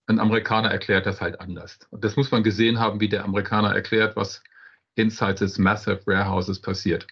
Ein 0.05 0.19
Amerikaner 0.19 0.69
erklärt 0.69 1.07
das 1.07 1.19
halt 1.19 1.41
anders. 1.41 1.79
Und 1.89 2.03
das 2.03 2.15
muss 2.15 2.29
man 2.29 2.43
gesehen 2.43 2.77
haben, 2.77 2.99
wie 2.99 3.09
der 3.09 3.25
Amerikaner 3.25 3.73
erklärt, 3.73 4.15
was 4.15 4.43
inside 4.93 5.33
des 5.33 5.57
Massive 5.57 6.01
Warehouses 6.05 6.61
passiert. 6.61 7.07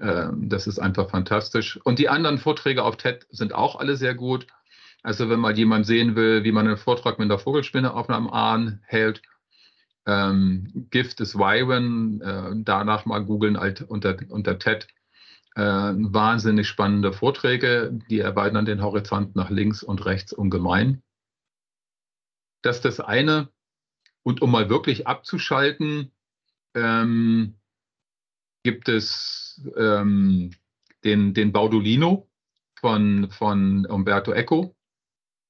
Ähm, 0.00 0.48
das 0.48 0.66
ist 0.66 0.80
einfach 0.80 1.08
fantastisch. 1.08 1.78
Und 1.84 2.00
die 2.00 2.08
anderen 2.08 2.38
Vorträge 2.38 2.82
auf 2.82 2.96
TED 2.96 3.28
sind 3.30 3.54
auch 3.54 3.76
alle 3.76 3.94
sehr 3.94 4.16
gut. 4.16 4.48
Also 5.04 5.30
wenn 5.30 5.38
mal 5.38 5.56
jemand 5.56 5.86
sehen 5.86 6.16
will, 6.16 6.42
wie 6.42 6.50
man 6.50 6.66
einen 6.66 6.78
Vortrag 6.78 7.20
mit 7.20 7.30
einer 7.30 7.38
Vogelspinne 7.38 7.94
auf 7.94 8.10
einem 8.10 8.28
Ahn 8.28 8.82
hält, 8.86 9.22
ähm, 10.06 10.86
Gift 10.90 11.20
des 11.20 11.36
Wyvern, 11.36 12.20
äh, 12.20 12.62
danach 12.64 13.06
mal 13.06 13.24
googeln 13.24 13.58
halt 13.58 13.82
unter, 13.82 14.16
unter 14.28 14.58
TED. 14.58 14.88
Äh, 15.56 15.62
wahnsinnig 15.62 16.68
spannende 16.68 17.12
Vorträge, 17.12 17.98
die 18.08 18.20
erweitern 18.20 18.64
den 18.64 18.82
Horizont 18.82 19.34
nach 19.34 19.50
links 19.50 19.82
und 19.82 20.04
rechts 20.06 20.32
ungemein. 20.32 21.02
Das 22.62 22.76
ist 22.76 22.84
das 22.84 23.00
eine. 23.00 23.48
Und 24.22 24.42
um 24.42 24.50
mal 24.50 24.68
wirklich 24.68 25.06
abzuschalten, 25.06 26.12
ähm, 26.74 27.56
gibt 28.62 28.88
es 28.88 29.68
ähm, 29.76 30.50
den, 31.04 31.34
den 31.34 31.52
Baudolino. 31.52 32.30
von, 32.80 33.30
von 33.30 33.86
Umberto 33.86 34.32
Eco. 34.32 34.74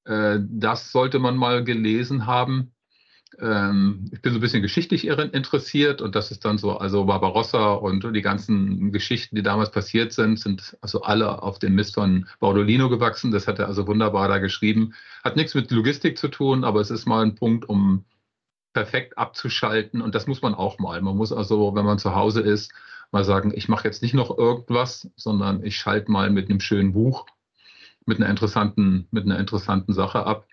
Äh, 0.04 0.40
das 0.42 0.92
sollte 0.92 1.18
man 1.18 1.36
mal 1.36 1.64
gelesen 1.64 2.26
haben. 2.26 2.74
Ähm, 3.38 4.10
ich 4.12 4.20
bin 4.20 4.32
so 4.32 4.38
ein 4.38 4.40
bisschen 4.40 4.62
geschichtlich 4.62 5.06
interessiert 5.06 6.02
und 6.02 6.14
das 6.14 6.30
ist 6.30 6.44
dann 6.44 6.58
so, 6.58 6.76
also 6.76 7.04
Barbarossa 7.04 7.72
und 7.74 8.04
die 8.14 8.22
ganzen 8.22 8.92
Geschichten, 8.92 9.36
die 9.36 9.42
damals 9.42 9.70
passiert 9.70 10.12
sind, 10.12 10.38
sind 10.38 10.76
also 10.80 11.02
alle 11.02 11.42
auf 11.42 11.58
den 11.58 11.74
Mist 11.74 11.94
von 11.94 12.26
Baudolino 12.40 12.88
gewachsen. 12.88 13.30
Das 13.30 13.46
hat 13.46 13.58
er 13.58 13.68
also 13.68 13.86
wunderbar 13.86 14.28
da 14.28 14.38
geschrieben. 14.38 14.94
Hat 15.22 15.36
nichts 15.36 15.54
mit 15.54 15.70
Logistik 15.70 16.18
zu 16.18 16.28
tun, 16.28 16.64
aber 16.64 16.80
es 16.80 16.90
ist 16.90 17.06
mal 17.06 17.24
ein 17.24 17.34
Punkt, 17.34 17.68
um 17.68 18.04
perfekt 18.72 19.18
abzuschalten 19.18 20.00
und 20.00 20.14
das 20.14 20.26
muss 20.26 20.42
man 20.42 20.54
auch 20.54 20.78
mal. 20.78 21.00
Man 21.00 21.16
muss 21.16 21.32
also, 21.32 21.74
wenn 21.74 21.84
man 21.84 21.98
zu 21.98 22.14
Hause 22.14 22.40
ist, 22.40 22.72
mal 23.10 23.24
sagen, 23.24 23.52
ich 23.54 23.68
mache 23.68 23.84
jetzt 23.84 24.02
nicht 24.02 24.14
noch 24.14 24.36
irgendwas, 24.36 25.10
sondern 25.16 25.64
ich 25.64 25.76
schalte 25.76 26.10
mal 26.10 26.30
mit 26.30 26.48
einem 26.48 26.60
schönen 26.60 26.92
Buch, 26.92 27.26
mit 28.06 28.18
einer 28.18 28.30
interessanten, 28.30 29.08
mit 29.10 29.24
einer 29.24 29.38
interessanten 29.38 29.92
Sache 29.92 30.24
ab. 30.24 30.46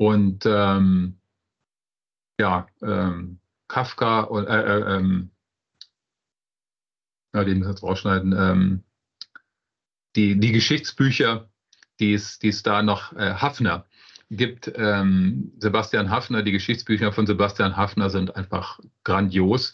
Und 0.00 0.46
ähm, 0.46 1.20
ja, 2.40 2.66
ähm, 2.80 3.38
Kafka 3.68 4.20
und 4.20 4.46
äh, 4.46 4.78
äh, 4.78 4.96
ähm, 4.96 5.30
ja, 7.34 7.44
den 7.44 7.62
jetzt 7.62 7.82
rausschneiden, 7.82 8.34
ähm, 8.34 8.84
die, 10.16 10.40
die 10.40 10.52
Geschichtsbücher, 10.52 11.50
die 12.00 12.14
es, 12.14 12.38
die 12.38 12.48
es 12.48 12.62
da 12.62 12.82
noch 12.82 13.12
äh, 13.12 13.34
Hafner 13.34 13.84
gibt. 14.30 14.72
Ähm, 14.74 15.52
Sebastian 15.58 16.08
Hafner, 16.08 16.42
die 16.42 16.52
Geschichtsbücher 16.52 17.12
von 17.12 17.26
Sebastian 17.26 17.76
Hafner 17.76 18.08
sind 18.08 18.36
einfach 18.36 18.80
grandios. 19.04 19.70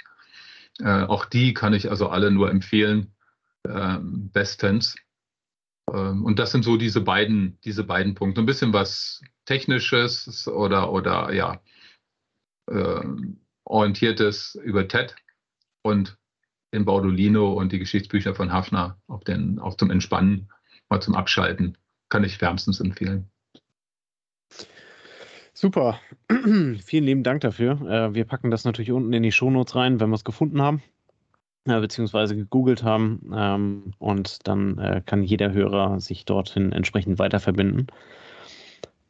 Äh, 0.80 1.04
auch 1.04 1.24
die 1.26 1.54
kann 1.54 1.72
ich 1.72 1.88
also 1.88 2.08
alle 2.08 2.32
nur 2.32 2.50
empfehlen, 2.50 3.14
ähm, 3.64 4.28
bestens. 4.32 4.96
Ähm, 5.92 6.24
und 6.24 6.38
das 6.38 6.52
sind 6.52 6.64
so 6.64 6.76
diese 6.76 7.00
beiden, 7.00 7.58
diese 7.64 7.84
beiden 7.84 8.14
Punkte. 8.14 8.40
Ein 8.40 8.46
bisschen 8.46 8.72
was 8.72 9.22
Technisches 9.44 10.48
oder, 10.48 10.92
oder 10.92 11.32
ja, 11.32 11.60
äh, 12.68 13.04
orientiertes 13.64 14.58
über 14.62 14.88
TED 14.88 15.14
und 15.82 16.18
den 16.74 16.84
Baudolino 16.84 17.52
und 17.52 17.72
die 17.72 17.78
Geschichtsbücher 17.78 18.34
von 18.34 18.52
Hafner, 18.52 19.00
auch, 19.06 19.22
den, 19.22 19.58
auch 19.58 19.76
zum 19.76 19.90
Entspannen, 19.90 20.50
mal 20.88 21.00
zum 21.00 21.14
Abschalten, 21.14 21.78
kann 22.08 22.24
ich 22.24 22.40
wärmstens 22.40 22.80
empfehlen. 22.80 23.30
Super. 25.52 26.00
Vielen 26.30 27.04
lieben 27.04 27.22
Dank 27.22 27.40
dafür. 27.40 27.80
Äh, 27.88 28.14
wir 28.14 28.24
packen 28.24 28.50
das 28.50 28.64
natürlich 28.64 28.92
unten 28.92 29.12
in 29.12 29.22
die 29.22 29.32
Shownotes 29.32 29.74
rein, 29.74 30.00
wenn 30.00 30.10
wir 30.10 30.16
es 30.16 30.24
gefunden 30.24 30.60
haben, 30.60 30.82
äh, 31.68 31.80
beziehungsweise 31.80 32.36
gegoogelt 32.36 32.82
haben. 32.82 33.30
Ähm, 33.34 33.92
und 33.98 34.46
dann 34.46 34.78
äh, 34.78 35.02
kann 35.04 35.22
jeder 35.22 35.52
Hörer 35.52 36.00
sich 36.00 36.24
dorthin 36.24 36.72
entsprechend 36.72 37.18
weiter 37.18 37.40
verbinden. 37.40 37.86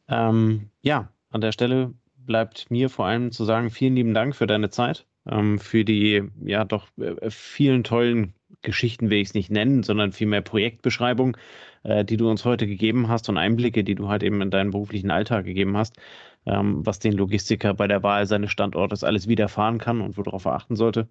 Ähm, 0.09 0.69
ja, 0.81 1.09
an 1.31 1.41
der 1.41 1.51
Stelle 1.51 1.93
bleibt 2.15 2.69
mir 2.69 2.89
vor 2.89 3.05
allem 3.05 3.31
zu 3.31 3.45
sagen, 3.45 3.69
vielen 3.69 3.95
lieben 3.95 4.13
Dank 4.13 4.35
für 4.35 4.47
deine 4.47 4.69
Zeit, 4.69 5.05
ähm, 5.29 5.59
für 5.59 5.83
die 5.85 6.23
ja 6.43 6.65
doch 6.65 6.87
äh, 6.97 7.29
vielen 7.29 7.83
tollen 7.83 8.33
Geschichten 8.61 9.09
will 9.09 9.19
ich 9.19 9.29
es 9.29 9.33
nicht 9.33 9.51
nennen, 9.51 9.83
sondern 9.83 10.11
vielmehr 10.11 10.41
Projektbeschreibung, 10.41 11.37
äh, 11.83 12.03
die 12.05 12.17
du 12.17 12.29
uns 12.29 12.45
heute 12.45 12.67
gegeben 12.67 13.07
hast 13.07 13.29
und 13.29 13.37
Einblicke, 13.37 13.83
die 13.83 13.95
du 13.95 14.09
halt 14.09 14.23
eben 14.23 14.41
in 14.41 14.51
deinen 14.51 14.71
beruflichen 14.71 15.11
Alltag 15.11 15.45
gegeben 15.45 15.77
hast, 15.77 15.97
ähm, 16.45 16.85
was 16.85 16.99
den 16.99 17.13
Logistiker 17.13 17.73
bei 17.73 17.87
der 17.87 18.03
Wahl 18.03 18.25
seines 18.25 18.51
Standortes 18.51 19.03
alles 19.03 19.27
widerfahren 19.27 19.77
kann 19.79 20.01
und 20.01 20.17
worauf 20.17 20.45
er 20.45 20.53
achten 20.53 20.75
sollte. 20.75 21.07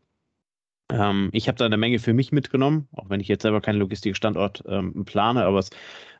Ähm, 0.91 1.30
ich 1.32 1.49
habe 1.49 1.59
da 1.59 1.64
eine 1.64 1.76
Menge 1.76 1.99
für 1.99 2.12
mich 2.14 2.32
mitgenommen, 2.32 2.89
auch 2.93 3.11
wenn 3.11 3.20
ich 3.20 3.28
jetzt 3.28 3.43
selber 3.43 3.61
keinen 3.61 3.78
Logistikstandort 3.78 4.62
ähm, 4.68 5.05
plane, 5.05 5.45
aber 5.45 5.59
es 5.59 5.70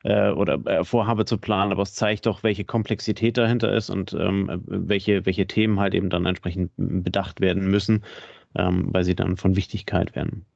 äh, 0.03 0.31
oder 0.31 0.55
äh, 0.67 0.85
vorhabe 0.85 1.25
zu 1.25 1.39
planen, 1.39 1.73
aber 1.73 1.83
es 1.83 1.95
zeigt 1.95 2.27
doch, 2.27 2.43
welche 2.43 2.65
Komplexität 2.65 3.37
dahinter 3.37 3.73
ist 3.73 3.91
und 3.91 4.13
ähm, 4.15 4.63
welche, 4.67 5.25
welche 5.27 5.47
Themen 5.47 5.79
halt 5.79 5.95
eben 5.95 6.11
dann 6.11 6.27
entsprechend 6.27 6.73
bedacht 6.77 7.41
werden 7.41 7.71
müssen, 7.71 8.05
ähm, 8.57 8.89
weil 8.93 9.05
sie 9.05 9.15
dann 9.15 9.37
von 9.37 9.57
Wichtigkeit 9.57 10.17
werden. 10.17 10.47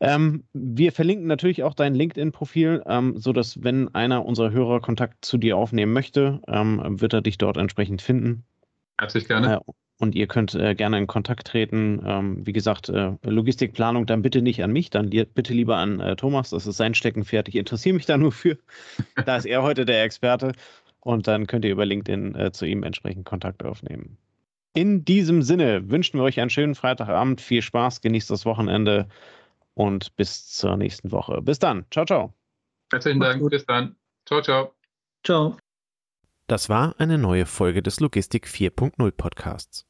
Ähm, 0.00 0.44
wir 0.54 0.92
verlinken 0.92 1.26
natürlich 1.26 1.62
auch 1.62 1.74
dein 1.74 1.94
LinkedIn-Profil, 1.94 2.82
ähm, 2.86 3.18
sodass, 3.18 3.62
wenn 3.62 3.94
einer 3.94 4.24
unserer 4.24 4.50
Hörer 4.50 4.80
Kontakt 4.80 5.24
zu 5.24 5.36
dir 5.36 5.58
aufnehmen 5.58 5.92
möchte, 5.92 6.40
ähm, 6.48 7.00
wird 7.00 7.12
er 7.12 7.20
dich 7.20 7.36
dort 7.36 7.58
entsprechend 7.58 8.00
finden. 8.00 8.44
Herzlich 8.98 9.28
gerne. 9.28 9.56
Äh, 9.56 9.72
und 10.00 10.14
ihr 10.14 10.26
könnt 10.26 10.54
äh, 10.54 10.74
gerne 10.74 10.96
in 10.96 11.06
Kontakt 11.06 11.46
treten. 11.46 12.02
Ähm, 12.06 12.46
wie 12.46 12.54
gesagt, 12.54 12.88
äh, 12.88 13.12
Logistikplanung 13.22 14.06
dann 14.06 14.22
bitte 14.22 14.40
nicht 14.40 14.64
an 14.64 14.72
mich, 14.72 14.88
dann 14.88 15.06
li 15.08 15.24
bitte 15.24 15.52
lieber 15.52 15.76
an 15.76 16.00
äh, 16.00 16.16
Thomas. 16.16 16.50
Das 16.50 16.66
ist 16.66 16.78
sein 16.78 16.94
Steckenpferd. 16.94 17.48
Ich 17.48 17.54
interessiere 17.54 17.94
mich 17.94 18.06
da 18.06 18.16
nur 18.16 18.32
für. 18.32 18.56
da 19.26 19.36
ist 19.36 19.44
er 19.44 19.62
heute 19.62 19.84
der 19.84 20.02
Experte. 20.02 20.52
Und 21.00 21.28
dann 21.28 21.46
könnt 21.46 21.66
ihr 21.66 21.70
über 21.70 21.84
LinkedIn 21.84 22.34
äh, 22.34 22.50
zu 22.50 22.64
ihm 22.64 22.82
entsprechend 22.82 23.26
Kontakt 23.26 23.62
aufnehmen. 23.62 24.16
In 24.72 25.04
diesem 25.04 25.42
Sinne 25.42 25.90
wünschen 25.90 26.18
wir 26.18 26.24
euch 26.24 26.40
einen 26.40 26.50
schönen 26.50 26.74
Freitagabend. 26.74 27.42
Viel 27.42 27.60
Spaß, 27.60 28.00
genießt 28.00 28.30
das 28.30 28.46
Wochenende 28.46 29.06
und 29.74 30.16
bis 30.16 30.48
zur 30.48 30.78
nächsten 30.78 31.12
Woche. 31.12 31.42
Bis 31.42 31.58
dann. 31.58 31.84
Ciao, 31.90 32.06
ciao. 32.06 32.32
Herzlichen 32.90 33.20
Dank. 33.20 33.50
Bis 33.50 33.66
dann. 33.66 33.96
Ciao, 34.24 34.40
ciao. 34.40 34.74
Ciao. 35.24 35.56
Das 36.46 36.70
war 36.70 36.94
eine 36.98 37.18
neue 37.18 37.44
Folge 37.44 37.82
des 37.82 38.00
Logistik 38.00 38.46
4.0 38.46 39.10
Podcasts. 39.10 39.89